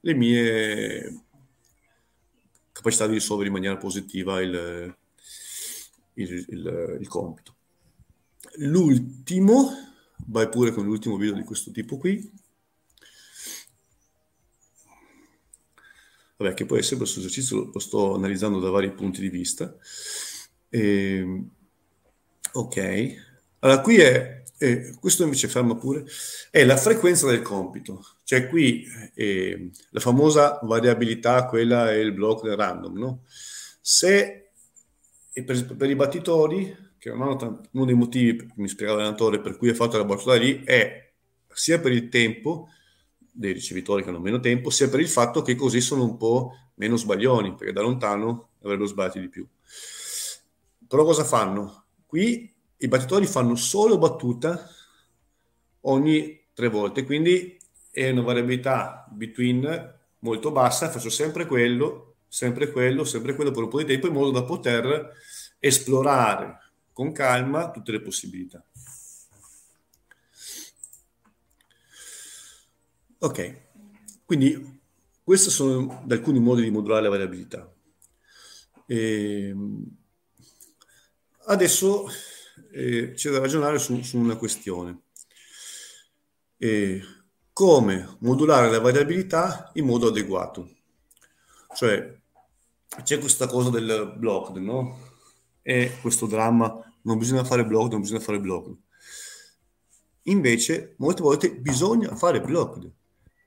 le 0.00 0.14
mie 0.14 1.22
capacità 2.72 3.06
di 3.06 3.14
risolvere 3.14 3.48
in 3.48 3.54
maniera 3.54 3.78
positiva 3.78 4.42
il, 4.42 4.94
il, 6.12 6.44
il, 6.48 6.96
il 7.00 7.08
compito 7.08 7.54
l'ultimo 8.56 9.87
vai 10.26 10.48
pure 10.48 10.72
con 10.72 10.84
l'ultimo 10.84 11.16
video 11.16 11.34
di 11.34 11.44
questo 11.44 11.70
tipo 11.70 11.96
qui 11.96 12.46
vabbè, 16.38 16.54
che 16.54 16.66
poi 16.66 16.78
è 16.78 16.82
sempre 16.82 17.06
questo 17.06 17.20
esercizio 17.20 17.70
lo 17.72 17.78
sto 17.78 18.14
analizzando 18.14 18.60
da 18.60 18.70
vari 18.70 18.92
punti 18.92 19.20
di 19.20 19.28
vista. 19.28 19.74
E, 20.68 21.16
ehm, 21.16 21.50
ok, 22.52 23.14
allora 23.60 23.80
qui 23.80 23.96
è, 23.96 24.44
eh, 24.58 24.94
questo 25.00 25.24
invece 25.24 25.48
ferma 25.48 25.76
pure, 25.76 26.04
è 26.50 26.64
la 26.64 26.76
frequenza 26.76 27.26
del 27.26 27.42
compito, 27.42 28.04
cioè 28.24 28.48
qui 28.48 28.86
eh, 29.14 29.70
la 29.90 30.00
famosa 30.00 30.60
variabilità, 30.62 31.46
quella 31.46 31.90
è 31.90 31.96
il 31.96 32.12
blocco 32.12 32.46
del 32.46 32.56
random, 32.56 32.98
no? 32.98 33.22
Se 33.80 34.50
per, 35.44 35.76
per 35.76 35.90
i 35.90 35.96
battitori, 35.96 36.76
che 37.10 37.16
non 37.16 37.38
tanto, 37.38 37.68
uno 37.72 37.84
dei 37.84 37.94
motivi, 37.94 38.50
mi 38.56 38.68
spiegava 38.68 38.98
l'allenatore, 38.98 39.40
per 39.40 39.56
cui 39.56 39.68
ha 39.70 39.74
fatto 39.74 39.96
la 39.96 40.04
battuta 40.04 40.34
lì, 40.34 40.62
è 40.64 41.12
sia 41.52 41.80
per 41.80 41.92
il 41.92 42.08
tempo, 42.08 42.68
dei 43.30 43.52
ricevitori 43.52 44.02
che 44.02 44.08
hanno 44.08 44.20
meno 44.20 44.40
tempo, 44.40 44.70
sia 44.70 44.88
per 44.88 45.00
il 45.00 45.08
fatto 45.08 45.42
che 45.42 45.54
così 45.54 45.80
sono 45.80 46.04
un 46.04 46.16
po' 46.16 46.52
meno 46.74 46.96
sbaglioni, 46.96 47.54
perché 47.54 47.72
da 47.72 47.82
lontano 47.82 48.50
avrebbero 48.62 48.88
sbagliato 48.88 49.18
di 49.18 49.28
più. 49.28 49.46
Però 50.86 51.04
cosa 51.04 51.24
fanno? 51.24 51.84
Qui 52.06 52.54
i 52.78 52.88
battitori 52.88 53.26
fanno 53.26 53.54
solo 53.56 53.98
battuta 53.98 54.68
ogni 55.82 56.46
tre 56.54 56.68
volte, 56.68 57.04
quindi 57.04 57.58
è 57.90 58.10
una 58.10 58.22
variabilità 58.22 59.06
between 59.10 59.96
molto 60.20 60.50
bassa, 60.50 60.88
faccio 60.88 61.10
sempre 61.10 61.46
quello, 61.46 62.16
sempre 62.28 62.70
quello, 62.70 63.04
sempre 63.04 63.34
quello 63.34 63.50
per 63.50 63.64
un 63.64 63.68
po' 63.68 63.78
di 63.78 63.84
tempo 63.84 64.06
in 64.06 64.12
modo 64.12 64.30
da 64.30 64.44
poter 64.44 65.12
esplorare 65.58 66.67
con 66.98 67.12
calma 67.12 67.70
tutte 67.70 67.92
le 67.92 68.00
possibilità. 68.00 68.60
Ok, 73.18 73.60
quindi 74.24 74.80
questi 75.22 75.48
sono 75.48 76.04
alcuni 76.08 76.40
modi 76.40 76.62
di 76.62 76.72
modulare 76.72 77.02
la 77.02 77.08
variabilità. 77.08 77.72
E 78.84 79.48
ehm, 79.48 79.84
adesso 81.44 82.08
eh, 82.72 83.12
c'è 83.14 83.30
da 83.30 83.38
ragionare 83.38 83.78
su, 83.78 84.02
su 84.02 84.18
una 84.18 84.34
questione. 84.34 85.02
E 86.56 87.00
come 87.52 88.16
modulare 88.22 88.68
la 88.72 88.80
variabilità 88.80 89.70
in 89.74 89.84
modo 89.84 90.08
adeguato. 90.08 90.68
Cioè, 91.76 92.20
c'è 93.04 93.20
questa 93.20 93.46
cosa 93.46 93.70
del 93.70 94.14
block, 94.16 94.56
no? 94.56 94.98
E 95.62 95.98
questo 96.00 96.26
dramma, 96.26 96.87
non 97.08 97.18
bisogna 97.18 97.44
fare 97.44 97.64
block, 97.64 97.90
non 97.90 98.02
bisogna 98.02 98.20
fare 98.20 98.40
block. 98.40 98.76
Invece, 100.24 100.94
molte 100.98 101.22
volte 101.22 101.54
bisogna 101.54 102.14
fare 102.14 102.40
block 102.40 102.90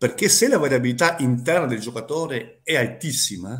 perché 0.01 0.29
se 0.29 0.47
la 0.47 0.57
variabilità 0.57 1.15
interna 1.19 1.67
del 1.67 1.79
giocatore 1.79 2.61
è 2.63 2.75
altissima, 2.75 3.55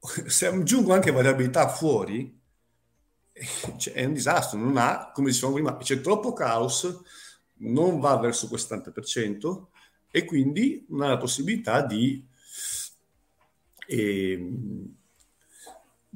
se 0.26 0.46
aggiungo 0.48 0.92
anche 0.92 1.12
variabilità 1.12 1.68
fuori, 1.68 2.36
cioè 3.76 3.94
è 3.94 4.04
un 4.04 4.12
disastro, 4.12 4.58
non 4.58 4.76
ha, 4.76 5.12
come 5.14 5.30
dicevamo 5.30 5.54
prima, 5.54 5.76
c'è 5.76 6.00
troppo 6.00 6.32
caos, 6.32 7.00
non 7.58 8.00
va 8.00 8.16
verso 8.16 8.48
quel 8.48 8.58
70% 8.60 9.66
e 10.10 10.24
quindi 10.24 10.84
non 10.88 11.02
ha 11.02 11.10
la 11.10 11.18
possibilità 11.18 11.86
di, 11.86 12.26
eh, 13.86 14.50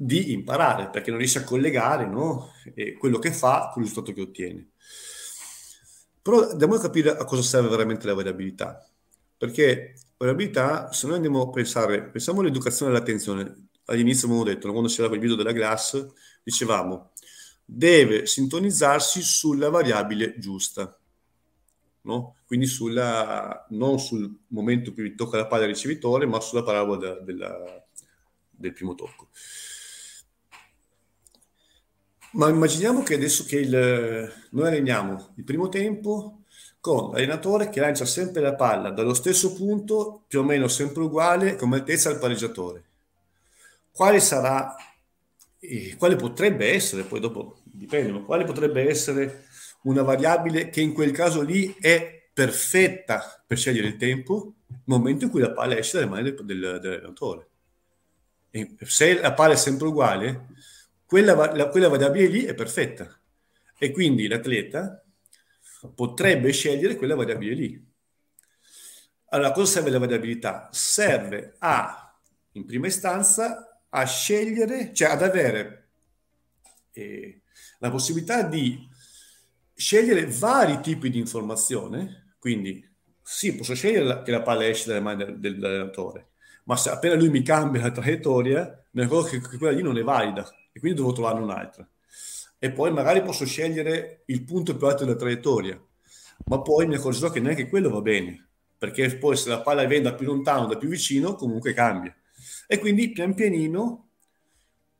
di 0.01 0.31
imparare, 0.31 0.89
perché 0.89 1.09
non 1.09 1.19
riesce 1.19 1.39
a 1.39 1.43
collegare 1.43 2.07
no? 2.07 2.53
quello 2.97 3.19
che 3.19 3.33
fa 3.33 3.69
con 3.73 3.81
il 3.81 3.89
risultato 3.89 4.13
che 4.13 4.21
ottiene. 4.21 4.69
Però 6.21 6.47
dobbiamo 6.47 6.77
capire 6.77 7.09
a 7.09 7.25
cosa 7.25 7.41
serve 7.41 7.67
veramente 7.67 8.07
la 8.07 8.13
variabilità. 8.13 8.87
Perché 9.37 9.95
variabilità, 10.15 10.93
se 10.93 11.05
noi 11.07 11.17
andiamo 11.17 11.41
a 11.41 11.49
pensare, 11.49 12.03
pensiamo 12.03 12.39
all'educazione 12.39 12.93
e 12.93 12.95
all'attenzione, 12.95 13.67
all'inizio 13.85 14.27
abbiamo 14.27 14.45
detto, 14.45 14.71
quando 14.71 14.87
c'era 14.87 15.09
quel 15.09 15.19
video 15.19 15.35
della 15.35 15.51
glass, 15.51 16.07
dicevamo, 16.43 17.11
deve 17.65 18.25
sintonizzarsi 18.25 19.21
sulla 19.21 19.69
variabile 19.69 20.37
giusta. 20.37 20.97
No? 22.03 22.37
Quindi 22.45 22.67
sulla, 22.67 23.65
non 23.71 23.99
sul 23.99 24.43
momento 24.47 24.91
in 24.91 24.95
cui 24.95 25.13
tocca 25.13 25.35
la 25.35 25.47
palla 25.47 25.63
al 25.63 25.69
ricevitore, 25.69 26.25
ma 26.25 26.39
sulla 26.39 26.63
parabola 26.63 27.19
della, 27.19 27.85
del 28.49 28.71
primo 28.71 28.95
tocco. 28.95 29.27
Ma 32.31 32.47
immaginiamo 32.49 33.01
che 33.01 33.15
adesso 33.15 33.43
che 33.45 33.57
il, 33.57 34.33
noi 34.51 34.67
alleniamo 34.67 35.33
il 35.35 35.43
primo 35.43 35.67
tempo 35.67 36.43
con 36.79 37.11
l'allenatore 37.11 37.69
che 37.69 37.79
lancia 37.79 38.05
sempre 38.05 38.41
la 38.41 38.55
palla 38.55 38.91
dallo 38.91 39.13
stesso 39.13 39.53
punto, 39.53 40.23
più 40.27 40.39
o 40.39 40.43
meno 40.43 40.67
sempre 40.67 41.03
uguale, 41.03 41.55
come 41.55 41.77
altezza 41.77 42.09
al 42.09 42.19
pareggiatore. 42.19 42.83
Quale 43.91 44.19
sarà, 44.19 44.75
eh, 45.59 45.95
quale 45.97 46.15
potrebbe 46.15 46.71
essere, 46.71 47.03
poi 47.03 47.19
dopo 47.19 47.59
dipende, 47.63 48.11
ma 48.11 48.21
quale 48.21 48.45
potrebbe 48.45 48.87
essere 48.87 49.45
una 49.83 50.03
variabile 50.03 50.69
che 50.69 50.81
in 50.81 50.93
quel 50.93 51.11
caso 51.11 51.41
lì 51.41 51.75
è 51.79 52.29
perfetta 52.31 53.43
per 53.45 53.57
scegliere 53.57 53.87
il 53.87 53.97
tempo, 53.97 54.53
nel 54.67 54.81
momento 54.85 55.25
in 55.25 55.31
cui 55.31 55.41
la 55.41 55.51
palla 55.51 55.77
esce 55.77 55.97
dalle 55.97 56.09
mani 56.09 56.23
del, 56.23 56.45
del, 56.45 56.79
dell'allenatore. 56.79 57.47
E 58.51 58.75
se 58.81 59.19
la 59.19 59.33
palla 59.33 59.53
è 59.53 59.57
sempre 59.57 59.87
uguale, 59.87 60.47
quella, 61.09 61.33
la, 61.55 61.69
quella 61.69 61.87
variabile 61.87 62.27
lì 62.27 62.43
è 62.43 62.53
perfetta. 62.53 63.19
E 63.79 63.89
quindi 63.89 64.27
l'atleta 64.27 65.03
potrebbe 65.95 66.51
scegliere 66.51 66.97
quella 66.97 67.15
variabile 67.15 67.55
lì. 67.55 67.87
Allora, 69.29 69.51
cosa 69.51 69.71
serve 69.71 69.89
la 69.89 69.97
variabilità? 69.97 70.69
Serve 70.71 71.55
a, 71.57 72.15
in 72.51 72.65
prima 72.65 72.85
istanza, 72.85 73.81
a 73.89 74.05
scegliere, 74.05 74.93
cioè 74.93 75.09
ad 75.09 75.23
avere 75.23 75.89
eh, 76.91 77.41
la 77.79 77.89
possibilità 77.89 78.43
di 78.43 78.87
scegliere 79.73 80.27
vari 80.27 80.79
tipi 80.79 81.09
di 81.09 81.17
informazione, 81.17 82.35
quindi 82.37 82.87
sì, 83.19 83.55
posso 83.55 83.73
scegliere 83.73 84.05
la, 84.05 84.21
che 84.21 84.29
la 84.29 84.43
palla 84.43 84.67
esce 84.67 84.89
dalle 84.89 84.99
mani 84.99 85.25
del, 85.25 85.39
del, 85.39 85.53
dell'allenatore, 85.55 86.33
ma 86.65 86.75
se 86.75 86.91
appena 86.91 87.15
lui 87.15 87.29
mi 87.29 87.41
cambia 87.41 87.81
la 87.81 87.91
traiettoria, 87.91 88.85
mi 88.91 89.01
accorgo 89.01 89.29
che, 89.29 89.41
che 89.41 89.57
quella 89.57 89.75
lì 89.75 89.81
non 89.81 89.97
è 89.97 90.03
valida 90.03 90.47
e 90.79 90.81
quindi 90.81 90.99
devo 90.99 91.11
trovarne 91.11 91.41
un'altra 91.41 91.87
e 92.61 92.71
poi 92.71 92.91
magari 92.91 93.23
posso 93.23 93.45
scegliere 93.45 94.23
il 94.25 94.43
punto 94.43 94.75
più 94.75 94.85
alto 94.85 95.05
della 95.05 95.17
traiettoria, 95.17 95.81
ma 96.45 96.61
poi 96.61 96.87
mi 96.87 96.95
accorgerò 96.95 97.29
che 97.31 97.39
neanche 97.39 97.69
quello 97.69 97.89
va 97.89 98.01
bene, 98.01 98.49
perché 98.77 99.17
poi 99.17 99.37
se 99.37 99.47
la 99.47 99.61
palla 99.61 99.85
viene 99.85 100.03
da 100.03 100.13
più 100.13 100.27
lontano, 100.27 100.67
da 100.67 100.77
più 100.77 100.89
vicino, 100.89 101.35
comunque 101.35 101.73
cambia. 101.73 102.13
E 102.67 102.77
quindi 102.79 103.11
pian 103.11 103.33
pianino 103.33 104.09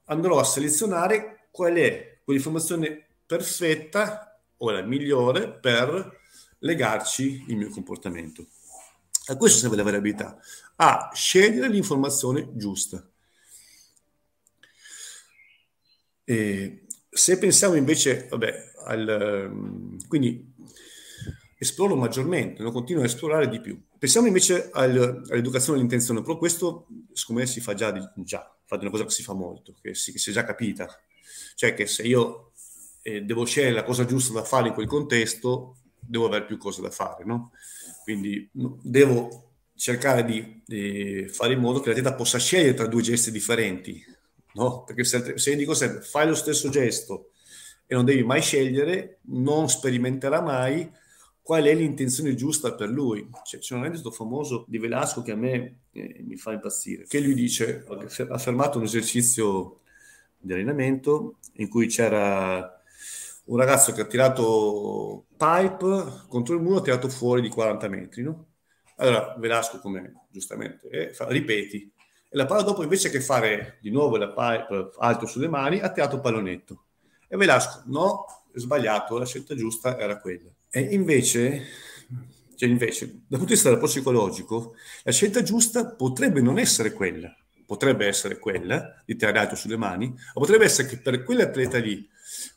andrò 0.05 0.39
a 0.39 0.45
selezionare 0.45 1.49
qual 1.51 1.73
è 1.73 2.19
quell'informazione 2.23 3.05
perfetta 3.25 4.41
o 4.57 4.71
la 4.71 4.81
migliore 4.81 5.49
per 5.49 6.17
legarci 6.59 7.45
il 7.49 7.57
mio 7.57 7.69
comportamento. 7.69 8.47
A 9.25 9.35
questo 9.35 9.59
serve 9.59 9.75
la 9.75 9.83
variabilità, 9.83 10.39
a 10.77 11.11
scegliere 11.13 11.67
l'informazione 11.67 12.49
giusta. 12.53 13.05
E 16.29 16.85
se 17.09 17.39
pensiamo 17.39 17.73
invece, 17.73 18.27
vabbè, 18.29 18.73
al, 18.85 19.97
quindi 20.07 20.53
esploro 21.57 21.95
maggiormente, 21.95 22.61
non 22.61 22.71
continuo 22.71 23.01
a 23.01 23.05
esplorare 23.05 23.49
di 23.49 23.59
più. 23.59 23.81
Pensiamo 23.97 24.27
invece 24.27 24.69
al, 24.71 25.23
all'educazione 25.27 25.79
all'intenzione, 25.79 26.21
però 26.21 26.37
questo 26.37 26.85
secondo 27.13 27.41
me 27.41 27.47
si 27.47 27.61
fa 27.61 27.73
già, 27.73 28.13
già, 28.17 28.55
fate 28.63 28.81
una 28.83 28.91
cosa 28.91 29.05
che 29.05 29.09
si 29.09 29.23
fa 29.23 29.33
molto, 29.33 29.73
che 29.81 29.95
si, 29.95 30.11
che 30.11 30.19
si 30.19 30.29
è 30.29 30.33
già 30.33 30.43
capita. 30.43 30.87
Cioè 31.55 31.73
che 31.73 31.87
se 31.87 32.03
io 32.03 32.51
eh, 33.01 33.23
devo 33.23 33.43
scegliere 33.43 33.73
la 33.73 33.83
cosa 33.83 34.05
giusta 34.05 34.31
da 34.31 34.43
fare 34.43 34.67
in 34.67 34.75
quel 34.75 34.85
contesto, 34.85 35.77
devo 35.99 36.27
avere 36.27 36.45
più 36.45 36.57
cose 36.57 36.83
da 36.83 36.91
fare, 36.91 37.25
no? 37.25 37.53
Quindi 38.03 38.47
devo 38.53 39.53
cercare 39.73 40.23
di, 40.23 40.61
di, 40.63 41.27
fare 41.27 41.53
in 41.53 41.59
modo 41.59 41.79
che 41.79 41.87
l'atleta 41.87 42.13
possa 42.13 42.37
scegliere 42.37 42.75
tra 42.75 42.85
due 42.85 43.01
gesti 43.01 43.31
differenti, 43.31 44.17
no? 44.53 44.83
Perché 44.83 45.03
se, 45.03 45.37
se 45.37 45.55
dico 45.55 45.73
sempre 45.73 46.01
fai 46.01 46.27
lo 46.27 46.35
stesso 46.35 46.69
gesto 46.69 47.31
e 47.85 47.95
non 47.95 48.05
devi 48.05 48.23
mai 48.23 48.41
scegliere, 48.41 49.19
non 49.23 49.69
sperimenterà 49.69 50.41
mai 50.41 50.89
qual 51.41 51.63
è 51.63 51.73
l'intenzione 51.73 52.35
giusta 52.35 52.75
per 52.75 52.89
lui. 52.89 53.27
Cioè, 53.43 53.59
c'è 53.59 53.73
un 53.73 53.83
aneddoto 53.83 54.11
famoso 54.11 54.65
di 54.67 54.77
Velasco 54.77 55.23
che 55.23 55.31
a 55.31 55.35
me 55.35 55.79
eh, 55.91 56.23
mi 56.23 56.35
fa 56.35 56.51
impazzire, 56.51 57.05
che 57.07 57.19
lui 57.19 57.33
dice, 57.33 57.83
ha 58.29 58.37
fermato 58.37 58.77
un 58.77 58.83
esercizio 58.83 59.79
di 60.37 60.53
allenamento 60.53 61.39
in 61.53 61.67
cui 61.67 61.87
c'era 61.87 62.79
un 63.45 63.57
ragazzo 63.57 63.91
che 63.93 64.01
ha 64.01 64.05
tirato 64.05 65.25
pipe 65.35 66.25
contro 66.27 66.53
il 66.53 66.61
muro, 66.61 66.77
ha 66.77 66.81
tirato 66.83 67.09
fuori 67.09 67.41
di 67.41 67.49
40 67.49 67.87
metri, 67.87 68.21
no? 68.21 68.45
Allora 68.97 69.35
Velasco, 69.39 69.79
come 69.79 70.25
giustamente, 70.29 70.87
eh, 70.89 71.13
fa, 71.13 71.27
ripeti. 71.29 71.91
E 72.31 72.37
la 72.37 72.45
palla 72.45 72.61
dopo, 72.61 72.83
invece 72.83 73.09
che 73.09 73.21
fare 73.21 73.79
di 73.81 73.89
nuovo 73.89 74.15
la 74.17 74.27
pipe 74.27 74.91
alto 74.99 75.25
sulle 75.25 75.47
mani, 75.47 75.79
ha 75.79 75.91
tirato 75.91 76.19
pallonetto. 76.19 76.83
E 77.27 77.35
Velasco, 77.35 77.81
no, 77.87 78.25
sbagliato, 78.53 79.17
la 79.17 79.25
scelta 79.25 79.55
giusta 79.55 79.97
era 79.97 80.19
quella. 80.19 80.49
E 80.69 80.81
invece, 80.81 81.65
cioè 82.55 82.69
invece, 82.69 83.05
dal 83.07 83.39
punto 83.39 83.45
di 83.45 83.53
vista 83.53 83.75
psicologico, 83.77 84.75
la 85.03 85.11
scelta 85.11 85.41
giusta 85.41 85.87
potrebbe 85.87 86.39
non 86.39 86.59
essere 86.59 86.93
quella, 86.93 87.35
potrebbe 87.65 88.05
essere 88.05 88.37
quella 88.37 89.01
di 89.05 89.15
tirare 89.15 89.39
alto 89.39 89.55
sulle 89.55 89.77
mani, 89.77 90.13
o 90.33 90.39
potrebbe 90.39 90.65
essere 90.65 90.87
che 90.87 90.99
per 90.99 91.23
quell'atleta 91.23 91.79
lì, 91.79 92.07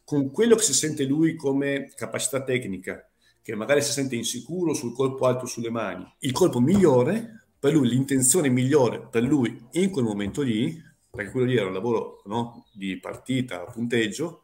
con 0.04 0.30
quello 0.30 0.54
che 0.54 0.62
si 0.64 0.74
sente 0.74 1.04
lui 1.04 1.34
come 1.34 1.90
capacità 1.94 2.42
tecnica, 2.42 3.08
che 3.40 3.54
magari 3.54 3.80
si 3.80 3.92
sente 3.92 4.16
insicuro 4.16 4.74
sul 4.74 4.94
colpo 4.94 5.26
alto 5.26 5.46
sulle 5.46 5.70
mani, 5.70 6.06
il 6.20 6.32
colpo 6.32 6.60
migliore, 6.60 7.41
per 7.62 7.74
lui 7.74 7.90
l'intenzione 7.90 8.48
migliore 8.48 9.06
per 9.08 9.22
lui 9.22 9.68
in 9.74 9.90
quel 9.90 10.04
momento 10.04 10.42
lì, 10.42 10.82
perché 11.08 11.30
quello 11.30 11.46
lì 11.46 11.56
era 11.56 11.68
un 11.68 11.72
lavoro 11.72 12.20
no, 12.24 12.66
di 12.72 12.98
partita, 12.98 13.62
punteggio, 13.66 14.42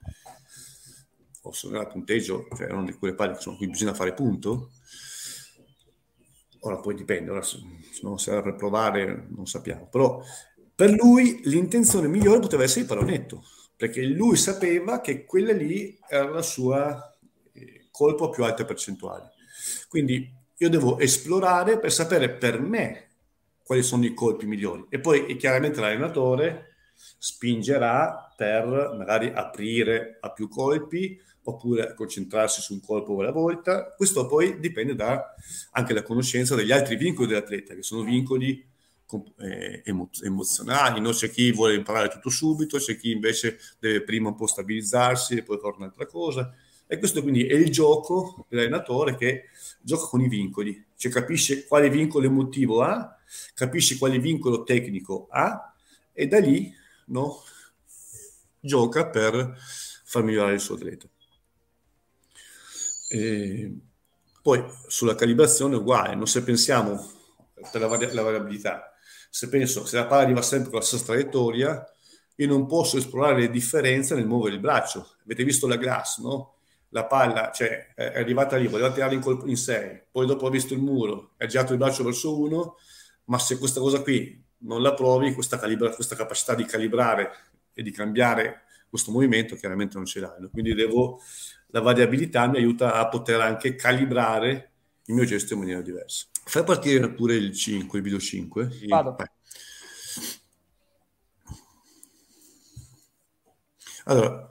possono 1.40 1.72
dare 1.72 1.88
punteggio, 1.88 2.46
cioè 2.56 2.66
erano 2.66 2.84
di 2.84 2.92
quelle 2.92 3.16
palle 3.16 3.34
su 3.40 3.56
cui 3.56 3.66
bisogna 3.66 3.92
fare 3.92 4.14
punto. 4.14 4.70
Ora 6.60 6.76
poi 6.76 6.94
dipende, 6.94 7.32
ora 7.32 7.42
se, 7.42 7.58
se 7.90 8.30
era 8.30 8.40
per 8.40 8.54
provare 8.54 9.26
non 9.30 9.46
sappiamo, 9.46 9.88
però 9.88 10.22
per 10.72 10.92
lui 10.92 11.40
l'intenzione 11.46 12.06
migliore 12.06 12.38
poteva 12.38 12.62
essere 12.62 12.82
il 12.82 12.86
pallonetto, 12.86 13.42
perché 13.74 14.04
lui 14.04 14.36
sapeva 14.36 15.00
che 15.00 15.24
quella 15.24 15.52
lì 15.52 15.98
era 16.08 16.30
la 16.30 16.42
sua 16.42 17.18
eh, 17.52 17.88
colpo 17.90 18.26
a 18.26 18.30
più 18.30 18.44
alte 18.44 18.64
percentuali. 18.64 19.26
Quindi 19.88 20.32
io 20.56 20.68
devo 20.68 21.00
esplorare 21.00 21.80
per 21.80 21.92
sapere 21.92 22.30
per 22.30 22.60
me 22.60 23.07
quali 23.68 23.82
sono 23.82 24.06
i 24.06 24.14
colpi 24.14 24.46
migliori 24.46 24.86
e 24.88 24.98
poi 24.98 25.36
chiaramente 25.36 25.78
l'allenatore 25.78 26.76
spingerà 26.94 28.32
per 28.34 28.94
magari 28.96 29.30
aprire 29.30 30.16
a 30.22 30.32
più 30.32 30.48
colpi 30.48 31.20
oppure 31.42 31.92
concentrarsi 31.92 32.62
su 32.62 32.72
un 32.72 32.80
colpo 32.80 33.20
alla 33.20 33.30
volta. 33.30 33.92
Questo 33.94 34.26
poi 34.26 34.58
dipende 34.58 34.94
da 34.94 35.34
anche 35.72 35.92
la 35.92 36.02
conoscenza 36.02 36.54
degli 36.54 36.72
altri 36.72 36.96
vincoli 36.96 37.28
dell'atleta, 37.28 37.74
che 37.74 37.82
sono 37.82 38.04
vincoli 38.04 38.66
eh, 39.36 39.82
emozionali. 40.22 41.00
No? 41.02 41.10
C'è 41.10 41.28
chi 41.28 41.52
vuole 41.52 41.74
imparare 41.74 42.08
tutto 42.08 42.30
subito, 42.30 42.78
c'è 42.78 42.96
chi 42.96 43.10
invece 43.10 43.58
deve 43.78 44.02
prima 44.02 44.30
un 44.30 44.34
po' 44.34 44.46
stabilizzarsi 44.46 45.36
e 45.36 45.42
poi 45.42 45.58
fare 45.58 45.74
un'altra 45.76 46.06
cosa. 46.06 46.54
E 46.86 46.98
questo 46.98 47.20
quindi 47.20 47.44
è 47.44 47.54
il 47.54 47.70
gioco 47.70 48.46
dell'allenatore 48.48 49.14
che 49.14 49.44
gioca 49.82 50.06
con 50.06 50.22
i 50.22 50.28
vincoli, 50.28 50.86
cioè 50.96 51.12
capisce 51.12 51.66
quale 51.66 51.90
vincolo 51.90 52.24
emotivo 52.24 52.80
ha, 52.80 53.17
capisce 53.54 53.98
quale 53.98 54.18
vincolo 54.18 54.62
tecnico 54.62 55.28
ha 55.30 55.74
e 56.12 56.26
da 56.26 56.38
lì 56.38 56.74
no, 57.06 57.42
gioca 58.60 59.08
per 59.08 59.56
far 60.04 60.22
migliorare 60.22 60.54
il 60.54 60.60
suo 60.60 60.74
atleta. 60.74 61.08
E 63.10 63.72
poi 64.42 64.64
sulla 64.86 65.14
calibrazione 65.14 65.74
è 65.74 65.78
uguale, 65.78 66.14
non 66.14 66.26
se 66.26 66.42
pensiamo 66.42 67.10
per 67.70 67.80
la, 67.80 67.86
vari- 67.86 68.12
la, 68.12 68.22
variabilità, 68.22 68.92
se 69.30 69.48
penso 69.48 69.84
se 69.84 69.96
la 69.96 70.06
palla 70.06 70.22
arriva 70.22 70.42
sempre 70.42 70.70
con 70.70 70.78
la 70.78 70.84
stessa 70.84 71.04
traiettoria, 71.04 71.84
io 72.36 72.46
non 72.46 72.66
posso 72.66 72.98
esplorare 72.98 73.40
le 73.40 73.50
differenze 73.50 74.14
nel 74.14 74.26
muovere 74.26 74.54
il 74.54 74.60
braccio. 74.60 75.16
Avete 75.24 75.44
visto 75.44 75.66
la 75.66 75.76
glass, 75.76 76.20
no? 76.20 76.54
La 76.90 77.04
palla 77.04 77.50
cioè, 77.52 77.92
è 77.94 78.18
arrivata 78.18 78.56
lì, 78.56 78.68
voleva 78.68 78.92
tirare 78.92 79.14
in, 79.14 79.20
colpo 79.20 79.46
in 79.46 79.56
6, 79.56 80.04
poi 80.10 80.26
dopo 80.26 80.46
ha 80.46 80.50
visto 80.50 80.72
il 80.72 80.80
muro, 80.80 81.32
ha 81.36 81.46
girato 81.46 81.72
il 81.72 81.78
braccio 81.78 82.04
verso 82.04 82.38
1, 82.38 82.76
ma 83.28 83.38
se 83.38 83.58
questa 83.58 83.80
cosa 83.80 84.02
qui 84.02 84.44
non 84.58 84.82
la 84.82 84.94
provi, 84.94 85.32
questa, 85.32 85.58
calibra- 85.58 85.94
questa 85.94 86.16
capacità 86.16 86.54
di 86.54 86.64
calibrare 86.64 87.30
e 87.72 87.82
di 87.82 87.90
cambiare 87.90 88.64
questo 88.88 89.10
movimento 89.10 89.54
chiaramente 89.54 89.96
non 89.96 90.06
ce 90.06 90.20
l'hai. 90.20 90.48
Quindi 90.50 90.74
devo 90.74 91.20
la 91.68 91.80
variabilità 91.80 92.46
mi 92.46 92.56
aiuta 92.56 92.94
a 92.94 93.08
poter 93.08 93.40
anche 93.40 93.74
calibrare 93.74 94.72
il 95.04 95.14
mio 95.14 95.24
gesto 95.24 95.54
in 95.54 95.60
maniera 95.60 95.82
diversa. 95.82 96.26
Fai 96.44 96.64
partire 96.64 97.10
pure 97.12 97.34
il 97.34 97.54
5, 97.54 97.98
il 97.98 98.04
video 98.04 98.18
5. 98.18 98.70
Vado. 98.88 99.16
Allora, 104.04 104.48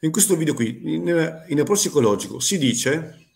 in 0.00 0.10
questo 0.10 0.34
video 0.34 0.54
qui, 0.54 0.94
in, 0.94 1.44
in 1.48 1.60
approccio 1.60 1.82
psicologico, 1.82 2.40
si 2.40 2.56
dice 2.56 3.26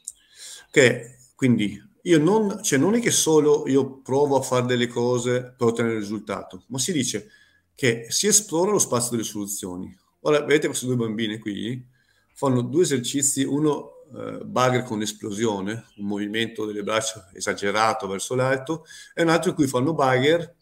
che 0.70 1.18
quindi 1.34 1.78
io 2.02 2.18
non, 2.18 2.62
cioè 2.62 2.78
non 2.78 2.94
è 2.94 3.00
che 3.00 3.10
solo 3.10 3.66
io 3.66 4.00
provo 4.00 4.36
a 4.36 4.42
fare 4.42 4.66
delle 4.66 4.86
cose 4.86 5.54
per 5.56 5.68
ottenere 5.68 5.94
il 5.94 6.00
risultato, 6.00 6.64
ma 6.68 6.78
si 6.78 6.92
dice 6.92 7.28
che 7.74 8.06
si 8.08 8.26
esplora 8.26 8.72
lo 8.72 8.78
spazio 8.78 9.12
delle 9.12 9.24
soluzioni. 9.24 9.96
Ora, 10.20 10.40
vedete 10.40 10.66
queste 10.66 10.86
due 10.86 10.96
bambine 10.96 11.38
qui? 11.38 11.96
fanno 12.38 12.62
due 12.62 12.82
esercizi, 12.82 13.42
uno 13.42 14.04
eh, 14.14 14.44
bugger 14.44 14.84
con 14.84 15.02
esplosione, 15.02 15.86
un 15.96 16.06
movimento 16.06 16.66
delle 16.66 16.84
braccia 16.84 17.28
esagerato 17.34 18.06
verso 18.06 18.36
l'alto, 18.36 18.84
e 19.12 19.22
un 19.22 19.28
altro 19.28 19.50
in 19.50 19.56
cui 19.56 19.66
fanno 19.66 19.92
bugger 19.92 20.54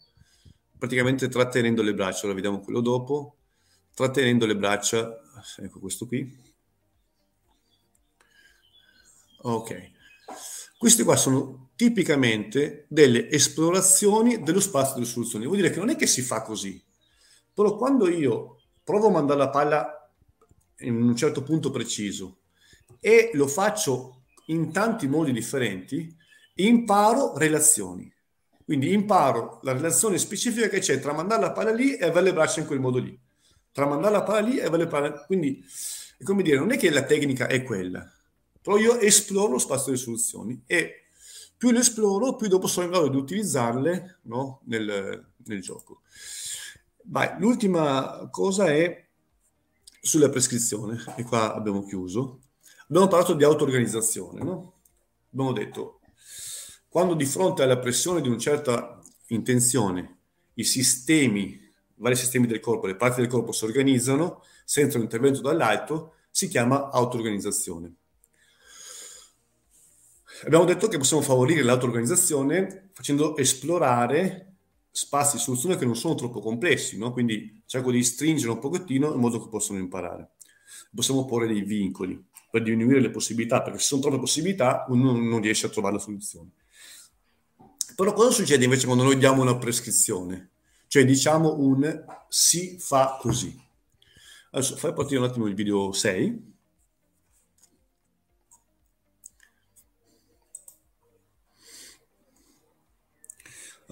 praticamente 0.75 1.27
trattenendo 1.29 1.83
le 1.83 1.93
braccia, 1.93 2.25
ora 2.25 2.33
vediamo 2.33 2.61
quello 2.61 2.81
dopo, 2.81 3.35
trattenendo 3.93 4.47
le 4.47 4.55
braccia, 4.55 5.21
ecco 5.57 5.79
questo 5.79 6.07
qui. 6.07 6.45
Ok. 9.43 9.91
Queste 10.77 11.03
qua 11.03 11.15
sono 11.15 11.71
tipicamente 11.75 12.85
delle 12.87 13.29
esplorazioni 13.29 14.43
dello 14.43 14.59
spazio 14.59 14.95
delle 14.95 15.07
soluzioni. 15.07 15.45
Vuol 15.45 15.57
dire 15.57 15.71
che 15.71 15.79
non 15.79 15.89
è 15.89 15.95
che 15.95 16.05
si 16.05 16.21
fa 16.21 16.43
così, 16.43 16.83
però 17.51 17.75
quando 17.75 18.07
io 18.07 18.61
provo 18.83 19.07
a 19.07 19.11
mandare 19.11 19.39
la 19.39 19.49
palla 19.49 20.11
in 20.79 21.01
un 21.01 21.15
certo 21.15 21.41
punto 21.41 21.71
preciso 21.71 22.41
e 22.99 23.31
lo 23.33 23.47
faccio 23.47 24.25
in 24.47 24.71
tanti 24.71 25.07
modi 25.07 25.31
differenti, 25.31 26.15
imparo 26.55 27.35
relazioni. 27.35 28.13
Quindi 28.63 28.91
imparo 28.91 29.59
la 29.63 29.73
relazione 29.73 30.19
specifica 30.19 30.67
che 30.67 30.79
c'è 30.79 30.99
tra 30.99 31.13
mandare 31.13 31.41
la 31.41 31.51
palla 31.53 31.71
lì 31.71 31.95
e 31.95 32.05
avere 32.05 32.25
le 32.25 32.33
braccia 32.33 32.59
in 32.59 32.67
quel 32.67 32.79
modo 32.79 32.99
lì. 32.99 33.19
Tra 33.71 33.87
mandare 33.87 34.13
la 34.13 34.23
palla 34.23 34.47
lì 34.47 34.57
e 34.57 34.65
avere 34.65 34.83
le 34.83 34.89
palla... 34.89 35.25
Quindi, 35.25 35.63
come 36.23 36.43
dire, 36.43 36.57
non 36.57 36.71
è 36.71 36.77
che 36.77 36.89
la 36.89 37.03
tecnica 37.03 37.47
è 37.47 37.63
quella, 37.63 38.05
però 38.67 38.77
io 38.79 38.99
esploro 38.99 39.53
lo 39.53 39.59
spazio 39.59 39.93
delle 39.93 40.03
soluzioni 40.03 40.61
e 40.65 41.05
più 41.55 41.71
le 41.71 41.79
esploro, 41.79 42.35
più 42.35 42.49
dopo 42.49 42.67
sono 42.67 42.85
in 42.85 42.91
grado 42.91 43.07
di 43.07 43.15
utilizzarle 43.15 44.19
no? 44.23 44.59
nel, 44.65 45.25
nel 45.45 45.61
gioco. 45.61 46.01
Vai, 47.03 47.39
l'ultima 47.39 48.27
cosa 48.29 48.65
è 48.65 49.07
sulla 50.01 50.27
prescrizione, 50.27 51.01
e 51.15 51.23
qua 51.23 51.55
abbiamo 51.55 51.85
chiuso, 51.85 52.41
abbiamo 52.89 53.07
parlato 53.07 53.35
di 53.35 53.45
auto-organizzazione, 53.45 54.43
no? 54.43 54.81
Abbiamo 55.31 55.53
detto, 55.53 56.01
quando 56.89 57.13
di 57.13 57.25
fronte 57.25 57.63
alla 57.63 57.79
pressione 57.79 58.19
di 58.19 58.27
una 58.27 58.37
certa 58.37 58.99
intenzione, 59.27 60.17
i 60.55 60.65
sistemi, 60.65 61.57
vari 61.95 62.17
sistemi 62.17 62.47
del 62.47 62.59
corpo, 62.59 62.85
le 62.85 62.97
parti 62.97 63.21
del 63.21 63.29
corpo 63.29 63.53
si 63.53 63.63
organizzano 63.63 64.43
senza 64.65 64.97
un 64.97 65.03
intervento 65.03 65.39
dall'alto, 65.39 66.15
si 66.29 66.49
chiama 66.49 66.89
auto-organizzazione. 66.89 67.95
Abbiamo 70.45 70.65
detto 70.65 70.87
che 70.87 70.97
possiamo 70.97 71.23
favorire 71.23 71.63
l'auto-organizzazione 71.63 72.89
facendo 72.93 73.35
esplorare 73.37 74.55
spazi 74.91 75.37
di 75.37 75.41
soluzione 75.41 75.77
che 75.77 75.85
non 75.85 75.95
sono 75.95 76.15
troppo 76.15 76.39
complessi, 76.39 76.97
no? 76.97 77.11
quindi 77.11 77.61
cerco 77.65 77.91
di 77.91 78.03
stringere 78.03 78.51
un 78.51 78.59
pochettino 78.59 79.13
in 79.13 79.19
modo 79.19 79.41
che 79.41 79.49
possano 79.49 79.79
imparare. 79.79 80.31
Possiamo 80.93 81.25
porre 81.25 81.47
dei 81.47 81.61
vincoli 81.61 82.23
per 82.49 82.63
diminuire 82.63 82.99
le 83.01 83.09
possibilità, 83.09 83.61
perché 83.61 83.79
se 83.79 83.85
sono 83.85 84.01
troppe 84.01 84.19
possibilità 84.19 84.85
uno 84.89 85.11
non 85.11 85.41
riesce 85.41 85.65
a 85.65 85.69
trovare 85.69 85.95
la 85.95 86.01
soluzione. 86.01 86.49
Però 87.95 88.13
cosa 88.13 88.31
succede 88.31 88.63
invece 88.63 88.85
quando 88.85 89.03
noi 89.03 89.17
diamo 89.17 89.41
una 89.41 89.57
prescrizione? 89.57 90.51
Cioè 90.87 91.03
diciamo 91.05 91.57
un 91.57 92.05
si 92.29 92.77
fa 92.79 93.17
così. 93.19 93.59
Adesso 94.51 94.77
fai 94.77 94.93
partire 94.93 95.19
un 95.19 95.25
attimo 95.25 95.47
il 95.47 95.55
video 95.55 95.91
6. 95.91 96.55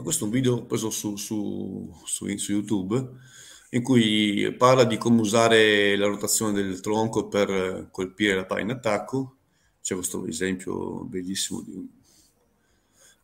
Questo 0.04 0.24
è 0.24 0.28
un 0.28 0.34
video 0.34 0.66
preso 0.66 0.90
su, 0.90 1.16
su, 1.16 1.94
su, 2.06 2.38
su, 2.38 2.52
YouTube 2.52 3.10
in 3.70 3.82
cui 3.82 4.54
parla 4.58 4.84
di 4.84 4.98
come 4.98 5.22
usare 5.22 5.96
la 5.96 6.08
rotazione 6.08 6.52
del 6.52 6.82
tronco 6.82 7.28
per 7.28 7.88
colpire 7.92 8.36
la 8.36 8.46
palla 8.46 8.62
in 8.62 8.72
attacco. 8.72 9.38
C'è 9.82 9.96
questo 9.96 10.26
esempio 10.26 11.04
bellissimo 11.06 11.62
di... 11.62 11.90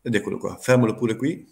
ed 0.02 0.16
eccolo 0.16 0.38
qua, 0.38 0.58
fermalo 0.58 0.96
pure 0.96 1.16
qui. 1.16 1.48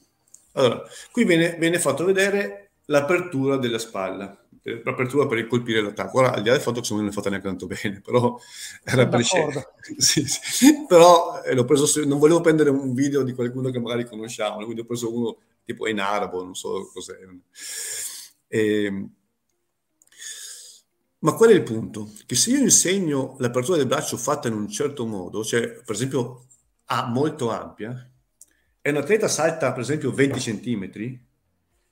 Allora, 0.54 0.84
qui 1.12 1.26
viene, 1.26 1.56
viene 1.58 1.80
fatto 1.80 2.06
vedere 2.06 2.72
l'apertura 2.86 3.58
della 3.58 3.78
spalla, 3.78 4.46
l'apertura 4.84 5.28
per 5.28 5.46
colpire 5.48 5.82
l'attacco. 5.82 6.20
Ora, 6.20 6.34
al 6.34 6.42
di 6.42 6.48
là 6.48 6.54
del 6.54 6.64
fatto 6.64 6.82
che 6.82 6.94
non 6.94 7.08
è 7.08 7.12
fatta 7.12 7.30
neanche 7.30 7.48
tanto 7.48 7.68
bene, 7.68 8.02
però 8.06 8.40
era 8.84 9.08
per 9.08 9.24
sì, 9.98 10.26
sì. 10.26 10.86
Però 10.88 11.42
eh, 11.44 11.54
l'ho 11.54 11.66
preso, 11.66 12.06
non 12.06 12.20
volevo 12.20 12.42
prendere 12.42 12.70
un 12.70 12.94
video 12.94 13.24
di 13.24 13.34
qualcuno 13.34 13.70
che 13.70 13.80
magari 13.80 14.06
conosciamo, 14.06 14.64
quindi 14.64 14.82
ho 14.82 14.86
preso 14.86 15.14
uno 15.14 15.38
tipo 15.64 15.88
in 15.88 16.00
arabo, 16.00 16.44
non 16.44 16.56
so 16.56 16.90
cos'è. 16.94 17.18
E... 18.48 18.84
Ehm, 18.84 19.14
ma 21.22 21.34
qual 21.34 21.50
è 21.50 21.54
il 21.54 21.64
punto? 21.64 22.12
Che 22.26 22.36
se 22.36 22.52
io 22.52 22.60
insegno 22.60 23.36
l'apertura 23.40 23.78
del 23.78 23.88
braccio 23.88 24.16
fatta 24.16 24.48
in 24.48 24.54
un 24.54 24.70
certo 24.70 25.06
modo, 25.06 25.44
cioè 25.44 25.70
per 25.70 25.96
esempio 25.96 26.46
A 26.86 27.08
molto 27.08 27.50
ampia, 27.52 28.10
e 28.82 28.90
un 28.90 28.96
atleta 28.98 29.28
salta 29.28 29.72
per 29.74 29.82
esempio 29.82 30.12
20 30.12 30.40
centimetri, 30.40 31.28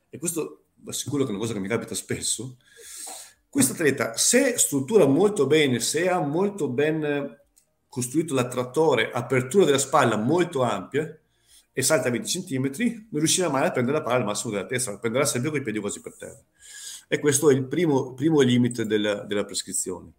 e 0.10 0.18
questo 0.18 0.66
sicuro 0.92 1.24
che 1.24 1.30
è 1.30 1.32
una 1.32 1.42
cosa 1.42 1.54
che 1.54 1.60
mi 1.60 1.68
capita 1.68 1.96
spesso, 1.96 2.58
questo 3.50 3.74
atleta 3.74 4.16
se 4.18 4.58
struttura 4.58 5.06
molto 5.06 5.48
bene, 5.48 5.80
se 5.80 6.10
ha 6.10 6.20
molto 6.20 6.68
ben 6.70 7.38
costruito 7.88 8.34
l'attrattore, 8.34 9.12
apertura 9.12 9.66
della 9.66 9.78
spalla 9.78 10.18
molto 10.18 10.62
ampia 10.62 11.18
e 11.72 11.82
salta 11.82 12.10
20 12.10 12.44
cm, 12.44 12.72
non 13.10 13.20
riuscirà 13.20 13.50
mai 13.50 13.66
a 13.66 13.72
prendere 13.72 13.98
la 13.98 14.04
palla 14.04 14.18
al 14.18 14.24
massimo 14.26 14.54
della 14.54 14.66
testa, 14.66 14.92
la 14.92 15.00
prenderà 15.00 15.26
sempre 15.26 15.50
con 15.52 15.60
i 15.60 15.64
piedi 15.64 15.80
quasi 15.80 16.02
per 16.02 16.16
terra. 16.16 16.44
E 17.08 17.20
questo 17.20 17.50
è 17.50 17.54
il 17.54 17.66
primo, 17.66 18.14
primo 18.14 18.42
limite 18.42 18.86
della, 18.86 19.24
della 19.24 19.46
prescrizione. 19.46 20.12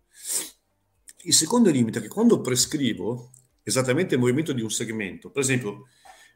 Il 1.23 1.35
secondo 1.35 1.71
limite 1.71 1.99
è 1.99 2.03
che 2.03 2.09
quando 2.09 2.41
prescrivo 2.41 3.33
esattamente 3.63 4.15
il 4.15 4.21
movimento 4.21 4.53
di 4.53 4.63
un 4.63 4.71
segmento, 4.71 5.31
per 5.31 5.43
esempio 5.43 5.89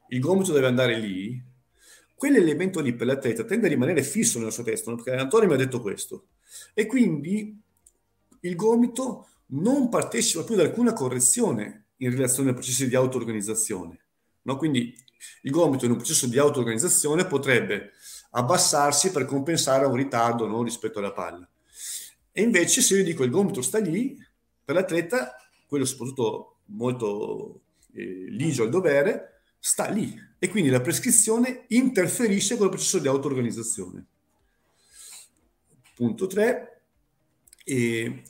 il 0.09 0.21
gomito 0.21 0.53
deve 0.53 0.67
andare 0.67 0.99
lì, 0.99 1.43
quell'elemento 2.23 2.79
lì 2.79 2.95
per 2.95 3.09
l'atleta 3.09 3.43
tende 3.43 3.67
a 3.67 3.69
rimanere 3.69 4.05
fisso 4.05 4.39
nella 4.39 4.53
sua 4.53 4.63
testa, 4.63 4.95
perché 4.95 5.11
l'allenatore 5.11 5.49
mi 5.49 5.55
ha 5.55 5.57
detto 5.57 5.81
questo. 5.81 6.29
E 6.73 6.87
quindi 6.87 7.61
il 8.43 8.55
gomito 8.55 9.27
non 9.47 9.89
partecipa 9.89 10.45
più 10.45 10.55
ad 10.55 10.61
alcuna 10.61 10.93
correzione 10.93 11.87
in 11.97 12.13
relazione 12.13 12.51
ai 12.51 12.55
processi 12.55 12.87
di 12.87 12.95
auto-organizzazione. 12.95 13.99
No? 14.43 14.57
Quindi 14.57 14.97
il 15.43 15.51
gomito 15.51 15.85
in 15.85 15.91
un 15.91 15.97
processo 15.97 16.29
di 16.29 16.39
auto-organizzazione 16.39 17.27
potrebbe 17.27 17.91
abbassarsi 18.31 19.11
per 19.11 19.25
compensare 19.25 19.85
un 19.85 19.97
ritardo 19.97 20.47
no? 20.47 20.63
rispetto 20.63 21.01
alla 21.01 21.13
palla. 21.13 21.45
E 22.31 22.41
invece 22.41 22.83
se 22.83 22.99
io 22.99 23.03
dico 23.03 23.25
il 23.25 23.31
gomito 23.31 23.63
sta 23.63 23.79
lì, 23.79 24.17
per 24.65 24.77
l'atleta, 24.77 25.35
quello 25.67 25.85
soprattutto 25.85 26.59
molto 26.67 27.63
eh, 27.95 28.27
ligio 28.29 28.63
al 28.63 28.71
dovere, 28.71 29.43
sta 29.59 29.89
lì 29.89 30.31
e 30.45 30.49
quindi 30.49 30.71
la 30.71 30.81
prescrizione 30.81 31.67
interferisce 31.69 32.57
con 32.57 32.65
il 32.65 32.73
processo 32.73 32.99
di 32.99 33.07
auto-organizzazione. 33.07 34.05
Punto 35.95 36.27
3. 36.27 36.83
E 37.63 38.25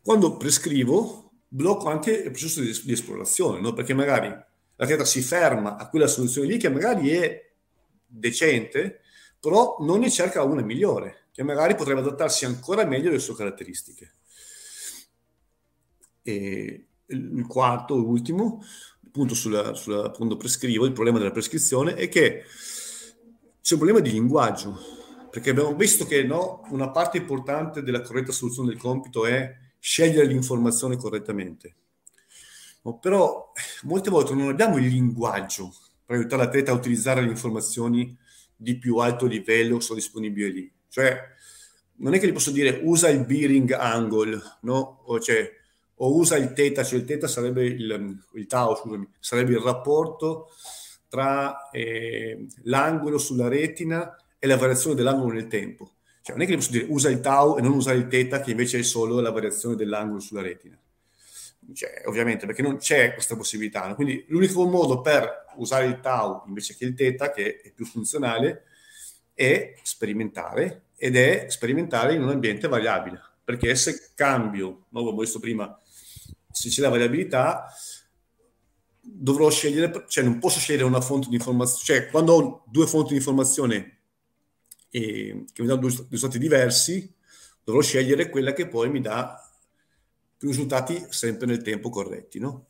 quando 0.00 0.36
prescrivo 0.36 1.32
blocco 1.48 1.88
anche 1.88 2.12
il 2.12 2.30
processo 2.30 2.60
di, 2.60 2.80
di 2.84 2.92
esplorazione, 2.92 3.58
no? 3.58 3.72
perché 3.72 3.92
magari 3.92 4.28
l'atleta 4.76 5.04
si 5.04 5.20
ferma 5.20 5.76
a 5.76 5.88
quella 5.88 6.06
soluzione 6.06 6.46
lì 6.46 6.58
che 6.58 6.68
magari 6.68 7.08
è 7.08 7.50
decente, 8.06 9.00
però 9.40 9.78
non 9.80 9.98
ne 9.98 10.10
cerca 10.12 10.44
una 10.44 10.62
migliore, 10.62 11.26
che 11.32 11.42
magari 11.42 11.74
potrebbe 11.74 12.02
adattarsi 12.02 12.44
ancora 12.44 12.84
meglio 12.84 13.08
alle 13.08 13.18
sue 13.18 13.34
caratteristiche. 13.34 14.12
E 16.22 16.86
il 17.06 17.46
quarto, 17.48 17.96
ultimo, 17.96 18.62
appunto 19.08 19.34
sulla, 19.34 19.74
sulla, 19.74 20.04
appunto 20.04 20.36
prescrivo, 20.36 20.84
il 20.84 20.92
problema 20.92 21.18
della 21.18 21.30
prescrizione 21.30 21.94
è 21.94 22.08
che 22.08 22.44
c'è 23.60 23.74
un 23.74 23.80
problema 23.80 24.00
di 24.00 24.12
linguaggio, 24.12 24.78
perché 25.30 25.50
abbiamo 25.50 25.74
visto 25.74 26.06
che 26.06 26.22
no, 26.22 26.62
una 26.70 26.90
parte 26.90 27.18
importante 27.18 27.82
della 27.82 28.02
corretta 28.02 28.32
soluzione 28.32 28.68
del 28.68 28.78
compito 28.78 29.26
è 29.26 29.56
scegliere 29.78 30.26
l'informazione 30.26 30.96
correttamente. 30.96 31.74
No, 32.82 32.98
però 32.98 33.52
molte 33.82 34.10
volte 34.10 34.34
non 34.34 34.48
abbiamo 34.48 34.76
il 34.78 34.86
linguaggio 34.86 35.74
per 36.04 36.16
aiutare 36.16 36.44
l'atleta 36.44 36.70
a 36.70 36.74
utilizzare 36.74 37.22
le 37.22 37.28
informazioni 37.28 38.16
di 38.54 38.78
più 38.78 38.96
alto 38.96 39.26
livello 39.26 39.76
che 39.76 39.82
sono 39.82 39.98
disponibili 39.98 40.52
lì. 40.52 40.72
Cioè, 40.88 41.18
non 41.96 42.14
è 42.14 42.18
che 42.18 42.28
gli 42.28 42.32
posso 42.32 42.50
dire 42.50 42.80
usa 42.82 43.08
il 43.08 43.24
bearing 43.24 43.72
angle, 43.72 44.40
no? 44.62 45.02
O 45.06 45.18
cioè, 45.18 45.50
o 45.98 46.16
usa 46.16 46.36
il 46.36 46.52
teta, 46.52 46.84
cioè 46.84 46.98
il 46.98 47.04
teta 47.04 47.26
sarebbe 47.26 47.64
il, 47.64 48.18
il 48.34 48.46
tau, 48.46 48.74
scusami, 48.76 49.08
sarebbe 49.18 49.52
il 49.52 49.60
rapporto 49.60 50.50
tra 51.08 51.70
eh, 51.70 52.46
l'angolo 52.64 53.18
sulla 53.18 53.48
retina 53.48 54.16
e 54.38 54.46
la 54.46 54.56
variazione 54.56 54.94
dell'angolo 54.94 55.32
nel 55.32 55.48
tempo. 55.48 55.94
Cioè 56.22 56.36
non 56.36 56.44
è 56.44 56.48
che 56.48 56.56
posso 56.56 56.70
dire 56.70 56.86
usa 56.88 57.08
il 57.08 57.20
tau 57.20 57.56
e 57.56 57.62
non 57.62 57.72
usare 57.72 57.96
il 57.96 58.06
teta, 58.06 58.40
che 58.40 58.50
invece 58.50 58.78
è 58.78 58.82
solo 58.82 59.20
la 59.20 59.30
variazione 59.30 59.76
dell'angolo 59.76 60.20
sulla 60.20 60.42
retina. 60.42 60.78
Cioè, 61.72 62.02
ovviamente, 62.06 62.46
perché 62.46 62.62
non 62.62 62.78
c'è 62.78 63.12
questa 63.12 63.36
possibilità. 63.36 63.86
No? 63.86 63.94
Quindi 63.94 64.24
l'unico 64.28 64.66
modo 64.66 65.00
per 65.00 65.46
usare 65.56 65.86
il 65.86 66.00
tau 66.00 66.42
invece 66.46 66.76
che 66.76 66.84
il 66.84 66.94
teta, 66.94 67.30
che 67.30 67.60
è 67.60 67.72
più 67.72 67.84
funzionale, 67.84 68.64
è 69.34 69.74
sperimentare 69.82 70.82
ed 70.96 71.16
è 71.16 71.46
sperimentare 71.48 72.14
in 72.14 72.22
un 72.22 72.30
ambiente 72.30 72.68
variabile. 72.68 73.20
Perché 73.44 73.74
se 73.74 74.10
cambio, 74.14 74.86
no, 74.90 75.04
come 75.04 75.16
ho 75.16 75.20
visto 75.20 75.40
prima, 75.40 75.78
se 76.50 76.68
c'è 76.68 76.80
la 76.80 76.88
variabilità, 76.88 77.66
dovrò 79.00 79.50
scegliere, 79.50 80.04
cioè 80.08 80.24
non 80.24 80.38
posso 80.38 80.58
scegliere 80.58 80.84
una 80.84 81.00
fonte 81.00 81.28
di 81.28 81.36
informazione, 81.36 81.84
cioè 81.84 82.10
quando 82.10 82.32
ho 82.32 82.64
due 82.66 82.86
fonti 82.86 83.10
di 83.10 83.16
informazione 83.16 83.98
e, 84.90 85.44
che 85.52 85.62
mi 85.62 85.68
danno 85.68 85.80
due, 85.80 86.06
risultati 86.10 86.38
diversi, 86.38 87.14
dovrò 87.64 87.80
scegliere 87.80 88.28
quella 88.28 88.52
che 88.52 88.68
poi 88.68 88.90
mi 88.90 89.00
dà 89.00 89.42
più 90.36 90.48
risultati 90.48 91.06
sempre 91.10 91.46
nel 91.46 91.62
tempo 91.62 91.90
corretti, 91.90 92.38
no? 92.38 92.68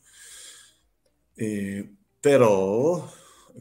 E, 1.34 1.94
però, 2.18 3.12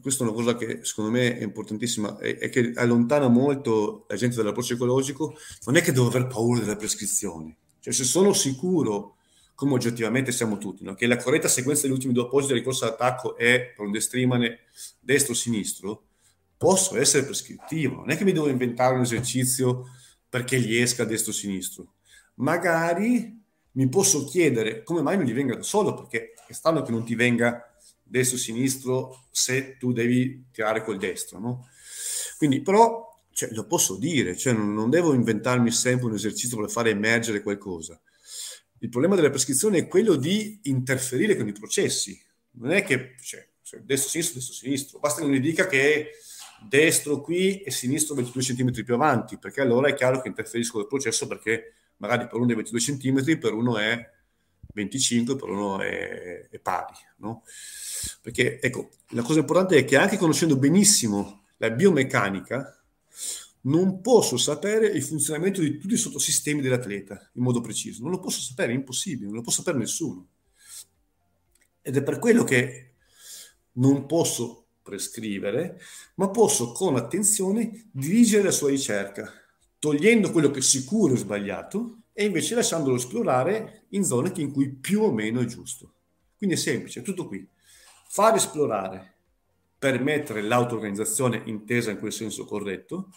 questa 0.01 0.23
è 0.23 0.27
una 0.27 0.35
cosa 0.35 0.55
che 0.55 0.83
secondo 0.83 1.11
me 1.11 1.37
è 1.37 1.43
importantissima 1.43 2.17
e 2.19 2.49
che 2.49 2.71
allontana 2.75 3.27
molto 3.27 4.05
la 4.07 4.15
gente 4.15 4.35
dall'approccio 4.35 4.73
ecologico, 4.73 5.35
non 5.65 5.75
è 5.75 5.81
che 5.81 5.91
devo 5.91 6.07
aver 6.07 6.27
paura 6.27 6.59
delle 6.59 6.75
prescrizioni, 6.75 7.55
cioè 7.79 7.93
se 7.93 8.03
sono 8.03 8.33
sicuro 8.33 9.16
come 9.57 9.73
oggettivamente 9.73 10.31
siamo 10.31 10.59
tutti, 10.59 10.83
no? 10.83 10.93
che 10.93 11.07
la 11.07 11.17
corretta 11.17 11.47
sequenza 11.47 11.81
degli 11.81 11.91
ultimi 11.91 12.13
due 12.13 12.25
appoggi 12.25 12.45
del 12.45 12.57
ricorso 12.57 12.85
all'attacco 12.85 13.35
è 13.35 13.73
per 13.75 13.87
un 13.87 13.91
destrimane 13.91 14.59
destro-sinistro, 14.99 16.09
posso 16.55 16.95
essere 16.95 17.25
prescrittivo. 17.25 17.95
Non 17.95 18.11
è 18.11 18.17
che 18.17 18.23
mi 18.23 18.33
devo 18.33 18.49
inventare 18.49 18.93
un 18.93 19.01
esercizio 19.01 19.85
perché 20.29 20.59
gli 20.59 20.75
esca 20.75 21.05
destro-sinistro. 21.05 21.93
Magari 22.35 23.35
mi 23.71 23.89
posso 23.89 24.25
chiedere 24.25 24.83
come 24.83 25.01
mai 25.01 25.17
non 25.17 25.25
gli 25.25 25.33
venga 25.33 25.55
da 25.55 25.63
solo, 25.63 25.95
perché 25.95 26.33
è 26.47 26.53
strano 26.53 26.83
che 26.83 26.91
non 26.91 27.03
ti 27.03 27.15
venga 27.15 27.75
destro-sinistro 28.03 29.23
se 29.31 29.75
tu 29.79 29.91
devi 29.91 30.49
tirare 30.51 30.83
col 30.83 30.99
destro, 30.99 31.39
no? 31.39 31.67
Quindi, 32.37 32.61
però, 32.61 33.11
cioè, 33.31 33.49
lo 33.53 33.65
posso 33.65 33.95
dire, 33.95 34.37
cioè, 34.37 34.53
non, 34.53 34.71
non 34.75 34.91
devo 34.91 35.15
inventarmi 35.15 35.71
sempre 35.71 36.05
un 36.05 36.13
esercizio 36.13 36.57
per 36.57 36.69
fare 36.69 36.91
emergere 36.91 37.41
qualcosa. 37.41 37.99
Il 38.79 38.89
problema 38.89 39.15
della 39.15 39.29
prescrizione 39.29 39.79
è 39.79 39.87
quello 39.87 40.15
di 40.15 40.59
interferire 40.63 41.35
con 41.35 41.47
i 41.47 41.53
processi. 41.53 42.21
Non 42.51 42.71
è 42.71 42.83
che 42.83 43.15
cioè, 43.21 43.47
destro-sinistro, 43.81 44.35
destro-sinistro. 44.35 44.99
Basta 44.99 45.21
che 45.21 45.27
non 45.27 45.35
gli 45.35 45.41
dica 45.41 45.67
che 45.67 46.11
destro 46.67 47.21
qui 47.21 47.61
e 47.61 47.71
sinistro 47.71 48.15
22 48.15 48.41
cm 48.41 48.83
più 48.83 48.93
avanti, 48.93 49.37
perché 49.37 49.61
allora 49.61 49.89
è 49.89 49.93
chiaro 49.93 50.21
che 50.21 50.27
interferisco 50.27 50.77
nel 50.77 50.87
processo 50.87 51.27
perché 51.27 51.73
magari 51.97 52.27
per 52.27 52.39
uno 52.39 52.51
è 52.51 52.55
22 52.55 52.79
cm, 52.79 53.37
per 53.39 53.53
uno 53.53 53.77
è 53.77 54.11
25, 54.73 55.35
per 55.35 55.49
uno 55.49 55.81
è, 55.81 56.47
è 56.49 56.59
pari. 56.59 56.93
No? 57.17 57.43
Perché 58.21 58.59
ecco, 58.61 58.91
la 59.09 59.21
cosa 59.23 59.39
importante 59.39 59.77
è 59.77 59.85
che 59.85 59.97
anche 59.97 60.17
conoscendo 60.17 60.57
benissimo 60.57 61.45
la 61.57 61.71
biomeccanica, 61.71 62.76
non 63.67 64.01
posso 64.01 64.37
sapere 64.37 64.87
il 64.87 65.03
funzionamento 65.03 65.61
di 65.61 65.77
tutti 65.77 65.93
i 65.93 65.97
sottosistemi 65.97 66.61
dell'atleta 66.61 67.29
in 67.33 67.43
modo 67.43 67.61
preciso. 67.61 68.01
Non 68.01 68.11
lo 68.11 68.19
posso 68.19 68.41
sapere, 68.41 68.71
è 68.71 68.75
impossibile, 68.75 69.27
non 69.27 69.35
lo 69.35 69.41
può 69.41 69.51
sapere 69.51 69.77
nessuno. 69.77 70.27
Ed 71.81 71.95
è 71.95 72.03
per 72.03 72.19
quello 72.19 72.43
che 72.43 72.95
non 73.73 74.05
posso 74.05 74.67
prescrivere, 74.81 75.79
ma 76.15 76.29
posso 76.29 76.71
con 76.71 76.95
attenzione 76.95 77.89
dirigere 77.91 78.43
la 78.43 78.51
sua 78.51 78.69
ricerca, 78.69 79.29
togliendo 79.79 80.31
quello 80.31 80.49
che 80.49 80.59
è 80.59 80.63
sicuro 80.63 81.13
è 81.13 81.17
sbagliato 81.17 82.03
e 82.13 82.25
invece 82.25 82.55
lasciandolo 82.55 82.95
esplorare 82.95 83.85
in 83.89 84.03
zone 84.03 84.31
in 84.37 84.51
cui 84.51 84.73
più 84.73 85.01
o 85.01 85.11
meno 85.11 85.41
è 85.41 85.45
giusto. 85.45 85.93
Quindi 86.37 86.55
è 86.55 86.59
semplice, 86.59 87.01
è 87.01 87.03
tutto 87.03 87.27
qui. 87.27 87.47
Far 88.09 88.35
esplorare 88.35 89.16
permettere 89.77 90.41
l'auto-organizzazione 90.41 91.41
intesa 91.45 91.91
in 91.91 91.99
quel 91.99 92.11
senso 92.11 92.45
corretto 92.45 93.09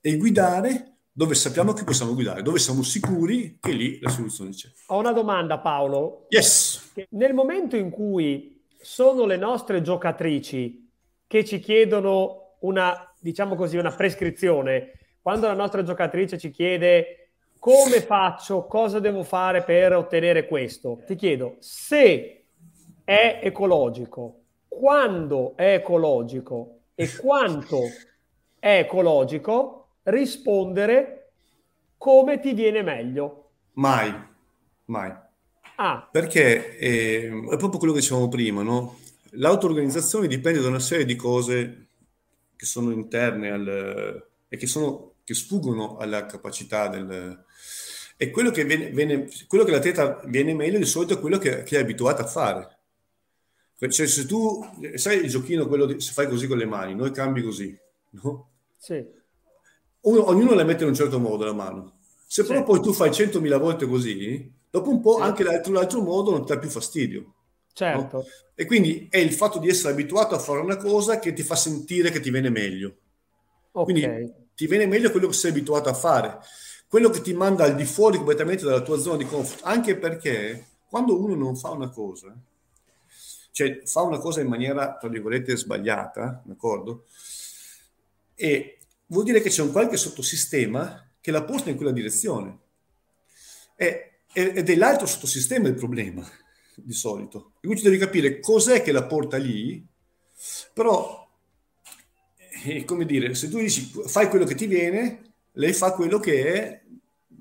e 0.00 0.16
guidare 0.16 0.94
dove 1.12 1.34
sappiamo 1.34 1.72
che 1.72 1.84
possiamo 1.84 2.14
guidare, 2.14 2.42
dove 2.42 2.58
siamo 2.58 2.82
sicuri 2.82 3.58
che 3.60 3.72
lì 3.72 3.98
la 4.00 4.08
soluzione 4.08 4.50
c'è. 4.50 4.68
Ho 4.86 4.98
una 4.98 5.12
domanda 5.12 5.58
Paolo. 5.58 6.26
Yes. 6.28 6.92
Nel 7.10 7.34
momento 7.34 7.76
in 7.76 7.90
cui 7.90 8.62
sono 8.80 9.26
le 9.26 9.36
nostre 9.36 9.82
giocatrici 9.82 10.88
che 11.26 11.44
ci 11.44 11.58
chiedono 11.58 12.56
una, 12.60 13.12
diciamo 13.18 13.54
così, 13.54 13.76
una 13.76 13.94
prescrizione, 13.94 14.92
quando 15.20 15.46
la 15.46 15.54
nostra 15.54 15.82
giocatrice 15.82 16.38
ci 16.38 16.50
chiede 16.50 17.32
come 17.58 18.00
faccio, 18.00 18.64
cosa 18.66 18.98
devo 18.98 19.22
fare 19.22 19.62
per 19.62 19.92
ottenere 19.94 20.46
questo, 20.46 21.02
ti 21.06 21.14
chiedo 21.14 21.56
se 21.58 22.46
è 23.04 23.40
ecologico, 23.42 24.39
quando 24.70 25.56
è 25.56 25.74
ecologico 25.74 26.82
e 26.94 27.14
quanto 27.16 27.80
è 28.58 28.78
ecologico, 28.78 29.88
rispondere 30.04 31.32
come 31.98 32.38
ti 32.38 32.54
viene 32.54 32.82
meglio. 32.82 33.50
Mai, 33.72 34.14
mai. 34.86 35.12
Ah. 35.76 36.08
Perché 36.10 36.78
eh, 36.78 37.26
è 37.26 37.56
proprio 37.56 37.78
quello 37.78 37.92
che 37.92 38.00
dicevamo 38.00 38.28
prima, 38.28 38.62
no? 38.62 38.98
L'auto-organizzazione 39.32 40.28
dipende 40.28 40.60
da 40.60 40.68
una 40.68 40.78
serie 40.78 41.04
di 41.04 41.16
cose 41.16 41.88
che 42.54 42.64
sono 42.64 42.90
interne 42.92 43.50
al, 43.50 44.28
e 44.48 44.56
che, 44.56 44.66
sono, 44.66 45.14
che 45.24 45.34
sfuggono 45.34 45.96
alla 45.96 46.26
capacità 46.26 46.88
del... 46.88 47.44
E 48.16 48.30
quello 48.30 48.50
che, 48.50 48.64
viene, 48.64 48.90
viene, 48.90 49.28
quello 49.48 49.64
che 49.64 49.70
l'atleta 49.70 50.20
viene 50.26 50.54
meglio 50.54 50.78
di 50.78 50.84
solito 50.84 51.14
è 51.14 51.18
quello 51.18 51.38
che, 51.38 51.62
che 51.62 51.78
è 51.78 51.80
abituato 51.80 52.20
a 52.20 52.26
fare. 52.26 52.79
Cioè, 53.88 54.06
se 54.06 54.26
tu 54.26 54.62
sai 54.94 55.24
il 55.24 55.30
giochino, 55.30 55.66
quello 55.66 55.86
di, 55.86 56.00
se 56.00 56.12
fai 56.12 56.28
così 56.28 56.46
con 56.46 56.58
le 56.58 56.66
mani, 56.66 56.94
noi 56.94 57.12
cambi 57.12 57.42
così, 57.42 57.74
no? 58.10 58.50
Sì. 58.76 59.02
Uno, 60.02 60.28
ognuno 60.28 60.54
la 60.54 60.64
mette 60.64 60.82
in 60.82 60.90
un 60.90 60.94
certo 60.94 61.18
modo 61.18 61.44
la 61.44 61.54
mano. 61.54 62.00
Se 62.26 62.44
però 62.44 62.58
sì. 62.58 62.64
poi 62.64 62.80
tu 62.80 62.92
fai 62.92 63.08
100.000 63.08 63.58
volte 63.58 63.86
così, 63.86 64.52
dopo 64.68 64.90
un 64.90 65.00
po' 65.00 65.16
sì. 65.16 65.22
anche 65.22 65.44
l'altro, 65.44 65.72
l'altro, 65.72 66.02
modo 66.02 66.30
non 66.30 66.42
ti 66.44 66.52
dà 66.52 66.58
più 66.58 66.68
fastidio. 66.68 67.34
Certo. 67.72 68.16
No? 68.18 68.24
E 68.54 68.66
quindi 68.66 69.08
è 69.10 69.16
il 69.16 69.32
fatto 69.32 69.58
di 69.58 69.68
essere 69.68 69.94
abituato 69.94 70.34
a 70.34 70.38
fare 70.38 70.60
una 70.60 70.76
cosa 70.76 71.18
che 71.18 71.32
ti 71.32 71.42
fa 71.42 71.56
sentire 71.56 72.10
che 72.10 72.20
ti 72.20 72.30
viene 72.30 72.50
meglio. 72.50 72.96
Okay. 73.72 73.84
Quindi 73.84 74.34
ti 74.54 74.66
viene 74.66 74.86
meglio 74.86 75.10
quello 75.10 75.28
che 75.28 75.32
sei 75.32 75.52
abituato 75.52 75.88
a 75.88 75.94
fare. 75.94 76.38
Quello 76.86 77.08
che 77.08 77.22
ti 77.22 77.32
manda 77.32 77.64
al 77.64 77.74
di 77.74 77.84
fuori 77.84 78.18
completamente 78.18 78.64
dalla 78.64 78.82
tua 78.82 78.98
zona 78.98 79.16
di 79.16 79.24
comfort. 79.24 79.60
Anche 79.64 79.96
perché 79.96 80.66
quando 80.86 81.18
uno 81.18 81.34
non 81.34 81.56
fa 81.56 81.70
una 81.70 81.88
cosa, 81.88 82.36
cioè 83.52 83.82
fa 83.84 84.02
una 84.02 84.18
cosa 84.18 84.40
in 84.40 84.48
maniera, 84.48 84.96
tra 84.96 85.08
virgolette, 85.08 85.56
sbagliata, 85.56 86.42
d'accordo? 86.44 87.06
E 88.34 88.78
vuol 89.06 89.24
dire 89.24 89.40
che 89.40 89.50
c'è 89.50 89.62
un 89.62 89.72
qualche 89.72 89.96
sottosistema 89.96 91.08
che 91.20 91.30
la 91.30 91.44
porta 91.44 91.70
in 91.70 91.76
quella 91.76 91.92
direzione. 91.92 92.58
E, 93.76 94.20
ed 94.32 94.68
è 94.68 94.76
l'altro 94.76 95.06
sottosistema 95.06 95.68
il 95.68 95.74
problema, 95.74 96.26
di 96.74 96.92
solito. 96.92 97.52
E 97.56 97.66
quindi 97.66 97.82
tu 97.82 97.88
devi 97.88 97.98
capire 97.98 98.40
cos'è 98.40 98.82
che 98.82 98.92
la 98.92 99.04
porta 99.04 99.36
lì, 99.36 99.84
però, 100.72 101.28
è 102.64 102.84
come 102.84 103.04
dire, 103.04 103.34
se 103.34 103.48
tu 103.48 103.58
dici 103.58 103.90
fai 104.06 104.28
quello 104.28 104.44
che 104.44 104.54
ti 104.54 104.66
viene, 104.66 105.32
lei 105.52 105.72
fa 105.72 105.92
quello 105.92 106.18
che 106.18 106.52
è 106.52 106.82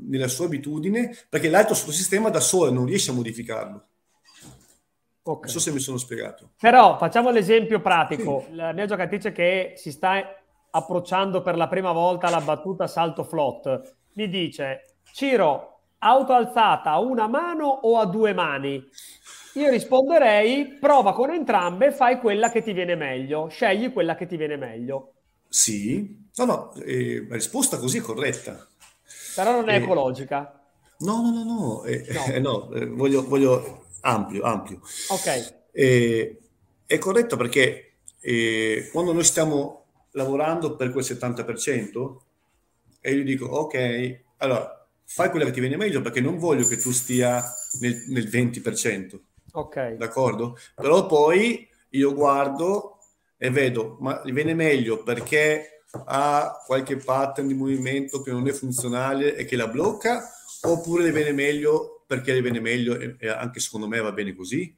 nella 0.07 0.27
sua 0.27 0.45
abitudine, 0.45 1.15
perché 1.29 1.49
l'altro 1.49 1.75
sottosistema 1.75 2.29
da 2.29 2.39
solo 2.39 2.71
non 2.71 2.85
riesce 2.85 3.11
a 3.11 3.13
modificarlo. 3.13 3.88
Okay. 5.29 5.41
Non 5.43 5.49
so 5.51 5.59
se 5.59 5.71
mi 5.71 5.79
sono 5.79 5.97
spiegato. 5.97 6.51
Però 6.59 6.97
facciamo 6.97 7.29
l'esempio 7.29 7.81
pratico. 7.81 8.45
Sì. 8.47 8.55
La 8.55 8.71
mia 8.71 8.87
giocatrice 8.87 9.31
che 9.31 9.73
si 9.75 9.91
sta 9.91 10.23
approcciando 10.71 11.43
per 11.43 11.55
la 11.55 11.67
prima 11.67 11.91
volta 11.91 12.27
alla 12.27 12.41
battuta 12.41 12.87
salto 12.87 13.23
flot 13.23 13.95
mi 14.13 14.27
dice 14.27 14.95
Ciro, 15.13 15.81
auto 15.99 16.33
alzata 16.33 16.91
a 16.91 16.99
una 16.99 17.27
mano 17.27 17.67
o 17.67 17.99
a 17.99 18.05
due 18.05 18.33
mani? 18.33 18.83
Io 19.53 19.69
risponderei 19.69 20.77
prova 20.79 21.13
con 21.13 21.29
entrambe, 21.29 21.91
fai 21.91 22.17
quella 22.19 22.49
che 22.49 22.63
ti 22.63 22.73
viene 22.73 22.95
meglio, 22.95 23.49
scegli 23.49 23.93
quella 23.93 24.15
che 24.15 24.25
ti 24.25 24.35
viene 24.35 24.57
meglio. 24.57 25.13
Sì, 25.47 26.27
no, 26.37 26.45
no, 26.45 26.73
eh, 26.85 27.25
la 27.27 27.35
risposta 27.35 27.77
così 27.77 27.99
è 27.99 28.01
corretta. 28.01 28.67
Però 29.35 29.51
non 29.51 29.69
è 29.69 29.73
eh, 29.73 29.83
ecologica. 29.83 30.59
No, 30.99 31.21
no, 31.21 31.31
no, 31.31 31.43
no, 31.43 31.83
eh, 31.83 32.05
no. 32.11 32.25
Eh, 32.33 32.39
no 32.39 32.71
eh, 32.73 32.85
voglio, 32.87 33.27
voglio 33.27 33.87
ampio, 34.01 34.43
ampio. 34.43 34.79
Ok. 35.09 35.57
Eh, 35.71 36.37
è 36.85 36.97
corretto 36.97 37.37
perché 37.37 37.97
eh, 38.19 38.89
quando 38.91 39.13
noi 39.13 39.23
stiamo 39.23 39.85
lavorando 40.11 40.75
per 40.75 40.91
quel 40.91 41.03
70% 41.03 42.17
e 43.01 43.13
io 43.13 43.23
dico 43.23 43.45
ok, 43.45 44.21
allora 44.37 44.87
fai 45.05 45.29
quella 45.29 45.45
che 45.45 45.51
ti 45.51 45.59
viene 45.59 45.77
meglio 45.77 46.01
perché 46.01 46.21
non 46.21 46.37
voglio 46.37 46.67
che 46.67 46.77
tu 46.77 46.91
stia 46.91 47.43
nel, 47.79 48.03
nel 48.07 48.27
20%. 48.27 49.19
Ok. 49.53 49.93
D'accordo? 49.93 50.57
Però 50.75 51.05
poi 51.05 51.67
io 51.91 52.13
guardo 52.13 52.97
e 53.37 53.49
vedo, 53.49 53.97
ma 54.01 54.21
gli 54.23 54.31
viene 54.31 54.53
meglio 54.53 55.01
perché 55.03 55.83
ha 55.91 56.61
qualche 56.65 56.97
pattern 56.97 57.47
di 57.47 57.53
movimento 57.53 58.21
che 58.21 58.31
non 58.31 58.47
è 58.47 58.51
funzionale 58.51 59.35
e 59.35 59.45
che 59.45 59.55
la 59.55 59.67
blocca 59.67 60.29
oppure 60.61 61.03
le 61.03 61.11
viene 61.11 61.31
meglio 61.31 61.98
perché 62.09 62.33
le 62.33 62.41
viene 62.41 62.59
meglio 62.59 62.97
e, 62.97 63.29
anche 63.29 63.59
secondo 63.59 63.87
me 63.87 63.99
va 63.99 64.11
bene 64.11 64.33
così. 64.33 64.75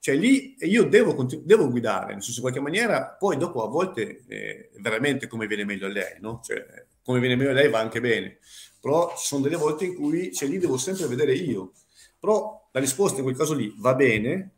Cioè 0.00 0.16
lì 0.16 0.56
io 0.58 0.88
devo, 0.88 1.14
continu- 1.14 1.44
devo 1.44 1.70
guidare, 1.70 2.14
nel 2.14 2.22
senso 2.22 2.40
in 2.40 2.46
qualche 2.46 2.60
maniera, 2.60 3.14
poi 3.16 3.36
dopo 3.36 3.62
a 3.62 3.68
volte 3.68 4.24
eh, 4.26 4.70
veramente 4.80 5.28
come 5.28 5.46
viene 5.46 5.64
meglio 5.64 5.86
a 5.86 5.90
lei, 5.90 6.16
no? 6.18 6.40
Cioè, 6.42 6.86
come 7.00 7.20
viene 7.20 7.36
meglio 7.36 7.50
a 7.50 7.52
lei 7.52 7.70
va 7.70 7.78
anche 7.78 8.00
bene, 8.00 8.38
però 8.80 9.14
ci 9.16 9.24
sono 9.24 9.42
delle 9.42 9.54
volte 9.54 9.84
in 9.84 9.94
cui, 9.94 10.32
cioè 10.32 10.48
lì 10.48 10.58
devo 10.58 10.76
sempre 10.78 11.06
vedere 11.06 11.32
io. 11.32 11.74
Però 12.18 12.68
la 12.72 12.80
risposta 12.80 13.18
in 13.18 13.22
quel 13.22 13.36
caso 13.36 13.54
lì 13.54 13.72
va 13.78 13.94
bene, 13.94 14.50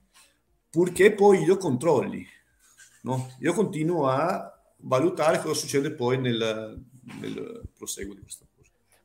purché 0.70 1.12
poi 1.12 1.42
io 1.42 1.58
controlli, 1.58 2.26
no? 3.02 3.36
Io 3.40 3.52
continuo 3.52 4.08
a 4.08 4.58
valutare 4.78 5.38
cosa 5.40 5.52
succede 5.52 5.92
poi 5.92 6.18
nel, 6.18 6.82
nel 7.20 7.68
proseguo 7.76 8.14
di 8.14 8.22
questo. 8.22 8.46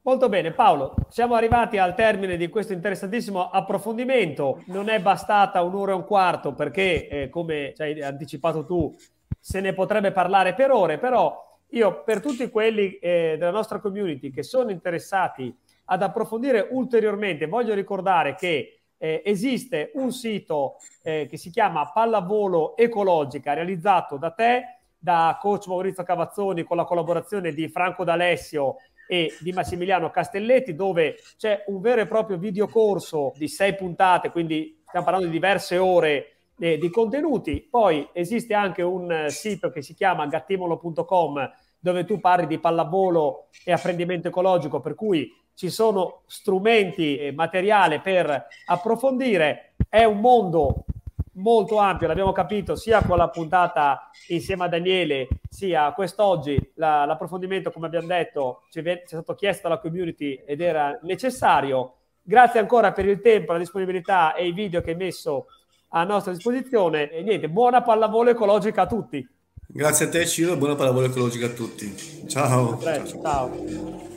Molto 0.06 0.30
bene, 0.30 0.52
Paolo, 0.52 0.94
siamo 1.10 1.34
arrivati 1.34 1.80
al 1.80 1.96
termine 1.96 2.38
di 2.38 2.48
questo 2.48 2.74
interessantissimo 2.74 3.50
approfondimento. 3.50 4.62
Non 4.68 4.88
è 4.88 5.02
bastata 5.02 5.64
un'ora 5.64 5.94
e 5.94 5.96
un 5.96 6.06
quarto 6.06 6.54
perché, 6.54 7.08
eh, 7.08 7.30
come 7.30 7.74
ci 7.76 7.82
hai 7.82 8.00
anticipato 8.04 8.66
tu, 8.66 8.96
se 9.40 9.62
ne 9.62 9.74
potrebbe 9.74 10.12
parlare 10.12 10.54
per 10.54 10.70
ore, 10.70 11.00
però 11.00 11.60
io 11.70 12.04
per 12.04 12.22
tutti 12.22 12.48
quelli 12.52 13.00
eh, 13.00 13.36
della 13.40 13.50
nostra 13.50 13.80
community 13.80 14.30
che 14.30 14.44
sono 14.44 14.70
interessati 14.70 15.52
ad 15.86 16.04
approfondire 16.04 16.68
ulteriormente, 16.70 17.48
voglio 17.48 17.74
ricordare 17.74 18.36
che 18.36 18.82
eh, 19.00 19.24
esiste 19.26 19.90
un 19.96 20.12
sito 20.12 20.76
eh, 21.02 21.26
che 21.28 21.38
si 21.38 21.50
chiama 21.50 21.90
Pallavolo 21.92 22.78
Ecologica, 22.78 23.54
realizzato 23.54 24.18
da 24.18 24.30
te, 24.30 24.82
da 25.00 25.38
coach 25.40 25.66
Maurizio 25.68 26.04
Cavazzoni, 26.04 26.64
con 26.64 26.78
la 26.78 26.84
collaborazione 26.84 27.54
di 27.54 27.68
Franco 27.70 28.04
D'Alessio 28.04 28.78
e 29.08 29.36
di 29.40 29.52
Massimiliano 29.52 30.10
Castelletti, 30.10 30.76
dove 30.76 31.18
c'è 31.38 31.64
un 31.68 31.82
vero 31.82 32.02
e 32.02 32.08
proprio 32.08 32.38
videocorso 32.38 33.34
di 33.36 33.48
sei 33.48 33.76
puntate, 33.76 34.32
quindi 34.32 34.82
stiamo 34.86 35.06
parlando 35.06 35.28
di 35.28 35.34
diverse 35.34 35.78
ore 35.78 36.36
eh, 36.60 36.78
di 36.78 36.90
contenuti. 36.90 37.68
Poi 37.70 38.10
esiste 38.14 38.54
anche 38.54 38.82
un 38.82 39.12
eh, 39.12 39.30
sito 39.30 39.70
che 39.70 39.82
si 39.82 39.94
chiama 39.94 40.26
gattimolo.com 40.28 41.52
dove 41.80 42.06
tu 42.06 42.20
parli 42.20 42.48
di 42.48 42.58
pallavolo 42.58 43.50
e 43.64 43.72
apprendimento 43.72 44.30
ecologico, 44.30 44.80
per 44.80 44.96
cui 44.96 45.32
ci 45.54 45.70
sono 45.70 46.24
strumenti 46.26 47.18
e 47.18 47.32
materiale 47.32 48.00
per 48.02 48.48
approfondire. 48.66 49.76
È 49.88 50.04
un 50.04 50.20
mondo 50.20 50.86
molto 51.36 51.78
ampio, 51.78 52.08
l'abbiamo 52.08 52.32
capito 52.32 52.76
sia 52.76 53.02
con 53.02 53.18
la 53.18 53.30
puntata 53.30 54.10
insieme 54.28 54.66
a 54.66 54.68
Daniele, 54.68 55.28
sia 55.50 55.92
quest'oggi 55.94 56.74
la, 56.76 57.06
l'approfondimento, 57.06 57.72
come 57.72 57.88
abbiamo 57.88 58.08
detto, 58.08 58.64
ci 58.70 58.80
è, 58.80 59.04
stato 59.06 59.36
chiesto 59.36 59.68
dalla 59.68 59.80
community 59.80 60.42
ed 60.46 60.62
era 60.62 60.98
necessario. 61.04 61.96
Grazie 62.22 62.60
ancora 62.60 62.92
per 62.92 63.06
il 63.06 63.22
tempo, 63.22 63.52
la 63.52 63.60
disponibilità 63.60 64.34
e 64.34 64.48
i 64.48 64.52
video 64.52 64.82
che 64.82 64.92
hai 64.92 64.98
messo 64.98 65.48
a 65.90 66.04
nostra 66.04 66.34
disposizione. 66.34 67.12
E 67.12 67.22
niente, 67.22 67.50
buona 67.50 67.82
pallavolo 67.82 68.32
ecologica 68.32 68.84
a 68.84 68.88
tutti. 68.88 69.28
Grazie 69.68 70.06
a 70.06 70.10
te 70.10 70.26
Ciro, 70.26 70.56
buona 70.58 70.76
pallavolo 70.76 71.06
ecologica 71.06 71.48
a 71.48 71.50
tutti. 71.50 72.28
Ciao. 72.28 72.80
ciao. 72.82 73.06
ciao. 73.06 74.15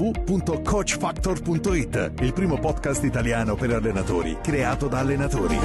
www.coachfactor.it, 0.00 2.12
il 2.20 2.32
primo 2.32 2.58
podcast 2.58 3.04
italiano 3.04 3.54
per 3.54 3.74
allenatori, 3.74 4.38
creato 4.40 4.88
da 4.88 5.00
allenatori. 5.00 5.58